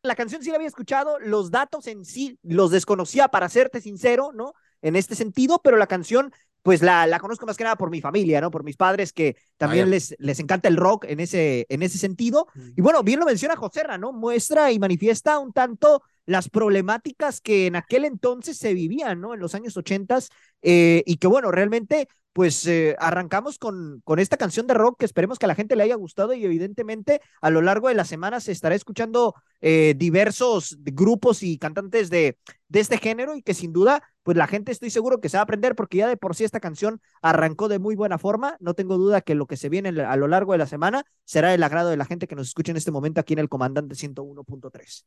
La 0.08 0.16
canción 0.16 0.42
sí 0.42 0.50
la 0.50 0.56
había 0.56 0.68
escuchado, 0.68 1.20
los 1.20 1.52
datos 1.52 1.88
en 1.88 2.06
sí 2.06 2.40
los 2.44 2.72
desconocía, 2.72 3.28
para 3.28 3.50
serte 3.50 3.82
sincero, 3.82 4.32
¿no? 4.34 4.54
En 4.82 4.96
este 4.96 5.16
sentido, 5.16 5.60
pero 5.64 5.78
la 5.78 5.88
canción 5.88 6.32
pues 6.64 6.82
la, 6.82 7.08
la 7.08 7.20
conozco 7.20 7.46
más 7.46 7.56
que 7.56 7.64
nada 7.64 7.78
por 7.78 7.90
mi 7.90 8.02
familia, 8.02 8.42
¿no? 8.42 8.52
Por 8.52 8.66
mis 8.66 8.76
padres 8.76 9.14
que 9.14 9.38
también 9.58 9.90
les, 9.90 10.16
les 10.20 10.40
encanta 10.40 10.68
el 10.68 10.78
rock 10.78 11.06
en 11.08 11.20
ese, 11.20 11.66
en 11.70 11.82
ese 11.82 11.98
sentido. 11.98 12.48
Y 12.76 12.82
bueno, 12.82 13.04
bien 13.04 13.20
lo 13.20 13.26
menciona 13.26 13.56
Joserra, 13.56 13.98
¿no? 13.98 14.14
Muestra 14.14 14.72
y 14.72 14.80
manifiesta 14.80 15.40
un 15.40 15.52
tanto 15.54 16.04
las 16.26 16.50
problemáticas 16.50 17.42
que 17.42 17.68
en 17.68 17.76
aquel 17.76 18.06
entonces 18.06 18.58
se 18.58 18.74
vivían, 18.74 19.22
¿no? 19.22 19.34
En 19.34 19.40
los 19.40 19.56
años 19.56 19.78
ochentas, 19.78 20.30
eh, 20.62 21.04
y 21.06 21.18
que 21.18 21.28
bueno, 21.28 21.52
realmente 21.52 22.08
pues 22.38 22.68
eh, 22.68 22.96
arrancamos 23.00 23.58
con, 23.58 24.00
con 24.04 24.20
esta 24.20 24.38
canción 24.38 24.68
de 24.68 24.76
rock 24.76 25.00
que 25.00 25.06
esperemos 25.06 25.40
que 25.40 25.48
a 25.48 25.50
la 25.50 25.56
gente 25.56 25.76
le 25.76 25.82
haya 25.82 25.96
gustado 25.96 26.36
y 26.36 26.46
evidentemente 26.46 27.20
a 27.42 27.50
lo 27.50 27.64
largo 27.64 27.88
de 27.88 27.96
la 27.96 28.06
semana 28.06 28.40
se 28.42 28.52
estará 28.52 28.76
escuchando 28.76 29.34
eh, 29.60 29.96
diversos 29.98 30.78
grupos 30.84 31.42
y 31.42 31.58
cantantes 31.58 32.12
de, 32.12 32.38
de 32.68 32.80
este 32.80 33.00
género 33.00 33.36
y 33.36 33.42
que 33.42 33.56
sin 33.56 33.74
duda 33.74 34.04
pues 34.22 34.38
la 34.38 34.46
gente 34.46 34.72
estoy 34.72 34.92
seguro 34.92 35.20
que 35.20 35.30
se 35.30 35.38
va 35.38 35.42
a 35.42 35.44
aprender 35.46 35.74
porque 35.74 35.98
ya 35.98 36.08
de 36.08 36.16
por 36.16 36.36
sí 36.36 36.44
esta 36.44 36.60
canción 36.60 37.02
arrancó 37.24 37.70
de 37.70 37.80
muy 37.80 37.96
buena 37.96 38.20
forma, 38.20 38.56
no 38.60 38.76
tengo 38.76 39.00
duda 39.00 39.22
que 39.22 39.34
lo 39.34 39.47
lo 39.48 39.50
que 39.50 39.58
se 39.58 39.70
viene 39.70 39.90
a 40.02 40.16
lo 40.18 40.28
largo 40.28 40.52
de 40.52 40.58
la 40.58 40.68
semana 40.68 41.06
será 41.24 41.54
el 41.54 41.64
agrado 41.64 41.90
de 41.90 41.98
la 41.98 42.06
gente 42.06 42.28
que 42.28 42.36
nos 42.36 42.48
escucha 42.48 42.72
en 42.72 42.78
este 42.78 42.92
momento 42.92 43.22
aquí 43.22 43.34
en 43.34 43.40
el 43.40 43.50
Comandante 43.50 43.96
101.3. 43.96 45.06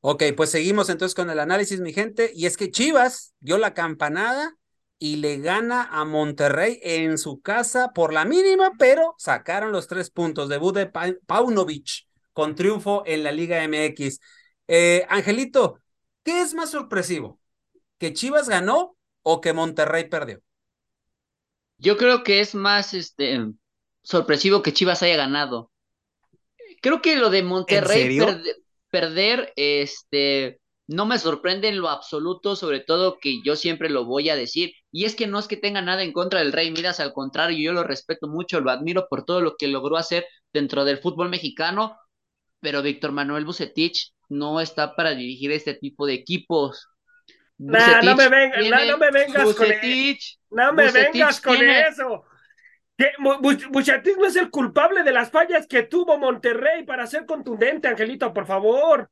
Ok, 0.00 0.24
pues 0.36 0.50
seguimos 0.50 0.90
entonces 0.90 1.14
con 1.14 1.30
el 1.30 1.40
análisis, 1.40 1.80
mi 1.80 1.92
gente. 1.92 2.30
Y 2.34 2.46
es 2.46 2.56
que 2.56 2.70
Chivas 2.70 3.32
dio 3.40 3.56
la 3.56 3.72
campanada 3.72 4.54
y 4.98 5.16
le 5.16 5.38
gana 5.38 5.88
a 5.90 6.04
Monterrey 6.04 6.78
en 6.82 7.16
su 7.16 7.40
casa 7.40 7.92
por 7.94 8.12
la 8.12 8.26
mínima, 8.26 8.72
pero 8.78 9.14
sacaron 9.16 9.72
los 9.72 9.86
tres 9.86 10.10
puntos. 10.10 10.48
Debut 10.50 10.74
de 10.74 10.86
Paunovic 11.26 12.06
con 12.34 12.54
triunfo 12.54 13.02
en 13.06 13.24
la 13.24 13.32
Liga 13.32 13.64
MX. 13.64 14.20
Eh, 14.68 15.06
Angelito, 15.08 15.80
¿qué 16.22 16.42
es 16.42 16.52
más 16.54 16.70
sorpresivo? 16.70 17.40
¿Que 17.98 18.12
Chivas 18.12 18.48
ganó 18.48 18.96
o 19.22 19.40
que 19.40 19.54
Monterrey 19.54 20.08
perdió? 20.08 20.42
Yo 21.80 21.96
creo 21.96 22.22
que 22.22 22.40
es 22.40 22.54
más 22.54 22.92
este, 22.92 23.40
sorpresivo 24.02 24.62
que 24.62 24.72
Chivas 24.72 25.02
haya 25.02 25.16
ganado. 25.16 25.70
Creo 26.80 27.02
que 27.02 27.16
lo 27.16 27.30
de 27.30 27.42
Monterrey 27.42 28.18
perder, 28.90 29.52
este, 29.56 30.60
no 30.86 31.06
me 31.06 31.18
sorprende 31.18 31.68
en 31.68 31.78
lo 31.78 31.88
absoluto, 31.88 32.56
sobre 32.56 32.80
todo 32.80 33.18
que 33.20 33.42
yo 33.42 33.54
siempre 33.54 33.90
lo 33.90 34.04
voy 34.04 34.30
a 34.30 34.36
decir. 34.36 34.72
Y 34.90 35.04
es 35.04 35.14
que 35.14 35.26
no 35.26 35.38
es 35.38 35.46
que 35.46 35.56
tenga 35.56 35.82
nada 35.82 36.02
en 36.02 36.12
contra 36.12 36.40
del 36.40 36.52
Rey 36.52 36.70
Midas, 36.70 37.00
al 37.00 37.12
contrario, 37.12 37.58
yo 37.58 37.72
lo 37.72 37.84
respeto 37.84 38.26
mucho, 38.26 38.60
lo 38.60 38.70
admiro 38.70 39.06
por 39.08 39.24
todo 39.24 39.40
lo 39.40 39.56
que 39.56 39.68
logró 39.68 39.96
hacer 39.96 40.26
dentro 40.52 40.84
del 40.84 40.98
fútbol 40.98 41.28
mexicano, 41.28 41.96
pero 42.60 42.82
Víctor 42.82 43.12
Manuel 43.12 43.44
Bucetich 43.44 44.12
no 44.28 44.60
está 44.60 44.96
para 44.96 45.14
dirigir 45.14 45.52
este 45.52 45.74
tipo 45.74 46.06
de 46.06 46.14
equipos 46.14 46.88
no 47.60 48.16
me, 48.16 48.28
vengas, 48.30 48.86
no, 48.86 48.96
me 48.96 49.10
vengas 49.10 49.54
con 49.54 49.70
eso. 49.70 50.38
No 50.50 50.72
me 50.72 50.90
vengas 50.90 51.40
con 51.42 51.56
eso. 51.62 52.24
Bucetich 53.70 54.16
no 54.16 54.26
es 54.26 54.36
el 54.36 54.50
culpable 54.50 55.02
de 55.02 55.12
las 55.12 55.30
fallas 55.30 55.66
que 55.66 55.84
tuvo 55.84 56.18
Monterrey 56.18 56.84
para 56.84 57.06
ser 57.06 57.26
contundente, 57.26 57.88
Angelito, 57.88 58.32
por 58.32 58.46
favor. 58.46 59.10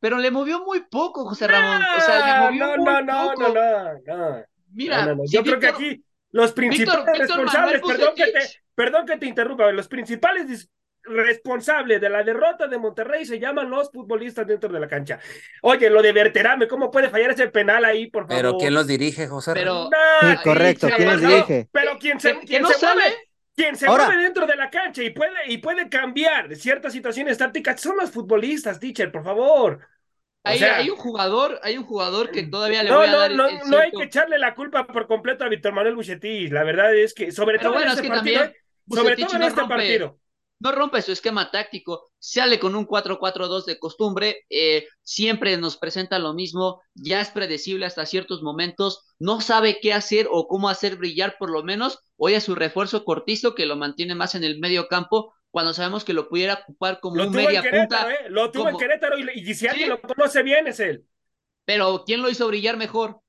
Pero 0.00 0.18
le 0.18 0.30
movió 0.30 0.64
muy 0.64 0.80
poco, 0.80 1.24
José 1.24 1.48
Ramón. 1.48 1.82
o 1.96 2.00
sea, 2.00 2.26
le 2.26 2.46
movió 2.46 2.76
no, 2.76 3.02
no, 3.02 3.02
no, 3.02 3.34
no, 3.34 3.52
no, 3.54 3.98
no, 4.06 4.44
Mira, 4.72 5.16
yo 5.26 5.42
creo 5.42 5.58
que 5.58 5.68
aquí 5.68 6.04
los 6.30 6.52
principales 6.52 7.18
responsables, 7.18 7.80
perdón 7.80 8.14
que, 8.14 8.26
te, 8.26 8.40
perdón 8.74 9.06
que 9.06 9.16
te 9.16 9.26
interrumpa, 9.26 9.72
los 9.72 9.88
principales 9.88 10.68
responsable 11.06 11.98
de 11.98 12.08
la 12.10 12.22
derrota 12.22 12.66
de 12.66 12.78
Monterrey 12.78 13.24
se 13.24 13.38
llaman 13.38 13.70
los 13.70 13.90
futbolistas 13.90 14.46
dentro 14.46 14.72
de 14.72 14.80
la 14.80 14.88
cancha. 14.88 15.18
Oye, 15.62 15.88
lo 15.88 16.02
de 16.02 16.12
Berterame, 16.12 16.66
¿cómo 16.66 16.90
puede 16.90 17.08
fallar 17.08 17.30
ese 17.30 17.48
penal 17.48 17.84
ahí, 17.84 18.10
por 18.10 18.24
favor? 18.26 18.36
Pero 18.36 18.58
¿quién 18.58 18.74
los 18.74 18.86
dirige, 18.86 19.28
José? 19.28 19.52
Pero, 19.54 19.88
sí, 20.20 20.26
correcto, 20.42 20.88
¿quién 20.94 21.08
los 21.08 21.20
dirige? 21.20 21.68
Pero 21.72 21.85
¿quién 21.98 22.20
se, 22.20 22.38
quién 22.40 22.62
no 22.62 22.70
se 22.70 22.86
mueve? 22.86 23.16
Quien 23.54 23.76
se 23.76 23.86
mueve 23.86 24.16
dentro 24.18 24.46
de 24.46 24.56
la 24.56 24.70
cancha 24.70 25.02
y 25.02 25.10
puede, 25.10 25.32
y 25.46 25.58
puede 25.58 25.88
cambiar 25.88 26.54
ciertas 26.56 26.92
situaciones 26.92 27.38
tácticas 27.38 27.80
son 27.80 27.96
los 27.96 28.10
futbolistas, 28.10 28.78
teacher, 28.78 29.10
por 29.10 29.24
favor. 29.24 29.86
Hay, 30.42 30.62
hay, 30.62 30.90
un 30.90 30.96
jugador, 30.96 31.58
hay 31.62 31.76
un 31.76 31.84
jugador 31.84 32.30
que 32.30 32.44
todavía 32.44 32.82
le 32.84 32.94
voy 32.94 33.06
a 33.06 33.16
dar. 33.16 33.32
No, 33.32 33.50
no, 33.50 33.64
no 33.64 33.78
hay 33.78 33.90
que 33.90 34.04
echarle 34.04 34.38
la 34.38 34.54
culpa 34.54 34.86
por 34.86 35.08
completo 35.08 35.44
a 35.44 35.48
Víctor 35.48 35.72
Manuel 35.72 35.96
Buchetis. 35.96 36.52
La 36.52 36.62
verdad 36.62 36.94
es 36.94 37.14
que, 37.14 37.32
sobre 37.32 37.58
todo 37.58 37.80
en 37.80 37.88
este 37.88 38.08
partido, 38.08 38.52
sobre 38.88 39.16
todo 39.16 39.36
en 39.36 39.42
este 39.42 39.64
partido 39.64 40.20
no 40.58 40.72
rompe 40.72 41.02
su 41.02 41.12
esquema 41.12 41.50
táctico, 41.50 42.12
sale 42.26 42.58
con 42.58 42.74
un 42.74 42.88
4-4-2 42.88 43.66
de 43.66 43.78
costumbre, 43.78 44.44
eh, 44.50 44.88
siempre 45.02 45.56
nos 45.58 45.76
presenta 45.76 46.18
lo 46.18 46.34
mismo, 46.34 46.82
ya 46.92 47.20
es 47.20 47.30
predecible 47.30 47.86
hasta 47.86 48.04
ciertos 48.04 48.42
momentos, 48.42 49.04
no 49.20 49.40
sabe 49.40 49.78
qué 49.80 49.92
hacer 49.92 50.26
o 50.28 50.48
cómo 50.48 50.68
hacer 50.68 50.96
brillar 50.96 51.36
por 51.38 51.50
lo 51.50 51.62
menos, 51.62 52.00
hoy 52.16 52.34
a 52.34 52.40
su 52.40 52.56
refuerzo 52.56 53.04
cortizo 53.04 53.54
que 53.54 53.64
lo 53.64 53.76
mantiene 53.76 54.16
más 54.16 54.34
en 54.34 54.42
el 54.42 54.58
medio 54.58 54.88
campo, 54.88 55.34
cuando 55.52 55.72
sabemos 55.72 56.04
que 56.04 56.14
lo 56.14 56.28
pudiera 56.28 56.54
ocupar 56.54 56.98
como 56.98 57.22
un 57.22 57.30
media 57.30 57.62
punta. 57.62 58.10
¿eh? 58.10 58.28
Lo 58.28 58.50
tuvo 58.50 58.70
en 58.70 58.76
Querétaro 58.76 59.16
y, 59.18 59.54
si 59.54 59.68
alguien 59.68 59.90
lo 59.90 60.02
conoce 60.02 60.42
bien 60.42 60.66
es 60.66 60.80
él. 60.80 61.04
Pero 61.64 62.02
¿quién 62.04 62.22
lo 62.22 62.28
hizo 62.28 62.48
brillar 62.48 62.76
mejor? 62.76 63.20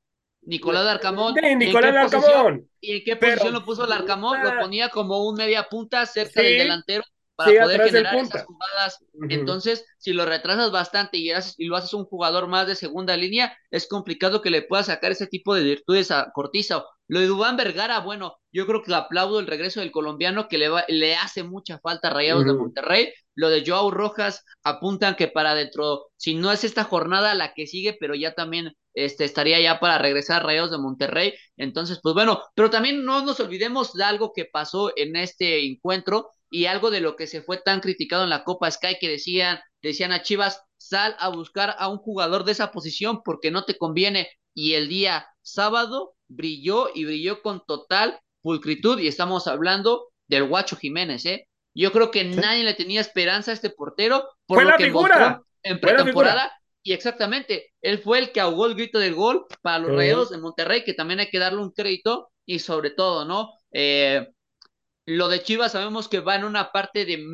Nicolás 0.41 0.87
Arcamón. 0.87 1.35
Nicolás 1.35 2.13
Arcamón. 2.13 2.67
¿Y 2.81 2.97
en 2.97 3.03
qué 3.05 3.15
posición 3.15 3.53
lo 3.53 3.63
puso 3.63 3.85
el 3.85 3.91
Arcamón? 3.91 4.41
Lo 4.43 4.59
ponía 4.59 4.89
como 4.89 5.23
un 5.23 5.35
media 5.35 5.69
punta 5.69 6.03
cerca 6.07 6.41
del 6.41 6.57
delantero 6.57 7.03
para 7.37 7.61
poder 7.61 7.83
generar 7.83 8.15
esas 8.15 8.45
jugadas. 8.45 9.05
Entonces, 9.29 9.85
si 9.99 10.11
lo 10.11 10.25
retrasas 10.25 10.71
bastante 10.71 11.17
y, 11.17 11.29
y, 11.57 11.65
lo 11.67 11.77
haces 11.77 11.93
un 11.93 12.05
jugador 12.05 12.47
más 12.47 12.65
de 12.67 12.75
segunda 12.75 13.15
línea, 13.15 13.55
es 13.69 13.87
complicado 13.87 14.41
que 14.41 14.49
le 14.49 14.63
puedas 14.63 14.87
sacar 14.87 15.11
ese 15.11 15.27
tipo 15.27 15.53
de 15.53 15.63
virtudes 15.63 16.09
a 16.09 16.31
Cortiza. 16.33 16.83
Lo 17.07 17.19
de 17.19 17.27
Dubán 17.27 17.55
Vergara, 17.55 17.99
bueno, 17.99 18.37
yo 18.51 18.65
creo 18.65 18.81
que 18.81 18.93
aplaudo 18.93 19.39
el 19.39 19.47
regreso 19.47 19.79
del 19.79 19.91
colombiano 19.91 20.47
que 20.49 20.57
le, 20.57 20.69
le 20.89 21.15
hace 21.15 21.43
mucha 21.43 21.79
falta 21.79 22.07
a 22.07 22.13
Rayados 22.13 22.45
de 22.45 22.53
Monterrey. 22.53 23.13
Lo 23.35 23.49
de 23.49 23.63
Joao 23.65 23.91
Rojas 23.91 24.43
apuntan 24.63 25.15
que 25.15 25.27
para 25.27 25.53
dentro, 25.53 26.07
si 26.17 26.33
no 26.33 26.51
es 26.51 26.63
esta 26.63 26.83
jornada 26.83 27.35
la 27.35 27.53
que 27.53 27.67
sigue, 27.67 27.95
pero 27.99 28.15
ya 28.15 28.33
también 28.33 28.73
este, 28.95 29.25
estaría 29.25 29.61
ya 29.61 29.79
para 29.79 29.99
regresar 29.99 30.41
a 30.41 30.45
Rayados 30.45 30.71
de 30.71 30.79
Monterrey. 30.79 31.33
Entonces, 31.55 31.99
pues 32.01 32.15
bueno, 32.15 32.41
pero 32.55 32.71
también 32.71 33.05
no 33.05 33.23
nos 33.23 33.39
olvidemos 33.39 33.93
de 33.93 34.03
algo 34.03 34.33
que 34.33 34.45
pasó 34.45 34.91
en 34.97 35.15
este 35.15 35.67
encuentro 35.67 36.31
y 36.49 36.65
algo 36.65 36.91
de 36.91 37.01
lo 37.01 37.15
que 37.15 37.27
se 37.27 37.41
fue 37.41 37.57
tan 37.57 37.79
criticado 37.79 38.23
en 38.23 38.29
la 38.29 38.43
Copa 38.43 38.69
Sky 38.71 38.97
que 38.99 39.09
decían, 39.09 39.59
decían 39.81 40.11
a 40.11 40.21
Chivas, 40.21 40.63
sal 40.77 41.15
a 41.19 41.29
buscar 41.29 41.75
a 41.77 41.89
un 41.89 41.97
jugador 41.97 42.43
de 42.43 42.53
esa 42.53 42.71
posición 42.71 43.21
porque 43.23 43.51
no 43.51 43.65
te 43.65 43.77
conviene. 43.77 44.29
Y 44.53 44.73
el 44.73 44.89
día 44.89 45.27
sábado 45.41 46.15
brilló 46.27 46.89
y 46.93 47.05
brilló 47.05 47.41
con 47.41 47.63
total 47.65 48.19
pulcritud 48.41 48.99
y 48.99 49.07
estamos 49.07 49.47
hablando 49.47 50.07
del 50.27 50.45
Guacho 50.45 50.75
Jiménez, 50.75 51.25
¿eh? 51.25 51.47
Yo 51.75 51.91
creo 51.91 52.09
que 52.09 52.23
nadie 52.23 52.63
le 52.63 52.73
tenía 52.73 53.01
esperanza 53.01 53.51
a 53.51 53.53
este 53.53 53.69
portero 53.69 54.27
por 54.47 54.63
lo 54.63 54.75
que 54.77 54.89
mostró 54.89 55.45
en 55.61 55.79
pretemporada. 55.79 56.51
Y 56.81 56.93
exactamente, 56.93 57.73
él 57.81 57.99
fue 57.99 58.19
el 58.19 58.31
que 58.31 58.39
ahogó 58.39 58.65
el 58.65 58.75
grito 58.75 58.97
del 58.97 59.13
gol 59.13 59.45
para 59.61 59.79
los 59.79 59.95
Rayados 59.95 60.29
de 60.29 60.37
Monterrey, 60.37 60.83
que 60.83 60.93
también 60.93 61.19
hay 61.19 61.29
que 61.29 61.37
darle 61.37 61.61
un 61.61 61.71
crédito 61.71 62.29
y 62.45 62.59
sobre 62.59 62.91
todo, 62.91 63.25
¿no? 63.25 63.51
Eh, 63.71 64.25
lo 65.07 65.29
de 65.29 65.41
Chivas 65.41 65.71
sabemos 65.71 66.09
que 66.09 66.19
va 66.19 66.35
en 66.35 66.43
una 66.43 66.71
parte 66.71 67.05
de 67.05 67.25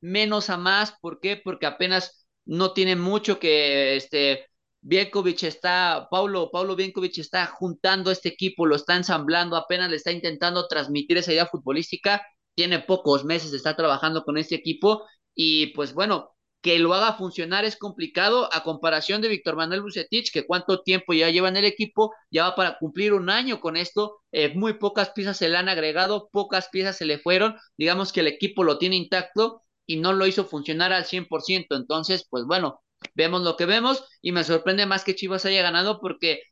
menos 0.00 0.50
a 0.50 0.56
más. 0.56 0.94
¿Por 1.00 1.20
qué? 1.20 1.36
Porque 1.36 1.66
apenas 1.66 2.26
no 2.46 2.72
tiene 2.72 2.96
mucho 2.96 3.38
que 3.38 3.96
este 3.96 4.46
Bienkovic 4.80 5.42
está, 5.42 6.08
Paulo, 6.10 6.50
Paulo 6.50 6.74
está 6.78 7.46
juntando 7.46 8.10
este 8.10 8.30
equipo, 8.30 8.64
lo 8.64 8.76
está 8.76 8.96
ensamblando, 8.96 9.56
apenas 9.56 9.90
le 9.90 9.96
está 9.96 10.10
intentando 10.10 10.66
transmitir 10.68 11.18
esa 11.18 11.32
idea 11.32 11.46
futbolística. 11.46 12.22
Tiene 12.54 12.80
pocos 12.80 13.24
meses 13.24 13.52
estar 13.52 13.76
trabajando 13.76 14.24
con 14.24 14.38
este 14.38 14.54
equipo 14.54 15.04
y 15.34 15.68
pues 15.74 15.92
bueno, 15.92 16.34
que 16.60 16.78
lo 16.78 16.92
haga 16.94 17.14
funcionar 17.14 17.64
es 17.64 17.76
complicado 17.76 18.48
a 18.52 18.62
comparación 18.64 19.22
de 19.22 19.28
Víctor 19.28 19.56
Manuel 19.56 19.82
Bucetich, 19.82 20.32
que 20.32 20.46
cuánto 20.46 20.82
tiempo 20.82 21.12
ya 21.12 21.30
lleva 21.30 21.48
en 21.48 21.56
el 21.56 21.64
equipo, 21.64 22.12
ya 22.30 22.44
va 22.44 22.56
para 22.56 22.78
cumplir 22.78 23.12
un 23.14 23.30
año 23.30 23.60
con 23.60 23.76
esto, 23.76 24.20
eh, 24.32 24.54
muy 24.54 24.74
pocas 24.74 25.10
piezas 25.10 25.36
se 25.36 25.48
le 25.48 25.56
han 25.56 25.68
agregado, 25.68 26.28
pocas 26.32 26.68
piezas 26.68 26.96
se 26.96 27.06
le 27.06 27.18
fueron, 27.18 27.56
digamos 27.76 28.12
que 28.12 28.20
el 28.20 28.26
equipo 28.26 28.64
lo 28.64 28.78
tiene 28.78 28.96
intacto 28.96 29.62
y 29.86 29.96
no 29.98 30.12
lo 30.12 30.26
hizo 30.26 30.44
funcionar 30.44 30.92
al 30.92 31.04
100%, 31.04 31.76
entonces, 31.76 32.26
pues 32.28 32.44
bueno, 32.44 32.82
vemos 33.14 33.42
lo 33.42 33.56
que 33.56 33.66
vemos 33.66 34.04
y 34.20 34.32
me 34.32 34.44
sorprende 34.44 34.86
más 34.86 35.04
que 35.04 35.14
Chivas 35.14 35.44
haya 35.44 35.62
ganado 35.62 36.00
porque 36.00 36.42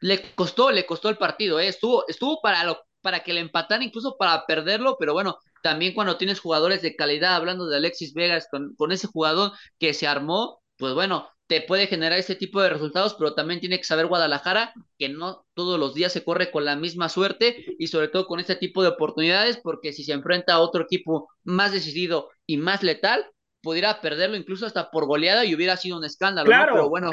le 0.00 0.22
costó, 0.34 0.70
le 0.70 0.86
costó 0.86 1.08
el 1.08 1.16
partido, 1.18 1.60
¿eh? 1.60 1.68
estuvo, 1.68 2.06
estuvo 2.08 2.40
para 2.42 2.64
lo 2.64 2.87
para 3.00 3.20
que 3.20 3.32
le 3.32 3.40
empataran, 3.40 3.82
incluso 3.82 4.16
para 4.18 4.44
perderlo, 4.46 4.96
pero 4.98 5.12
bueno, 5.12 5.38
también 5.62 5.94
cuando 5.94 6.16
tienes 6.16 6.40
jugadores 6.40 6.82
de 6.82 6.96
calidad, 6.96 7.34
hablando 7.34 7.66
de 7.66 7.76
Alexis 7.76 8.14
Vegas, 8.14 8.48
con, 8.50 8.74
con 8.76 8.92
ese 8.92 9.06
jugador 9.06 9.52
que 9.78 9.94
se 9.94 10.06
armó, 10.06 10.60
pues 10.76 10.94
bueno, 10.94 11.28
te 11.48 11.62
puede 11.62 11.86
generar 11.86 12.18
ese 12.18 12.36
tipo 12.36 12.60
de 12.60 12.68
resultados, 12.68 13.14
pero 13.14 13.34
también 13.34 13.58
tiene 13.58 13.78
que 13.78 13.84
saber 13.84 14.06
Guadalajara 14.06 14.72
que 14.98 15.08
no 15.08 15.46
todos 15.54 15.80
los 15.80 15.94
días 15.94 16.12
se 16.12 16.22
corre 16.22 16.50
con 16.50 16.64
la 16.64 16.76
misma 16.76 17.08
suerte 17.08 17.64
y 17.78 17.86
sobre 17.86 18.08
todo 18.08 18.26
con 18.26 18.38
este 18.38 18.54
tipo 18.54 18.82
de 18.82 18.88
oportunidades, 18.88 19.56
porque 19.56 19.92
si 19.92 20.04
se 20.04 20.12
enfrenta 20.12 20.54
a 20.54 20.60
otro 20.60 20.82
equipo 20.82 21.28
más 21.44 21.72
decidido 21.72 22.28
y 22.46 22.58
más 22.58 22.82
letal, 22.82 23.24
pudiera 23.62 24.00
perderlo 24.00 24.36
incluso 24.36 24.66
hasta 24.66 24.90
por 24.90 25.06
goleada 25.06 25.44
y 25.44 25.54
hubiera 25.54 25.76
sido 25.76 25.96
un 25.96 26.04
escándalo. 26.04 26.46
Claro, 26.46 26.74
Pero 26.74 26.88
bueno, 26.90 27.10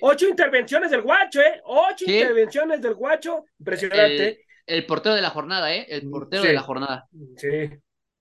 ocho, 0.00 0.26
intervenciones 0.26 0.90
del 0.90 1.02
guacho, 1.02 1.40
¿eh? 1.40 1.60
Ocho 1.64 2.06
intervenciones 2.06 2.80
del 2.80 2.94
guacho, 2.94 3.44
impresionante 3.58 4.47
el 4.68 4.86
portero 4.86 5.14
de 5.14 5.22
la 5.22 5.30
jornada, 5.30 5.74
¿eh? 5.74 5.86
El 5.88 6.06
mm, 6.06 6.10
portero 6.10 6.42
de 6.42 6.52
la 6.52 6.62
jornada. 6.62 7.08
Sí, 7.36 7.70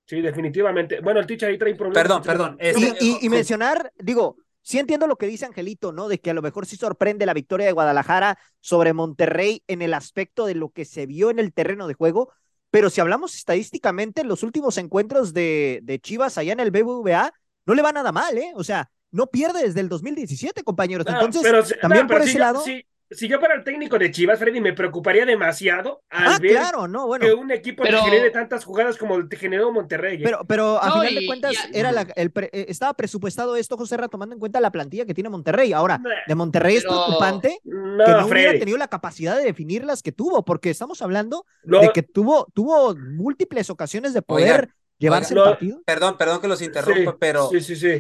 sí, 0.05 0.21
definitivamente. 0.21 1.01
Bueno, 1.01 1.19
el 1.19 1.27
teacher 1.27 1.49
ahí 1.49 1.57
trae 1.57 1.73
un 1.73 1.93
Perdón, 1.93 2.21
perdón. 2.23 2.57
y, 2.99 3.25
y, 3.25 3.29
mencionar, 3.29 3.91
digo, 3.97 4.37
sí 4.61 4.79
entiendo 4.79 5.07
lo 5.07 5.17
que 5.17 5.27
dice 5.27 5.45
Angelito, 5.45 5.91
¿no? 5.91 6.07
De 6.07 6.19
que 6.19 6.31
a 6.31 6.33
lo 6.33 6.41
mejor 6.41 6.65
sí 6.65 6.75
sorprende 6.75 7.25
la 7.25 7.33
victoria 7.33 7.65
de 7.65 7.71
Guadalajara 7.73 8.39
sobre 8.59 8.93
Monterrey 8.93 9.63
en 9.67 9.81
el 9.81 9.93
aspecto 9.93 10.45
de 10.45 10.55
lo 10.55 10.69
que 10.69 10.85
se 10.85 11.05
vio 11.05 11.29
en 11.29 11.39
el 11.39 11.53
terreno 11.53 11.87
de 11.87 11.93
juego, 11.93 12.31
pero 12.71 12.89
si 12.89 13.01
hablamos 13.01 13.35
estadísticamente, 13.35 14.23
los 14.23 14.43
últimos 14.43 14.77
encuentros 14.77 15.33
de, 15.33 15.79
de 15.83 15.99
Chivas 15.99 16.37
allá 16.37 16.53
en 16.53 16.59
el 16.59 16.71
BBVA 16.71 17.31
no 17.65 17.73
le 17.75 17.81
va 17.81 17.91
nada 17.91 18.11
mal, 18.11 18.37
¿eh? 18.37 18.51
O 18.55 18.63
sea, 18.63 18.89
no 19.11 19.27
pierde 19.27 19.63
desde 19.63 19.79
el 19.79 19.89
2017, 19.89 20.63
compañeros. 20.63 21.05
Entonces, 21.07 21.75
también 21.81 22.07
por 22.07 22.21
ese 22.21 22.39
lado. 22.39 22.63
Si 23.09 23.27
yo 23.27 23.39
fuera 23.39 23.55
el 23.55 23.63
técnico 23.63 23.97
de 23.97 24.11
Chivas, 24.11 24.39
Freddy, 24.39 24.59
me 24.59 24.73
preocuparía 24.73 25.25
demasiado 25.25 26.01
al 26.09 26.27
ah, 26.27 26.37
ver 26.41 26.51
claro, 26.51 26.87
no, 26.87 27.07
bueno. 27.07 27.25
que 27.25 27.33
un 27.33 27.51
equipo 27.51 27.83
te 27.83 27.91
genere 27.91 28.29
tantas 28.31 28.65
jugadas 28.65 28.97
como 28.97 29.27
te 29.27 29.37
generó 29.37 29.71
Monterrey. 29.71 30.17
¿eh? 30.17 30.21
Pero, 30.23 30.41
pero 30.45 30.81
a 30.81 30.99
final 30.99 31.15
de 31.15 31.25
cuentas, 31.25 31.55
era 31.73 31.91
la, 31.91 32.01
el 32.15 32.31
eh, 32.35 32.65
estaba 32.67 32.93
presupuestado 32.93 33.55
esto, 33.55 33.77
José 33.77 33.97
Ra, 33.97 34.07
tomando 34.09 34.33
en 34.33 34.39
cuenta 34.39 34.59
la 34.59 34.71
plantilla 34.71 35.05
que 35.05 35.13
tiene 35.13 35.29
Monterrey. 35.29 35.71
Ahora, 35.73 36.01
de 36.27 36.35
Monterrey 36.35 36.77
es 36.77 36.83
preocupante 36.83 37.59
que 37.63 37.71
no 37.71 38.27
hubiera 38.27 38.59
tenido 38.59 38.77
la 38.77 38.87
capacidad 38.87 39.37
de 39.37 39.43
definir 39.43 39.85
las 39.85 40.03
que 40.03 40.11
tuvo, 40.11 40.43
porque 40.43 40.69
estamos 40.69 41.01
hablando 41.01 41.45
de 41.63 41.91
que 41.93 42.03
tuvo, 42.03 42.47
tuvo 42.53 42.95
múltiples 42.95 43.69
ocasiones 43.69 44.13
de 44.13 44.21
poder 44.21 44.69
llevarse 44.97 45.33
el 45.33 45.41
partido. 45.41 45.81
Perdón, 45.85 46.17
perdón 46.17 46.41
que 46.41 46.47
los 46.47 46.61
interrumpa, 46.61 47.17
pero 47.17 47.49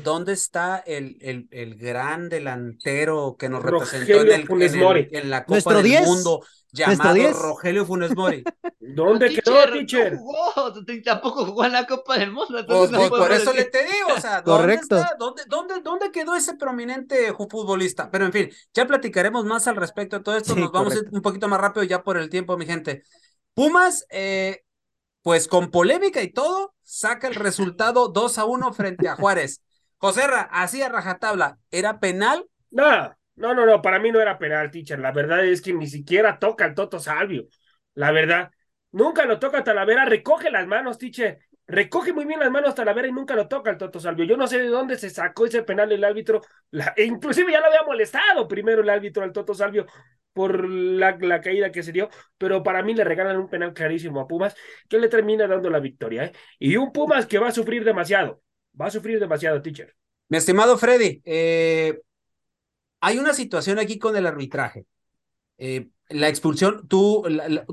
¿dónde 0.03 0.33
está 0.33 0.77
el, 0.85 1.17
el, 1.21 1.47
el, 1.51 1.75
gran 1.75 2.29
delantero 2.29 3.35
que 3.37 3.49
nos 3.49 3.63
representó 3.63 4.21
en, 4.21 4.31
el, 4.31 5.09
en, 5.11 5.29
la 5.29 5.45
Copa 5.45 5.81
del 5.81 6.03
Mundo? 6.03 6.41
Llamado 6.71 7.33
Rogelio 7.33 7.85
Funes 7.85 8.15
Mori. 8.15 8.43
¿Dónde 8.79 9.29
quedó, 9.29 9.71
teacher? 9.71 10.13
No 10.13 10.19
jugó, 10.19 10.73
tampoco 11.03 11.45
jugó 11.45 11.65
en 11.65 11.71
la 11.71 11.87
Copa 11.87 12.17
del 12.17 12.31
Mundo. 12.31 12.65
Pues, 12.67 12.89
pues, 12.89 13.09
por 13.09 13.31
eso 13.31 13.53
le 13.53 13.65
te 13.65 13.83
digo, 13.83 14.09
o 14.15 14.19
sea, 14.19 14.41
¿dónde, 14.41 14.75
Está? 14.75 15.15
¿Dónde, 15.17 15.43
dónde, 15.47 15.81
¿Dónde 15.81 16.11
quedó 16.11 16.35
ese 16.35 16.55
prominente 16.55 17.33
futbolista? 17.33 18.09
Pero 18.11 18.25
en 18.25 18.33
fin, 18.33 18.49
ya 18.73 18.85
platicaremos 18.85 19.45
más 19.45 19.67
al 19.67 19.75
respecto 19.75 20.17
de 20.17 20.23
todo 20.23 20.37
esto. 20.37 20.55
Nos 20.55 20.71
vamos 20.71 20.93
un 21.11 21.21
poquito 21.21 21.47
más 21.47 21.59
rápido 21.59 21.83
ya 21.83 22.03
por 22.03 22.17
el 22.17 22.29
tiempo, 22.29 22.57
mi 22.57 22.65
gente. 22.65 23.03
Pumas, 23.53 24.05
eh, 24.09 24.63
pues 25.21 25.47
con 25.47 25.71
polémica 25.71 26.21
y 26.21 26.31
todo, 26.31 26.75
saca 26.87 27.27
el 27.27 27.35
resultado 27.35 28.07
2 28.07 28.37
a 28.37 28.45
1 28.45 28.71
frente 28.71 29.09
a 29.09 29.15
Juárez. 29.17 29.61
Joserra, 29.97 30.41
así 30.51 30.81
a 30.81 30.87
rajatabla, 30.87 31.59
¿era 31.69 31.99
penal? 31.99 32.45
No, 32.71 33.13
no, 33.35 33.53
no, 33.53 33.65
no, 33.65 33.81
para 33.81 33.99
mí 33.99 34.09
no 34.09 34.21
era 34.21 34.37
penal, 34.37 34.71
teacher. 34.71 34.97
La 34.97 35.11
verdad 35.11 35.45
es 35.45 35.61
que 35.61 35.73
ni 35.73 35.87
siquiera 35.87 36.39
toca 36.39 36.65
el 36.65 36.73
Toto 36.73 36.99
Salvio. 36.99 37.47
La 37.93 38.11
verdad, 38.11 38.51
nunca 38.91 39.25
lo 39.25 39.37
toca 39.37 39.65
Talavera, 39.65 40.05
recoge 40.05 40.49
las 40.49 40.65
manos, 40.65 40.97
teacher. 40.97 41.39
Recoge 41.69 42.13
muy 42.13 42.23
bien 42.23 42.39
las 42.39 42.51
manos 42.51 42.73
Talavera 42.73 43.09
y 43.09 43.11
nunca 43.11 43.35
lo 43.35 43.49
toca 43.49 43.69
el 43.71 43.77
Toto 43.77 43.99
Salvio. 43.99 44.23
Yo 44.23 44.37
no 44.37 44.47
sé 44.47 44.59
de 44.59 44.69
dónde 44.69 44.97
se 44.97 45.09
sacó 45.09 45.45
ese 45.45 45.63
penal 45.63 45.91
el 45.91 46.05
árbitro. 46.05 46.39
e 46.95 47.03
inclusive 47.03 47.51
ya 47.51 47.59
lo 47.59 47.65
había 47.65 47.83
molestado 47.83 48.47
primero 48.47 48.81
el 48.81 48.89
árbitro 48.89 49.23
al 49.23 49.33
Toto 49.33 49.53
Salvio 49.53 49.85
por 50.37 50.69
la, 50.69 51.41
caída 51.41 51.71
que 51.71 51.81
se 51.81 51.91
dio, 51.91 52.11
pero 52.37 52.61
para 52.61 52.83
mí 52.83 52.93
le 52.93 53.03
regalan 53.03 53.37
un 53.37 53.49
penal 53.49 53.73
clarísimo 53.73 54.19
a 54.19 54.27
Pumas 54.27 54.55
que 54.87 54.99
le 54.99 55.09
termina 55.09 55.47
dando 55.47 55.67
la 55.71 55.79
victoria. 55.79 56.25
¿eh? 56.25 56.31
Y 56.59 56.75
un 56.75 56.91
Pumas 56.91 57.25
que 57.25 57.39
va 57.39 57.47
a 57.47 57.51
sufrir 57.51 57.83
demasiado, 57.83 58.43
va 58.79 58.85
a 58.85 58.91
sufrir 58.91 59.19
demasiado, 59.19 59.59
teacher. 59.63 59.95
Mi 60.29 60.37
estimado 60.37 60.77
Freddy, 60.77 61.23
eh, 61.25 61.99
hay 63.01 63.17
una 63.17 63.33
situación 63.33 63.79
aquí 63.79 63.97
con 63.97 64.15
el 64.15 64.27
arbitraje. 64.27 64.85
Eh, 65.57 65.87
la 66.09 66.29
expulsión, 66.29 66.87
tú, 66.87 67.25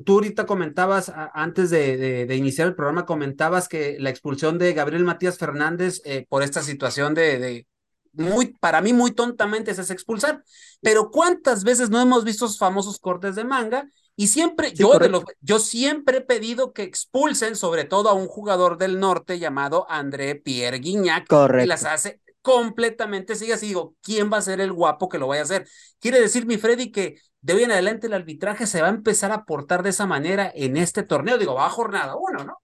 tú 0.07 0.15
ahorita 0.15 0.47
comentabas, 0.47 1.13
antes 1.35 1.69
de, 1.69 2.27
iniciar 2.35 2.69
el 2.69 2.75
programa, 2.75 3.05
comentabas 3.05 3.69
que 3.69 3.99
la 4.01 4.09
expulsión 4.09 4.57
de 4.57 4.73
Gabriel 4.73 5.05
Matías 5.05 5.37
Fernández 5.37 6.01
por 6.31 6.43
esta 6.43 6.63
situación 6.63 7.13
de, 7.13 7.67
muy, 8.15 8.55
para 8.61 8.81
mí 8.81 8.93
muy 8.93 9.13
tontamente 9.13 9.71
es 9.71 9.91
expulsar. 9.91 10.43
Pero 10.81 11.11
¿cuántas 11.11 11.65
veces 11.65 11.91
no 11.91 12.01
hemos 12.01 12.25
visto 12.25 12.47
esos 12.47 12.59
famosos 12.59 12.99
cortes 12.99 13.35
de 13.35 13.45
manga? 13.45 13.89
Y 14.17 14.29
siempre, 14.29 14.73
yo, 14.73 14.97
de 14.99 15.09
los, 15.09 15.25
yo 15.41 15.59
siempre 15.59 16.19
he 16.19 16.21
pedido 16.21 16.73
que 16.73 16.85
expulsen 16.85 17.57
sobre 17.57 17.85
todo 17.85 18.09
a 18.09 18.13
un 18.13 18.29
jugador 18.29 18.79
del 18.79 19.01
norte 19.01 19.39
llamado 19.39 19.87
André 19.89 20.37
Pierre 20.37 20.79
Guignac. 20.79 21.27
Correcto. 21.27 21.65
Y 21.65 21.69
las 21.69 21.85
hace 21.85 22.21
completamente 22.41 23.35
sigue 23.35 23.55
así. 23.55 23.69
Digo, 23.69 23.97
¿quién 24.03 24.33
va 24.33 24.37
a 24.37 24.43
ser 24.43 24.61
el 24.61 24.73
guapo 24.73 25.09
que 25.09 25.19
lo 25.19 25.27
vaya 25.27 25.43
a 25.43 25.45
hacer? 25.45 25.67
Quiere 25.99 26.21
decir, 26.21 26.47
mi 26.47 26.59
Freddy, 26.59 26.93
que 26.93 27.17
de 27.41 27.55
hoy 27.55 27.65
en 27.65 27.73
adelante 27.73 28.07
el 28.07 28.13
arbitraje 28.13 28.67
se 28.67 28.81
va 28.81 28.87
a 28.87 28.91
empezar 28.91 29.33
a 29.33 29.45
portar 29.45 29.83
de 29.83 29.91
esa 29.91 30.07
manera 30.07 30.53
en 30.55 30.77
este 30.77 31.03
torneo. 31.03 31.37
Digo, 31.37 31.55
va 31.55 31.67
a 31.67 31.71
jornada 31.71 32.15
uno, 32.17 32.45
¿no? 32.45 32.59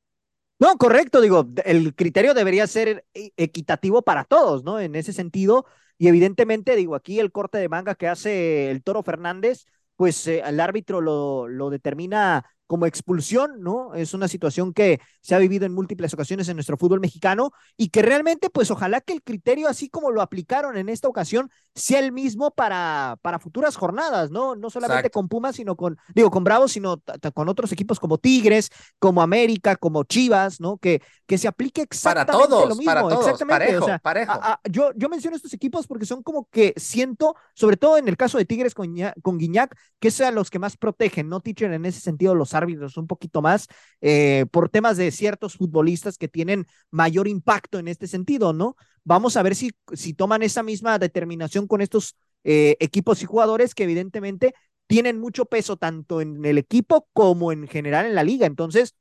No, 0.60 0.76
correcto, 0.76 1.20
digo, 1.22 1.48
el 1.64 1.94
criterio 1.94 2.34
debería 2.34 2.66
ser 2.66 3.06
e, 3.14 3.32
equitativo 3.38 4.02
para 4.02 4.24
todos, 4.24 4.62
¿no? 4.62 4.78
En 4.78 4.94
ese 4.94 5.12
sentido, 5.14 5.64
y 5.96 6.08
evidentemente, 6.08 6.76
digo, 6.76 6.94
aquí 6.94 7.18
el 7.18 7.32
corte 7.32 7.56
de 7.58 7.68
manga 7.70 7.94
que 7.94 8.08
hace 8.08 8.70
el 8.70 8.82
Toro 8.82 9.02
Fernández, 9.02 9.64
pues 9.96 10.26
eh, 10.26 10.42
el 10.44 10.60
árbitro 10.60 11.00
lo, 11.00 11.48
lo 11.48 11.70
determina 11.70 12.44
como 12.70 12.86
expulsión, 12.86 13.60
¿no? 13.62 13.94
Es 13.94 14.14
una 14.14 14.28
situación 14.28 14.72
que 14.72 15.00
se 15.20 15.34
ha 15.34 15.38
vivido 15.38 15.66
en 15.66 15.74
múltiples 15.74 16.14
ocasiones 16.14 16.48
en 16.48 16.54
nuestro 16.54 16.76
fútbol 16.76 17.00
mexicano 17.00 17.50
y 17.76 17.88
que 17.88 18.00
realmente, 18.00 18.48
pues 18.48 18.70
ojalá 18.70 19.00
que 19.00 19.12
el 19.12 19.24
criterio, 19.24 19.66
así 19.66 19.88
como 19.88 20.12
lo 20.12 20.22
aplicaron 20.22 20.76
en 20.76 20.88
esta 20.88 21.08
ocasión, 21.08 21.50
sea 21.74 21.98
el 21.98 22.12
mismo 22.12 22.52
para, 22.52 23.16
para 23.22 23.40
futuras 23.40 23.74
jornadas, 23.74 24.30
¿no? 24.30 24.54
No 24.54 24.70
solamente 24.70 25.10
con 25.10 25.26
Pumas, 25.26 25.56
sino 25.56 25.74
con, 25.74 25.98
digo, 26.14 26.30
con 26.30 26.44
Bravos, 26.44 26.70
sino 26.70 27.02
con 27.34 27.48
otros 27.48 27.72
equipos 27.72 27.98
como 27.98 28.18
Tigres, 28.18 28.70
como 29.00 29.20
América, 29.20 29.74
como 29.74 30.04
Chivas, 30.04 30.60
¿no? 30.60 30.76
Que, 30.76 31.02
que 31.26 31.38
se 31.38 31.48
aplique 31.48 31.82
exactamente 31.82 32.32
para 32.32 32.46
todos, 32.46 32.68
lo 32.68 32.76
mismo. 32.76 32.92
Para 32.92 33.00
todos, 33.02 33.26
exactamente. 33.26 33.98
Parejo, 34.00 34.40
yo, 34.70 34.92
yo 34.94 35.08
menciono 35.08 35.34
estos 35.34 35.52
equipos 35.54 35.88
porque 35.88 36.06
son 36.06 36.22
como 36.22 36.48
que 36.52 36.72
siento, 36.76 37.34
sobre 37.52 37.76
todo 37.76 37.98
en 37.98 38.06
el 38.06 38.16
caso 38.16 38.38
de 38.38 38.44
Tigres 38.44 38.74
con, 38.74 38.94
con 39.22 39.38
Guiñac, 39.38 39.76
que 39.98 40.12
sean 40.12 40.36
los 40.36 40.50
que 40.50 40.60
más 40.60 40.76
protegen, 40.76 41.28
¿no, 41.28 41.40
teacher? 41.40 41.72
En 41.72 41.84
ese 41.84 41.98
sentido, 41.98 42.36
los 42.36 42.54
árbitros 42.62 42.96
un 42.96 43.06
poquito 43.06 43.42
más 43.42 43.66
eh, 44.00 44.46
por 44.50 44.68
temas 44.68 44.96
de 44.96 45.10
ciertos 45.10 45.56
futbolistas 45.56 46.18
que 46.18 46.28
tienen 46.28 46.66
mayor 46.90 47.28
impacto 47.28 47.78
en 47.78 47.88
este 47.88 48.06
sentido, 48.06 48.52
¿no? 48.52 48.76
Vamos 49.04 49.36
a 49.36 49.42
ver 49.42 49.54
si, 49.54 49.72
si 49.92 50.14
toman 50.14 50.42
esa 50.42 50.62
misma 50.62 50.98
determinación 50.98 51.66
con 51.66 51.80
estos 51.80 52.16
eh, 52.44 52.76
equipos 52.80 53.22
y 53.22 53.26
jugadores 53.26 53.74
que 53.74 53.84
evidentemente 53.84 54.54
tienen 54.86 55.20
mucho 55.20 55.44
peso 55.44 55.76
tanto 55.76 56.20
en 56.20 56.44
el 56.44 56.58
equipo 56.58 57.08
como 57.12 57.52
en 57.52 57.68
general 57.68 58.06
en 58.06 58.14
la 58.14 58.24
liga. 58.24 58.46
Entonces, 58.46 58.94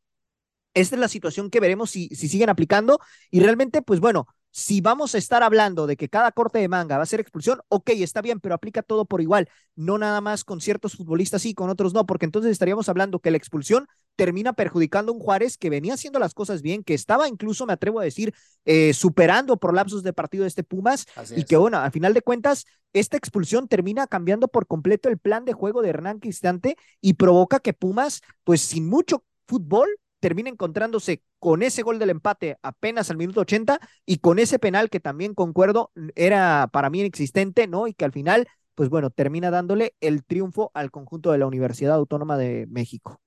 esta 0.73 0.95
es 0.95 0.99
la 0.99 1.07
situación 1.07 1.49
que 1.49 1.59
veremos 1.59 1.89
si, 1.91 2.09
si 2.09 2.27
siguen 2.27 2.49
aplicando 2.49 2.99
y 3.31 3.39
realmente, 3.39 3.81
pues 3.81 3.99
bueno, 3.99 4.27
si 4.51 4.81
vamos 4.81 5.13
a 5.15 5.17
estar 5.17 5.43
hablando 5.43 5.87
de 5.87 5.95
que 5.95 6.09
cada 6.09 6.31
corte 6.31 6.59
de 6.59 6.67
manga 6.67 6.97
va 6.97 7.03
a 7.03 7.07
ser 7.07 7.19
expulsión, 7.19 7.61
ok, 7.67 7.91
está 7.91 8.21
bien, 8.21 8.39
pero 8.39 8.55
aplica 8.55 8.81
todo 8.81 9.05
por 9.05 9.21
igual, 9.21 9.47
no 9.75 9.97
nada 9.97 10.21
más 10.21 10.43
con 10.43 10.59
ciertos 10.61 10.95
futbolistas 10.95 11.45
y 11.45 11.53
con 11.53 11.69
otros 11.69 11.93
no, 11.93 12.05
porque 12.05 12.25
entonces 12.25 12.51
estaríamos 12.51 12.89
hablando 12.89 13.19
que 13.19 13.31
la 13.31 13.37
expulsión 13.37 13.87
termina 14.15 14.53
perjudicando 14.53 15.11
a 15.11 15.15
un 15.15 15.21
Juárez 15.21 15.57
que 15.57 15.69
venía 15.69 15.93
haciendo 15.93 16.19
las 16.19 16.33
cosas 16.33 16.61
bien, 16.61 16.83
que 16.83 16.93
estaba 16.93 17.27
incluso, 17.27 17.65
me 17.65 17.73
atrevo 17.73 17.99
a 17.99 18.03
decir, 18.03 18.33
eh, 18.65 18.93
superando 18.93 19.57
por 19.57 19.73
lapsos 19.73 20.03
de 20.03 20.13
partido 20.13 20.43
de 20.43 20.49
este 20.49 20.63
Pumas, 20.63 21.05
y 21.35 21.43
que 21.43 21.55
bueno, 21.55 21.77
al 21.77 21.91
final 21.91 22.13
de 22.13 22.21
cuentas, 22.21 22.65
esta 22.91 23.17
expulsión 23.17 23.67
termina 23.67 24.07
cambiando 24.07 24.47
por 24.47 24.67
completo 24.67 25.09
el 25.09 25.19
plan 25.19 25.45
de 25.45 25.53
juego 25.53 25.81
de 25.81 25.89
Hernán 25.89 26.19
Cristante 26.19 26.75
y 27.01 27.13
provoca 27.13 27.59
que 27.59 27.73
Pumas, 27.73 28.21
pues 28.43 28.61
sin 28.61 28.89
mucho 28.89 29.23
fútbol, 29.47 29.87
termina 30.19 30.49
encontrándose 30.49 31.23
con 31.39 31.63
ese 31.63 31.81
gol 31.81 31.99
del 31.99 32.09
empate 32.09 32.57
apenas 32.61 33.09
al 33.09 33.17
minuto 33.17 33.41
80 33.41 33.79
y 34.05 34.17
con 34.17 34.39
ese 34.39 34.59
penal 34.59 34.89
que 34.89 34.99
también 34.99 35.33
concuerdo 35.33 35.91
era 36.15 36.69
para 36.71 36.89
mí 36.89 36.99
inexistente, 36.99 37.67
¿no? 37.67 37.87
Y 37.87 37.93
que 37.93 38.05
al 38.05 38.11
final, 38.11 38.47
pues 38.75 38.89
bueno, 38.89 39.09
termina 39.09 39.51
dándole 39.51 39.95
el 40.01 40.23
triunfo 40.23 40.71
al 40.73 40.91
conjunto 40.91 41.31
de 41.31 41.37
la 41.37 41.47
Universidad 41.47 41.95
Autónoma 41.95 42.37
de 42.37 42.67
México. 42.69 43.19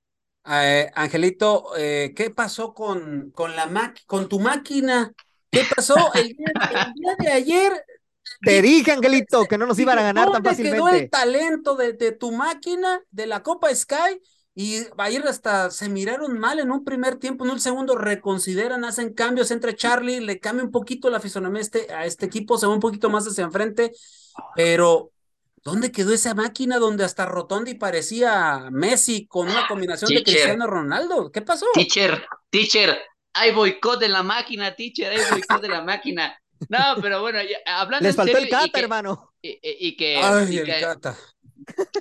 Eh, 0.45 0.91
Angelito, 0.93 1.71
eh, 1.77 2.13
¿qué 2.15 2.29
pasó 2.29 2.73
con, 2.73 3.31
con, 3.31 3.55
la 3.55 3.93
con 4.05 4.27
tu 4.27 4.39
máquina? 4.39 5.11
¿Qué 5.49 5.61
pasó 5.75 5.95
el 6.15 6.27
día, 6.35 7.15
de 7.19 7.31
ayer? 7.31 7.73
Te 8.41 8.61
dije, 8.61 8.91
Angelito, 8.91 9.45
que 9.45 9.57
no 9.57 9.65
nos 9.65 9.79
iban 9.79 9.97
a 9.99 10.03
ganar 10.03 10.31
tan 10.31 10.43
fácilmente. 10.43 10.77
quedó 10.77 10.89
el 10.89 11.09
talento 11.09 11.75
de, 11.75 11.93
de 11.93 12.11
tu 12.11 12.31
máquina 12.31 13.01
de 13.11 13.27
la 13.27 13.41
Copa 13.41 13.73
Sky? 13.73 14.21
Y 14.55 14.85
ayer 14.97 15.27
hasta 15.27 15.71
se 15.71 15.89
miraron 15.89 16.37
mal 16.37 16.59
en 16.59 16.69
un 16.69 16.83
primer 16.83 17.15
tiempo, 17.15 17.43
en 17.43 17.51
un 17.51 17.59
segundo 17.59 17.95
reconsideran, 17.95 18.85
hacen 18.85 19.13
cambios, 19.13 19.49
entre 19.49 19.75
Charlie, 19.75 20.21
le 20.21 20.39
cambia 20.39 20.63
un 20.63 20.71
poquito 20.71 21.09
la 21.09 21.19
fisonomía 21.19 21.59
a 21.59 21.61
este, 21.61 21.93
a 21.93 22.05
este 22.05 22.27
equipo, 22.27 22.57
se 22.57 22.67
va 22.67 22.73
un 22.73 22.79
poquito 22.79 23.09
más 23.09 23.27
hacia 23.27 23.43
enfrente, 23.43 23.91
pero 24.55 25.11
¿dónde 25.63 25.91
quedó 25.91 26.13
esa 26.13 26.35
máquina 26.35 26.77
donde 26.77 27.03
hasta 27.03 27.25
Rotondi 27.25 27.73
parecía 27.73 28.67
Messi 28.71 29.25
con 29.25 29.49
una 29.49 29.67
combinación 29.67 30.13
de 30.13 30.23
Cristiano 30.23 30.67
Ronaldo? 30.67 31.31
¿Qué 31.31 31.41
pasó? 31.41 31.65
Teacher, 31.73 32.23
teacher, 32.51 32.95
hay 33.33 33.53
boicot 33.53 33.99
de 33.99 34.09
la 34.09 34.21
máquina, 34.21 34.75
teacher, 34.75 35.13
hay 35.13 35.31
boicot 35.31 35.61
de 35.63 35.69
la 35.69 35.81
máquina. 35.81 36.39
No, 36.69 36.79
pero 37.01 37.21
bueno, 37.21 37.39
hablando 37.65 38.07
Les 38.07 38.15
faltó 38.15 38.37
el 38.37 38.49
cata, 38.49 38.79
hermano. 38.79 39.33
Y, 39.41 39.97
que, 39.97 40.17
Ay, 40.17 40.59
el 40.59 40.79
cata. 40.79 41.17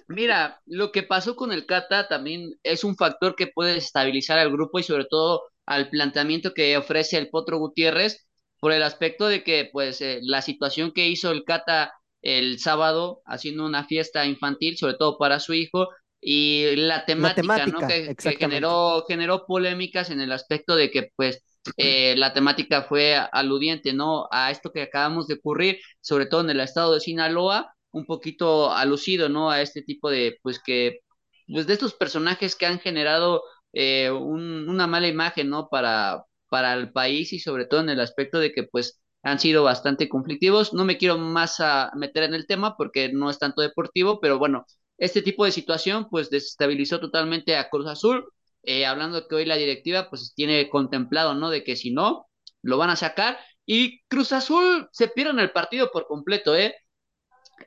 Mira, 0.09 0.61
lo 0.67 0.93
que 0.93 1.03
pasó 1.03 1.37
con 1.37 1.53
el 1.53 1.67
Cata 1.67 2.09
también 2.09 2.55
es 2.63 2.85
un 2.85 2.97
factor 2.97 3.35
que 3.35 3.47
puede 3.47 3.77
estabilizar 3.77 4.39
al 4.39 4.53
grupo 4.53 4.79
y 4.79 4.83
sobre 4.83 5.07
todo 5.07 5.43
al 5.67 5.91
planteamiento 5.91 6.55
que 6.55 6.77
ofrece 6.77 7.19
el 7.19 7.31
Potro 7.31 7.59
Gutiérrez 7.59 8.27
por 8.61 8.73
el 8.73 8.83
aspecto 8.83 9.27
de 9.27 9.43
que 9.43 9.69
pues 9.73 10.01
eh, 10.01 10.21
la 10.23 10.43
situación 10.43 10.93
que 10.93 11.09
hizo 11.09 11.31
el 11.31 11.45
Cata 11.45 11.93
el 12.23 12.59
sábado 12.61 13.21
haciendo 13.27 13.67
una 13.67 13.85
fiesta 13.85 14.25
infantil, 14.27 14.77
sobre 14.77 14.95
todo 14.95 15.19
para 15.19 15.41
su 15.41 15.55
hijo, 15.55 15.89
y 16.21 16.77
la 16.77 17.05
temática, 17.05 17.67
¿no? 17.67 17.81
que, 17.81 18.15
generó, 18.39 19.05
generó 19.09 19.45
polémicas 19.45 20.09
en 20.11 20.21
el 20.21 20.31
aspecto 20.31 20.77
de 20.77 20.91
que 20.93 21.11
pues 21.17 21.43
eh, 21.77 22.15
la 22.17 22.33
temática 22.33 22.83
fue 22.83 23.17
aludiente, 23.33 23.93
¿no? 23.93 24.29
A 24.31 24.53
esto 24.53 24.71
que 24.73 24.83
acabamos 24.83 25.27
de 25.27 25.35
ocurrir, 25.35 25.79
sobre 26.01 26.27
todo 26.27 26.43
en 26.43 26.51
el 26.51 26.61
estado 26.61 26.95
de 26.95 27.01
Sinaloa, 27.01 27.75
un 27.93 28.07
poquito 28.07 28.73
alucido, 28.73 29.29
¿no? 29.29 29.51
A 29.51 29.63
este 29.63 29.83
tipo 29.83 30.11
de, 30.11 30.39
pues 30.43 30.61
que, 30.63 31.01
pues 31.47 31.67
de 31.67 31.75
estos 31.75 31.95
personajes 31.95 32.57
que 32.57 32.67
han 32.67 32.81
generado 32.81 33.43
eh, 33.73 34.11
una 34.11 34.87
mala 34.87 35.09
imagen, 35.09 35.51
¿no? 35.51 35.69
Para, 35.69 36.25
para 36.49 36.75
el 36.75 36.93
país 36.93 37.33
y 37.33 37.39
sobre 37.41 37.67
todo 37.67 37.81
en 37.81 37.91
el 37.91 38.01
aspecto 38.01 38.39
de 38.39 38.53
que, 38.53 38.65
pues, 38.65 39.01
han 39.23 39.39
sido 39.39 39.63
bastante 39.65 40.09
conflictivos. 40.09 40.73
No 40.75 40.85
me 40.85 40.99
quiero 40.99 41.17
más 41.19 41.61
a 41.61 41.93
meter 41.97 42.25
en 42.25 42.35
el 42.35 42.47
tema 42.47 42.77
porque 42.77 43.13
no 43.13 43.31
es 43.31 43.39
tanto 43.39 43.63
deportivo, 43.63 44.21
pero 44.21 44.39
bueno, 44.39 44.67
este 44.99 45.23
tipo 45.23 45.45
de 45.45 45.53
situación, 45.53 46.09
pues, 46.11 46.31
desestabilizó 46.31 47.01
totalmente 47.01 47.57
a 47.57 47.69
Cruz 47.71 47.87
Azul. 47.87 48.25
Eh, 48.65 48.87
hablando 48.87 49.27
que 49.29 49.35
hoy 49.35 49.45
la 49.45 49.57
directiva, 49.57 50.09
pues, 50.11 50.33
tiene 50.35 50.69
contemplado, 50.69 51.35
¿no? 51.35 51.51
De 51.51 51.65
que 51.65 51.77
si 51.77 51.93
no, 51.93 52.27
lo 52.63 52.79
van 52.79 52.91
a 52.91 52.97
sacar. 52.97 53.39
Y 53.67 54.01
Cruz 54.09 54.33
Azul 54.33 54.89
se 54.93 55.09
pierde 55.09 55.41
el 55.43 55.53
partido 55.53 55.91
por 55.93 56.07
completo, 56.07 56.57
¿eh? 56.57 56.75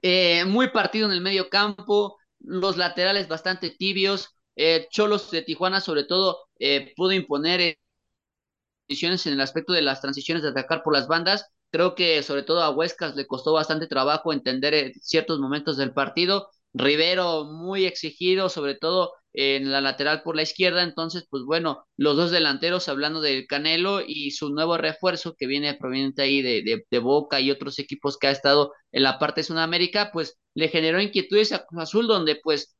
Eh, 0.01 0.45
muy 0.45 0.69
partido 0.69 1.07
en 1.07 1.13
el 1.13 1.21
medio 1.21 1.49
campo, 1.49 2.17
los 2.39 2.77
laterales 2.77 3.27
bastante 3.27 3.71
tibios. 3.71 4.29
Eh, 4.55 4.87
Cholos 4.91 5.31
de 5.31 5.41
Tijuana, 5.41 5.81
sobre 5.81 6.03
todo, 6.05 6.47
eh, 6.59 6.93
pudo 6.95 7.11
imponer 7.13 7.77
decisiones 8.87 9.25
en 9.25 9.33
el 9.33 9.41
aspecto 9.41 9.73
de 9.73 9.81
las 9.81 10.01
transiciones 10.01 10.43
de 10.43 10.49
atacar 10.49 10.83
por 10.83 10.93
las 10.93 11.07
bandas. 11.07 11.51
Creo 11.71 11.95
que 11.95 12.23
sobre 12.23 12.43
todo 12.43 12.61
a 12.61 12.69
Huescas 12.69 13.15
le 13.15 13.27
costó 13.27 13.53
bastante 13.53 13.87
trabajo 13.87 14.31
entender 14.31 14.93
ciertos 15.01 15.39
momentos 15.39 15.77
del 15.77 15.93
partido. 15.93 16.49
Rivero 16.73 17.45
muy 17.45 17.85
exigido, 17.85 18.49
sobre 18.49 18.75
todo 18.75 19.13
en 19.35 19.71
la 19.71 19.81
lateral 19.81 20.23
por 20.23 20.35
la 20.35 20.43
izquierda. 20.43 20.83
Entonces, 20.83 21.27
pues 21.29 21.43
bueno, 21.43 21.85
los 21.97 22.15
dos 22.15 22.31
delanteros, 22.31 22.87
hablando 22.89 23.21
del 23.21 23.47
Canelo 23.47 24.01
y 24.05 24.31
su 24.31 24.49
nuevo 24.49 24.77
refuerzo 24.77 25.35
que 25.37 25.47
viene 25.47 25.73
proveniente 25.75 26.21
ahí 26.21 26.41
de, 26.41 26.85
de, 26.89 26.99
Boca 26.99 27.39
y 27.39 27.51
otros 27.51 27.77
equipos 27.79 28.17
que 28.17 28.27
ha 28.27 28.31
estado 28.31 28.73
en 28.91 29.03
la 29.03 29.19
parte 29.19 29.41
de 29.41 29.45
Sudamérica, 29.45 30.11
pues 30.11 30.37
le 30.55 30.69
generó 30.69 31.01
inquietudes 31.01 31.51
a 31.51 31.65
Cruz 31.65 31.83
Azul, 31.83 32.07
donde 32.07 32.39
pues 32.41 32.75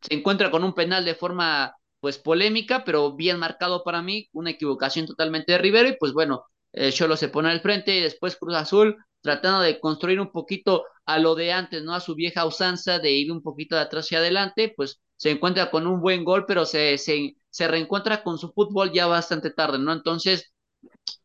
se 0.00 0.14
encuentra 0.14 0.50
con 0.50 0.64
un 0.64 0.74
penal 0.74 1.04
de 1.04 1.14
forma 1.14 1.74
pues 2.00 2.18
polémica, 2.18 2.84
pero 2.84 3.14
bien 3.16 3.38
marcado 3.38 3.82
para 3.82 4.02
mí, 4.02 4.28
una 4.32 4.50
equivocación 4.50 5.06
totalmente 5.06 5.52
de 5.52 5.58
Rivero 5.58 5.88
y 5.88 5.96
pues 5.98 6.12
bueno, 6.12 6.44
eh, 6.76 6.92
Cholo 6.92 7.16
se 7.16 7.28
pone 7.28 7.50
al 7.50 7.60
frente 7.60 7.96
y 7.96 8.02
después 8.02 8.36
Cruz 8.36 8.54
Azul 8.54 8.96
tratando 9.20 9.60
de 9.62 9.80
construir 9.80 10.20
un 10.20 10.30
poquito 10.30 10.84
a 11.06 11.18
lo 11.18 11.34
de 11.34 11.52
antes, 11.52 11.82
¿no? 11.82 11.94
A 11.94 12.00
su 12.00 12.14
vieja 12.14 12.46
usanza 12.46 12.98
de 13.00 13.12
ir 13.12 13.32
un 13.32 13.42
poquito 13.42 13.74
de 13.76 13.82
atrás 13.82 14.06
hacia 14.06 14.18
adelante, 14.18 14.72
pues 14.76 15.00
se 15.16 15.30
encuentra 15.30 15.70
con 15.70 15.86
un 15.86 16.00
buen 16.00 16.24
gol, 16.24 16.44
pero 16.46 16.64
se, 16.64 16.98
se, 16.98 17.36
se 17.50 17.68
reencuentra 17.68 18.22
con 18.22 18.38
su 18.38 18.52
fútbol 18.52 18.92
ya 18.92 19.06
bastante 19.06 19.50
tarde, 19.50 19.78
¿no? 19.80 19.92
Entonces, 19.92 20.52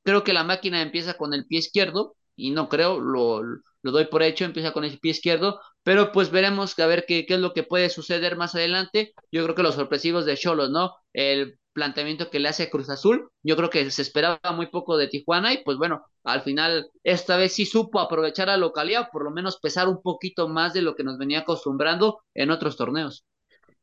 creo 0.04 0.24
que 0.24 0.34
la 0.34 0.44
máquina 0.44 0.82
empieza 0.82 1.16
con 1.16 1.34
el 1.34 1.46
pie 1.48 1.60
izquierdo, 1.60 2.16
y 2.36 2.52
no 2.52 2.70
creo, 2.70 3.00
lo, 3.00 3.42
lo 3.44 3.92
doy 3.92 4.06
por 4.06 4.24
hecho, 4.24 4.46
empieza 4.46 4.74
con 4.74 4.84
el 4.86 5.00
pie 5.00 5.12
izquierdo, 5.12 5.60
pero 5.84 6.12
pues 6.12 6.32
veremos 6.32 6.78
a 6.80 6.88
ver 6.88 7.06
qué, 7.08 7.26
qué 7.26 7.36
es 7.36 7.40
lo 7.40 7.54
que 7.54 7.64
puede 7.64 7.90
suceder 7.90 8.36
más 8.38 8.56
adelante. 8.56 9.14
Yo 9.32 9.44
creo 9.44 9.56
que 9.56 9.64
los 9.64 9.76
sorpresivos 9.76 10.26
de 10.26 10.38
Cholos, 10.38 10.70
¿no? 10.72 10.96
El 11.14 11.60
planteamiento 11.74 12.30
que 12.30 12.40
le 12.40 12.50
hace 12.50 12.70
Cruz 12.70 12.90
Azul. 12.90 13.30
Yo 13.44 13.56
creo 13.56 13.70
que 13.70 13.90
se 13.92 14.02
esperaba 14.02 14.40
muy 14.54 14.68
poco 14.68 14.98
de 14.98 15.08
Tijuana 15.08 15.54
y 15.54 15.64
pues 15.64 15.78
bueno, 15.78 16.06
al 16.24 16.42
final 16.42 16.90
esta 17.04 17.38
vez 17.38 17.54
sí 17.54 17.66
supo 17.66 18.00
aprovechar 18.00 18.48
la 18.48 18.58
localidad, 18.58 19.10
por 19.12 19.24
lo 19.24 19.32
menos 19.32 19.60
pesar 19.60 19.88
un 19.88 20.02
poquito 20.02 20.48
más 20.48 20.74
de 20.74 20.82
lo 20.82 20.96
que 20.96 21.04
nos 21.04 21.18
venía 21.18 21.40
acostumbrando 21.40 22.22
en 22.34 22.52
otros 22.52 22.78
torneos. 22.78 23.26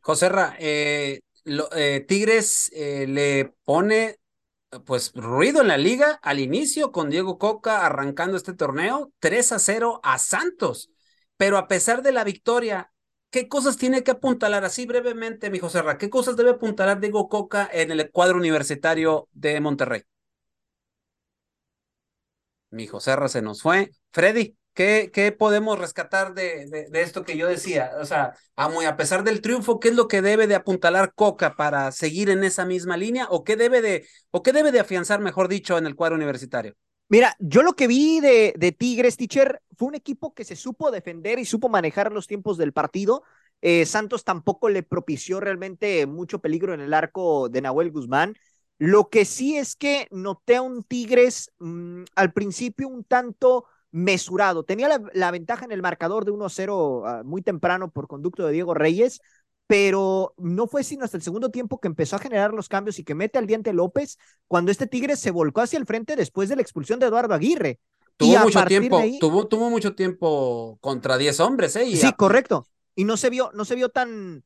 José 0.01 0.30
eh, 0.59 1.20
eh, 1.45 2.05
Tigres 2.07 2.70
eh, 2.74 3.07
le 3.09 3.55
pone 3.64 4.16
pues 4.84 5.12
ruido 5.14 5.62
en 5.62 5.68
la 5.68 5.78
liga 5.78 6.18
al 6.22 6.41
inicio 6.41 6.93
con 6.93 7.09
Diego 7.09 7.39
Coca 7.39 7.86
arrancando 7.86 8.36
este 8.36 8.53
torneo 8.53 9.11
3 9.18 9.53
a 9.53 9.59
0 9.59 10.01
a 10.03 10.18
Santos. 10.18 10.91
Pero 11.36 11.57
a 11.57 11.68
pesar 11.68 12.03
de 12.03 12.12
la 12.12 12.24
victoria, 12.24 12.93
¿qué 13.31 13.49
cosas 13.49 13.76
tiene 13.76 14.03
que 14.03 14.11
apuntalar 14.11 14.64
así 14.64 14.87
brevemente, 14.87 15.51
mi 15.51 15.59
José 15.59 15.83
¿Qué 15.99 16.11
cosas 16.11 16.37
debe 16.37 16.51
apuntalar 16.51 17.01
Diego 17.01 17.29
Coca 17.29 17.68
en 17.72 17.91
el 17.91 18.11
cuadro 18.11 18.37
universitario 18.39 19.29
de 19.33 19.61
Monterrey? 19.61 20.03
Mi 22.70 22.87
José 22.87 23.16
se 23.29 23.43
nos 23.43 23.62
fue. 23.62 23.91
Freddy, 24.12 24.57
¿qué, 24.74 25.11
qué 25.12 25.33
podemos 25.33 25.79
rescatar 25.79 26.35
de, 26.35 26.66
de, 26.91 27.03
esto 27.03 27.24
que 27.24 27.37
yo 27.37 27.49
decía? 27.49 27.93
O 28.01 28.05
sea, 28.05 28.35
a, 28.57 28.68
muy, 28.68 28.85
a 28.85 28.97
pesar 28.97 29.24
del 29.24 29.41
triunfo, 29.41 29.81
¿qué 29.81 29.89
es 29.89 29.95
lo 29.95 30.07
que 30.09 30.22
debe 30.22 30.47
de 30.47 30.55
apuntalar 30.55 31.14
Coca 31.14 31.57
para 31.57 31.91
seguir 31.93 32.29
en 32.31 32.45
esa 32.45 32.66
misma 32.66 32.97
línea? 32.97 33.26
¿O 33.31 33.45
qué 33.45 33.57
debe 33.57 33.81
de, 33.81 34.07
o 34.31 34.43
qué 34.43 34.53
debe 34.53 34.72
de 34.72 34.81
afianzar, 34.81 35.20
mejor 35.20 35.49
dicho, 35.49 35.79
en 35.79 35.87
el 35.87 35.97
cuadro 35.97 36.16
universitario? 36.16 36.76
Mira, 37.09 37.34
yo 37.38 37.62
lo 37.62 37.72
que 37.74 37.86
vi 37.86 38.20
de, 38.20 38.76
Tigres, 38.78 39.16
Teacher, 39.16 39.62
fue 39.76 39.88
un 39.88 39.94
equipo 39.94 40.34
que 40.34 40.44
se 40.44 40.56
supo 40.56 40.90
defender 40.90 41.38
y 41.38 41.46
supo 41.46 41.68
manejar 41.70 42.12
los 42.12 42.26
tiempos 42.26 42.59
del 42.59 42.72
partido. 42.72 43.22
Eh, 43.62 43.86
Santos 43.86 44.24
tampoco 44.24 44.68
le 44.68 44.82
propició 44.82 45.40
realmente 45.40 46.06
mucho 46.06 46.40
peligro 46.40 46.74
en 46.74 46.80
el 46.80 46.92
arco 46.92 47.48
de 47.48 47.62
Nahuel 47.62 47.90
Guzmán. 47.90 48.36
Lo 48.78 49.09
que 49.09 49.24
sí 49.24 49.56
es 49.56 49.74
que 49.74 50.06
noté 50.11 50.56
a 50.56 50.62
un 50.62 50.84
Tigres 50.84 51.50
mm, 51.59 52.04
al 52.14 52.32
principio 52.32 52.88
un 52.88 53.04
tanto 53.04 53.64
mesurado. 53.90 54.64
Tenía 54.64 55.00
la, 55.12 55.30
ventaja 55.30 55.64
en 55.64 55.72
el 55.72 55.82
marcador 55.82 56.24
de 56.26 56.32
1-0 56.32 57.02
ah, 57.06 57.22
muy 57.24 57.42
temprano 57.42 57.90
por 57.90 58.06
conducto 58.06 58.46
de 58.46 58.52
Diego 58.52 58.74
Reyes, 58.74 59.20
pero 59.68 60.34
no 60.38 60.66
fue 60.66 60.82
sino 60.82 61.04
hasta 61.04 61.18
el 61.18 61.22
segundo 61.22 61.50
tiempo 61.50 61.78
que 61.78 61.88
empezó 61.88 62.16
a 62.16 62.20
generar 62.20 62.54
los 62.54 62.68
cambios 62.68 62.98
y 62.98 63.04
que 63.04 63.14
mete 63.14 63.38
al 63.38 63.46
diente 63.46 63.74
López 63.74 64.18
cuando 64.48 64.72
este 64.72 64.86
Tigre 64.86 65.14
se 65.14 65.30
volcó 65.30 65.60
hacia 65.60 65.78
el 65.78 65.84
frente 65.84 66.16
después 66.16 66.48
de 66.48 66.56
la 66.56 66.62
expulsión 66.62 66.98
de 66.98 67.06
Eduardo 67.06 67.34
Aguirre. 67.34 67.78
Tuvo 68.16 68.36
mucho 68.40 68.64
tiempo, 68.64 69.00
tuvo, 69.20 69.46
tuvo 69.46 69.70
mucho 69.70 69.94
tiempo 69.94 70.78
contra 70.80 71.18
10 71.18 71.38
hombres, 71.40 71.76
¿eh? 71.76 71.84
sí, 71.94 72.12
correcto. 72.14 72.66
Y 72.96 73.04
no 73.04 73.16
se 73.18 73.28
vio, 73.30 73.50
no 73.54 73.66
se 73.66 73.74
vio 73.76 73.90
tan, 73.90 74.42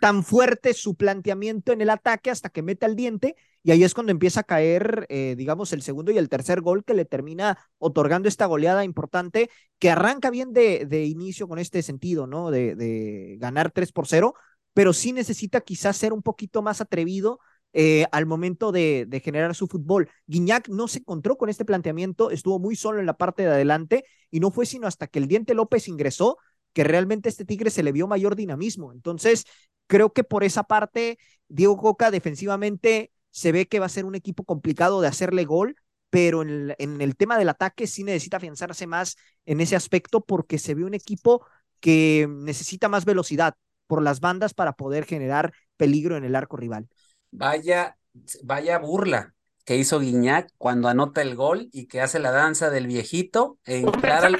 tan 0.00 0.22
fuerte 0.22 0.74
su 0.74 0.94
planteamiento 0.94 1.72
en 1.72 1.80
el 1.80 1.90
ataque 1.90 2.30
hasta 2.30 2.50
que 2.50 2.62
mete 2.62 2.84
al 2.84 2.96
diente 2.96 3.34
y 3.62 3.72
ahí 3.72 3.82
es 3.82 3.94
cuando 3.94 4.12
empieza 4.12 4.40
a 4.40 4.44
caer, 4.44 5.06
eh, 5.08 5.34
digamos, 5.36 5.72
el 5.72 5.82
segundo 5.82 6.12
y 6.12 6.18
el 6.18 6.28
tercer 6.28 6.60
gol 6.60 6.84
que 6.84 6.94
le 6.94 7.04
termina 7.04 7.58
otorgando 7.78 8.28
esta 8.28 8.46
goleada 8.46 8.84
importante 8.84 9.50
que 9.80 9.90
arranca 9.90 10.30
bien 10.30 10.52
de, 10.52 10.86
de 10.86 11.06
inicio 11.06 11.48
con 11.48 11.58
este 11.58 11.82
sentido, 11.82 12.28
¿no? 12.28 12.52
De, 12.52 12.76
de 12.76 13.36
ganar 13.40 13.72
3 13.72 13.90
por 13.90 14.06
0, 14.06 14.34
pero 14.76 14.92
sí 14.92 15.14
necesita 15.14 15.62
quizás 15.62 15.96
ser 15.96 16.12
un 16.12 16.20
poquito 16.20 16.60
más 16.60 16.82
atrevido 16.82 17.40
eh, 17.72 18.04
al 18.12 18.26
momento 18.26 18.72
de, 18.72 19.08
generar 19.24 19.54
su 19.54 19.68
fútbol. 19.68 20.10
Guiñac 20.26 20.68
no 20.68 20.86
se 20.86 20.98
encontró 20.98 21.38
con 21.38 21.48
este 21.48 21.64
planteamiento, 21.64 22.30
estuvo 22.30 22.58
muy 22.58 22.76
solo 22.76 23.00
en 23.00 23.06
la 23.06 23.16
parte 23.16 23.42
de 23.42 23.48
adelante 23.48 24.04
y 24.30 24.38
no 24.38 24.50
fue 24.50 24.66
sino 24.66 24.86
hasta 24.86 25.06
que 25.06 25.18
el 25.18 25.28
Diente 25.28 25.54
López 25.54 25.88
ingresó 25.88 26.36
que 26.74 26.84
realmente 26.84 27.30
este 27.30 27.46
Tigre 27.46 27.70
se 27.70 27.82
le 27.82 27.90
vio 27.90 28.06
mayor 28.06 28.36
dinamismo. 28.36 28.92
Entonces, 28.92 29.46
creo 29.86 30.12
que 30.12 30.24
por 30.24 30.44
esa 30.44 30.64
parte, 30.64 31.18
Diego 31.48 31.78
Coca 31.78 32.10
defensivamente 32.10 33.12
se 33.30 33.52
ve 33.52 33.68
que 33.68 33.80
va 33.80 33.86
a 33.86 33.88
ser 33.88 34.04
un 34.04 34.14
equipo 34.14 34.44
complicado 34.44 35.00
de 35.00 35.08
hacerle 35.08 35.46
gol, 35.46 35.76
pero 36.10 36.42
en 36.42 36.50
el, 36.50 36.76
en 36.78 37.00
el 37.00 37.16
tema 37.16 37.38
del 37.38 37.48
ataque 37.48 37.86
sí 37.86 38.04
necesita 38.04 38.36
afianzarse 38.36 38.86
más 38.86 39.16
en 39.46 39.62
ese 39.62 39.74
aspecto 39.74 40.20
porque 40.20 40.58
se 40.58 40.74
ve 40.74 40.84
un 40.84 40.92
equipo 40.92 41.46
que 41.80 42.28
necesita 42.30 42.90
más 42.90 43.06
velocidad 43.06 43.54
por 43.86 44.02
las 44.02 44.20
bandas 44.20 44.54
para 44.54 44.72
poder 44.72 45.04
generar 45.04 45.52
peligro 45.76 46.16
en 46.16 46.24
el 46.24 46.34
arco 46.34 46.56
rival. 46.56 46.88
Vaya, 47.30 47.96
vaya 48.42 48.78
burla 48.78 49.34
que 49.64 49.76
hizo 49.76 49.98
Guiñac 49.98 50.48
cuando 50.58 50.88
anota 50.88 51.22
el 51.22 51.34
gol 51.34 51.68
y 51.72 51.86
que 51.86 52.00
hace 52.00 52.18
la 52.20 52.30
danza 52.30 52.70
del 52.70 52.86
viejito 52.86 53.58
en 53.64 53.86
clara, 53.90 54.30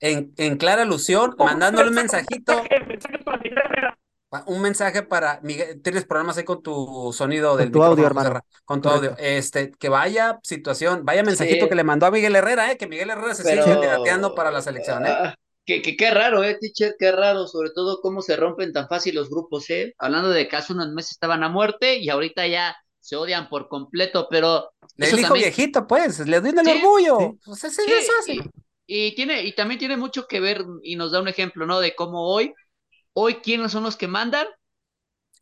en, 0.00 0.32
en 0.36 0.56
clara 0.58 0.82
alusión, 0.82 1.34
mandándole 1.38 1.88
un 1.88 1.94
mensajito. 1.94 2.62
Un 4.46 4.60
mensaje 4.60 5.02
para 5.02 5.40
Miguel, 5.42 5.80
tienes 5.80 6.04
problemas 6.04 6.36
ahí 6.36 6.44
con 6.44 6.62
tu 6.62 7.10
sonido 7.14 7.56
del 7.56 7.70
con 7.70 7.80
tu 7.80 7.82
audio, 7.84 8.06
hermano. 8.06 8.40
Con 8.66 8.82
tu 8.82 8.88
audio. 8.90 9.14
Este, 9.18 9.70
que 9.70 9.88
vaya 9.88 10.38
situación, 10.42 11.04
vaya 11.04 11.22
mensajito 11.22 11.68
que 11.68 11.74
le 11.74 11.84
mandó 11.84 12.06
a 12.06 12.10
Miguel 12.10 12.36
Herrera, 12.36 12.70
eh, 12.70 12.76
que 12.76 12.86
Miguel 12.86 13.10
Herrera 13.10 13.34
se 13.34 13.44
sigue 13.44 13.64
candidateando 13.64 14.34
para 14.34 14.50
la 14.50 14.60
selección, 14.60 15.06
eh. 15.06 15.34
Que, 15.66 15.82
qué 15.82 16.10
raro, 16.12 16.44
eh, 16.44 16.56
teacher, 16.60 16.94
qué 16.96 17.10
raro, 17.10 17.48
sobre 17.48 17.70
todo 17.74 18.00
cómo 18.00 18.22
se 18.22 18.36
rompen 18.36 18.72
tan 18.72 18.88
fácil 18.88 19.16
los 19.16 19.28
grupos, 19.28 19.68
eh. 19.70 19.94
Hablando 19.98 20.30
de 20.30 20.46
que 20.46 20.54
hace 20.54 20.72
unos 20.72 20.92
meses 20.92 21.12
estaban 21.12 21.42
a 21.42 21.48
muerte 21.48 21.96
y 21.96 22.08
ahorita 22.08 22.46
ya 22.46 22.76
se 23.00 23.16
odian 23.16 23.48
por 23.48 23.68
completo, 23.68 24.28
pero. 24.30 24.70
Le 24.96 25.10
dijo 25.10 25.34
viejito, 25.34 25.86
pues, 25.86 26.20
le 26.26 26.40
doy 26.40 26.50
el 26.50 26.68
orgullo. 26.68 27.36
Pues 27.44 27.64
eso 27.64 27.82
Y, 28.28 28.40
y, 28.86 29.14
tiene, 29.16 29.42
y 29.42 29.54
también 29.56 29.80
tiene 29.80 29.96
mucho 29.96 30.28
que 30.28 30.38
ver, 30.38 30.64
y 30.84 30.94
nos 30.94 31.10
da 31.10 31.20
un 31.20 31.28
ejemplo, 31.28 31.66
¿no? 31.66 31.80
De 31.80 31.96
cómo 31.96 32.32
hoy, 32.32 32.54
hoy, 33.12 33.36
¿quiénes 33.36 33.72
son 33.72 33.82
los 33.82 33.96
que 33.96 34.06
mandan? 34.06 34.46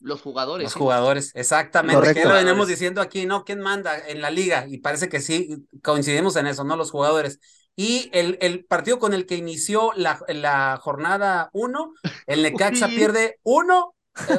Los 0.00 0.22
jugadores. 0.22 0.64
Los 0.64 0.74
jugadores, 0.74 1.32
exactamente. 1.34 2.14
Que 2.14 2.24
lo 2.24 2.34
venimos 2.34 2.68
diciendo 2.68 3.00
aquí, 3.00 3.26
¿no? 3.26 3.44
¿Quién 3.44 3.60
manda 3.60 3.98
en 4.08 4.20
la 4.20 4.30
liga? 4.30 4.66
Y 4.68 4.78
parece 4.78 5.08
que 5.08 5.20
sí, 5.20 5.66
coincidimos 5.82 6.36
en 6.36 6.46
eso, 6.46 6.64
¿no? 6.64 6.76
Los 6.76 6.90
jugadores. 6.90 7.40
Y 7.76 8.08
el, 8.12 8.38
el 8.40 8.64
partido 8.64 8.98
con 8.98 9.14
el 9.14 9.26
que 9.26 9.36
inició 9.36 9.92
la, 9.96 10.20
la 10.28 10.78
jornada 10.80 11.50
1, 11.52 11.94
el 12.26 12.42
Necaxa 12.42 12.86
pierde 12.88 13.40
1, 13.42 13.94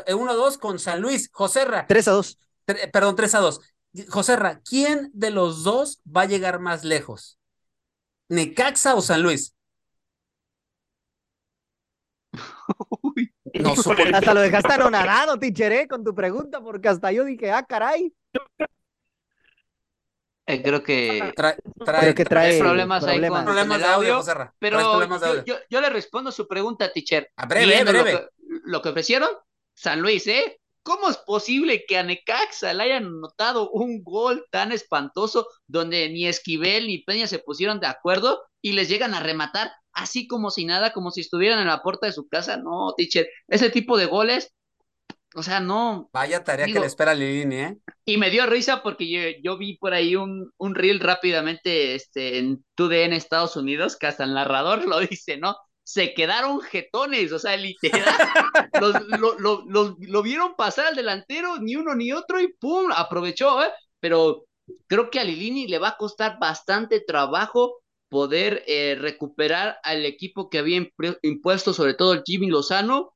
1-2 0.07 0.57
con 0.57 0.79
San 0.79 1.01
Luis. 1.01 1.29
Joserra. 1.33 1.85
3 1.87 2.07
a 2.07 2.11
2. 2.11 2.39
Perdón, 2.91 3.15
3 3.15 3.35
a 3.35 3.39
2. 3.39 3.61
Joserra, 4.09 4.61
¿quién 4.61 5.09
de 5.13 5.31
los 5.31 5.63
dos 5.63 6.01
va 6.05 6.21
a 6.21 6.25
llegar 6.25 6.59
más 6.59 6.83
lejos? 6.83 7.39
¿Necaxa 8.29 8.95
o 8.95 9.01
San 9.01 9.21
Luis? 9.21 9.55
No, 13.53 13.71
hasta 13.71 14.33
lo 14.33 14.41
dejaste 14.41 14.73
anonadado, 14.73 15.39
tichere, 15.39 15.87
con 15.87 16.03
tu 16.03 16.13
pregunta, 16.13 16.59
porque 16.59 16.89
hasta 16.89 17.13
yo 17.13 17.23
dije, 17.23 17.51
ah, 17.51 17.63
caray. 17.63 18.13
Eh, 20.55 20.61
creo 20.63 20.83
que 20.83 21.33
trae, 21.35 21.57
trae, 21.83 22.15
que 22.15 22.25
trae 22.25 22.59
problemas, 22.59 23.03
ahí 23.03 23.27
con, 23.27 23.43
problemas 23.43 23.77
el 23.77 23.85
audio, 23.85 24.21
pero 24.59 25.43
yo, 25.45 25.55
yo, 25.69 25.81
le 25.81 25.89
respondo 25.89 26.31
su 26.31 26.47
pregunta, 26.47 26.91
teacher. 26.91 27.31
A 27.35 27.45
breve, 27.45 27.83
breve. 27.83 28.11
Lo 28.13 28.19
que, 28.19 28.29
lo 28.65 28.81
que, 28.81 28.89
ofrecieron, 28.89 29.29
San 29.73 30.01
Luis, 30.01 30.27
¿eh? 30.27 30.59
¿Cómo 30.83 31.09
es 31.09 31.17
posible 31.17 31.83
que 31.87 31.97
a 31.97 32.03
Necaxa 32.03 32.71
le 32.73 32.83
hayan 32.83 33.19
notado 33.19 33.71
un 33.71 34.03
gol 34.03 34.45
tan 34.51 34.71
espantoso 34.71 35.47
donde 35.65 36.09
ni 36.09 36.27
Esquivel 36.27 36.85
ni 36.85 36.99
Peña 36.99 37.25
se 37.25 37.39
pusieron 37.39 37.79
de 37.79 37.87
acuerdo 37.87 38.43
y 38.61 38.73
les 38.73 38.87
llegan 38.87 39.15
a 39.15 39.19
rematar 39.19 39.71
así 39.93 40.27
como 40.27 40.51
si 40.51 40.65
nada, 40.65 40.93
como 40.93 41.09
si 41.09 41.21
estuvieran 41.21 41.59
en 41.59 41.67
la 41.67 41.81
puerta 41.81 42.05
de 42.05 42.13
su 42.13 42.27
casa? 42.27 42.57
No, 42.57 42.93
teacher, 42.95 43.27
ese 43.47 43.71
tipo 43.71 43.97
de 43.97 44.05
goles 44.05 44.53
o 45.35 45.43
sea, 45.43 45.59
no. 45.59 46.09
Vaya 46.13 46.43
tarea 46.43 46.65
que 46.65 46.79
le 46.79 46.85
espera 46.85 47.11
a 47.11 47.15
Lilini, 47.15 47.55
¿eh? 47.55 47.77
Y 48.05 48.17
me 48.17 48.29
dio 48.29 48.45
risa 48.45 48.81
porque 48.81 49.09
yo, 49.09 49.19
yo 49.43 49.57
vi 49.57 49.77
por 49.77 49.93
ahí 49.93 50.15
un, 50.15 50.51
un 50.57 50.75
reel 50.75 50.99
rápidamente 50.99 51.95
este, 51.95 52.37
en 52.37 52.63
2DN 52.77 53.13
Estados 53.13 53.57
Unidos, 53.57 53.97
que 53.97 54.07
hasta 54.07 54.23
el 54.23 54.33
narrador 54.33 54.87
lo 54.87 54.99
dice, 54.99 55.37
¿no? 55.37 55.55
Se 55.83 56.13
quedaron 56.13 56.61
jetones, 56.61 57.31
o 57.31 57.39
sea, 57.39 57.57
literal. 57.57 58.03
los, 58.81 59.01
lo, 59.07 59.65
lo, 59.67 59.97
lo, 59.99 60.23
vieron 60.23 60.55
pasar 60.55 60.87
al 60.87 60.95
delantero, 60.95 61.57
ni 61.59 61.75
uno 61.75 61.95
ni 61.95 62.11
otro, 62.11 62.39
y 62.39 62.53
¡pum! 62.53 62.91
Aprovechó, 62.95 63.61
¿eh? 63.61 63.69
Pero 63.99 64.45
creo 64.87 65.09
que 65.09 65.19
a 65.19 65.23
Lilini 65.23 65.67
le 65.67 65.79
va 65.79 65.89
a 65.89 65.97
costar 65.97 66.39
bastante 66.39 67.01
trabajo 67.01 67.81
poder 68.09 68.63
eh, 68.67 68.95
recuperar 68.97 69.77
al 69.83 70.05
equipo 70.05 70.49
que 70.49 70.59
había 70.59 70.87
impuesto, 71.21 71.73
sobre 71.73 71.95
todo 71.95 72.13
el 72.13 72.23
Jimmy 72.25 72.47
Lozano 72.47 73.14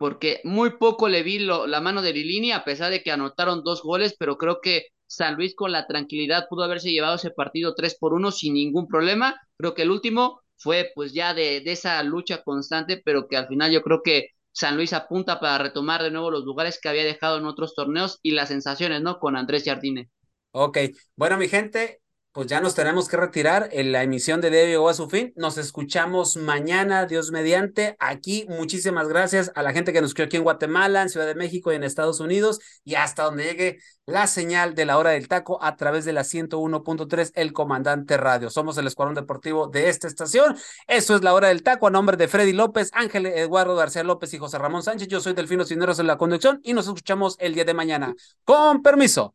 porque 0.00 0.40
muy 0.44 0.78
poco 0.78 1.08
le 1.10 1.22
vi 1.22 1.38
la 1.40 1.80
mano 1.82 2.00
de 2.02 2.14
Lilini, 2.14 2.52
a 2.52 2.64
pesar 2.64 2.90
de 2.90 3.02
que 3.02 3.12
anotaron 3.12 3.62
dos 3.64 3.82
goles, 3.82 4.16
pero 4.18 4.38
creo 4.38 4.60
que 4.62 4.86
San 5.06 5.36
Luis 5.36 5.54
con 5.54 5.72
la 5.72 5.86
tranquilidad 5.86 6.46
pudo 6.48 6.64
haberse 6.64 6.90
llevado 6.90 7.16
ese 7.16 7.30
partido 7.30 7.74
3 7.74 7.96
por 8.00 8.14
1 8.14 8.32
sin 8.32 8.54
ningún 8.54 8.88
problema. 8.88 9.36
Creo 9.58 9.74
que 9.74 9.82
el 9.82 9.90
último 9.90 10.40
fue 10.56 10.90
pues 10.94 11.12
ya 11.12 11.34
de, 11.34 11.60
de 11.60 11.72
esa 11.72 12.02
lucha 12.02 12.42
constante, 12.42 13.02
pero 13.04 13.28
que 13.28 13.36
al 13.36 13.48
final 13.48 13.72
yo 13.72 13.82
creo 13.82 14.02
que 14.02 14.28
San 14.52 14.76
Luis 14.76 14.94
apunta 14.94 15.38
para 15.40 15.58
retomar 15.62 16.02
de 16.02 16.10
nuevo 16.10 16.30
los 16.30 16.44
lugares 16.44 16.80
que 16.80 16.88
había 16.88 17.04
dejado 17.04 17.38
en 17.38 17.46
otros 17.46 17.74
torneos 17.74 18.18
y 18.22 18.32
las 18.32 18.48
sensaciones, 18.48 19.02
¿no? 19.02 19.18
Con 19.18 19.36
Andrés 19.36 19.64
Jardine. 19.66 20.10
Ok, 20.52 20.78
bueno 21.16 21.36
mi 21.38 21.48
gente, 21.48 21.99
pues 22.32 22.46
ya 22.46 22.60
nos 22.60 22.74
tenemos 22.74 23.08
que 23.08 23.16
retirar. 23.16 23.68
En 23.72 23.92
la 23.92 24.02
emisión 24.02 24.40
de 24.40 24.50
Debe 24.50 24.76
a 24.88 24.94
su 24.94 25.08
fin. 25.08 25.32
Nos 25.36 25.58
escuchamos 25.58 26.36
mañana, 26.36 27.06
Dios 27.06 27.30
mediante. 27.32 27.96
Aquí, 27.98 28.46
muchísimas 28.48 29.08
gracias 29.08 29.50
a 29.54 29.62
la 29.62 29.72
gente 29.72 29.92
que 29.92 30.00
nos 30.00 30.10
escuchó 30.10 30.24
aquí 30.24 30.36
en 30.36 30.44
Guatemala, 30.44 31.02
en 31.02 31.08
Ciudad 31.08 31.26
de 31.26 31.34
México 31.34 31.72
y 31.72 31.76
en 31.76 31.84
Estados 31.84 32.20
Unidos. 32.20 32.60
Y 32.84 32.94
hasta 32.94 33.24
donde 33.24 33.44
llegue 33.44 33.78
la 34.06 34.26
señal 34.26 34.74
de 34.74 34.86
la 34.86 34.98
hora 34.98 35.10
del 35.10 35.28
taco 35.28 35.62
a 35.62 35.76
través 35.76 36.04
de 36.04 36.12
la 36.12 36.22
101.3, 36.22 37.32
el 37.34 37.52
Comandante 37.52 38.16
Radio. 38.16 38.50
Somos 38.50 38.78
el 38.78 38.86
Escuadrón 38.86 39.14
Deportivo 39.14 39.66
de 39.66 39.88
esta 39.88 40.06
estación. 40.06 40.56
Eso 40.86 41.16
es 41.16 41.22
la 41.22 41.34
hora 41.34 41.48
del 41.48 41.62
taco 41.62 41.88
a 41.88 41.90
nombre 41.90 42.16
de 42.16 42.28
Freddy 42.28 42.52
López, 42.52 42.90
Ángel 42.92 43.26
Eduardo 43.26 43.74
García 43.76 44.04
López 44.04 44.32
y 44.34 44.38
José 44.38 44.58
Ramón 44.58 44.82
Sánchez. 44.82 45.08
Yo 45.08 45.20
soy 45.20 45.32
Delfino 45.32 45.64
Cineros 45.64 45.98
en 45.98 46.06
la 46.06 46.18
conducción 46.18 46.60
y 46.62 46.74
nos 46.74 46.86
escuchamos 46.86 47.36
el 47.40 47.54
día 47.54 47.64
de 47.64 47.74
mañana. 47.74 48.14
Con 48.44 48.82
permiso. 48.82 49.34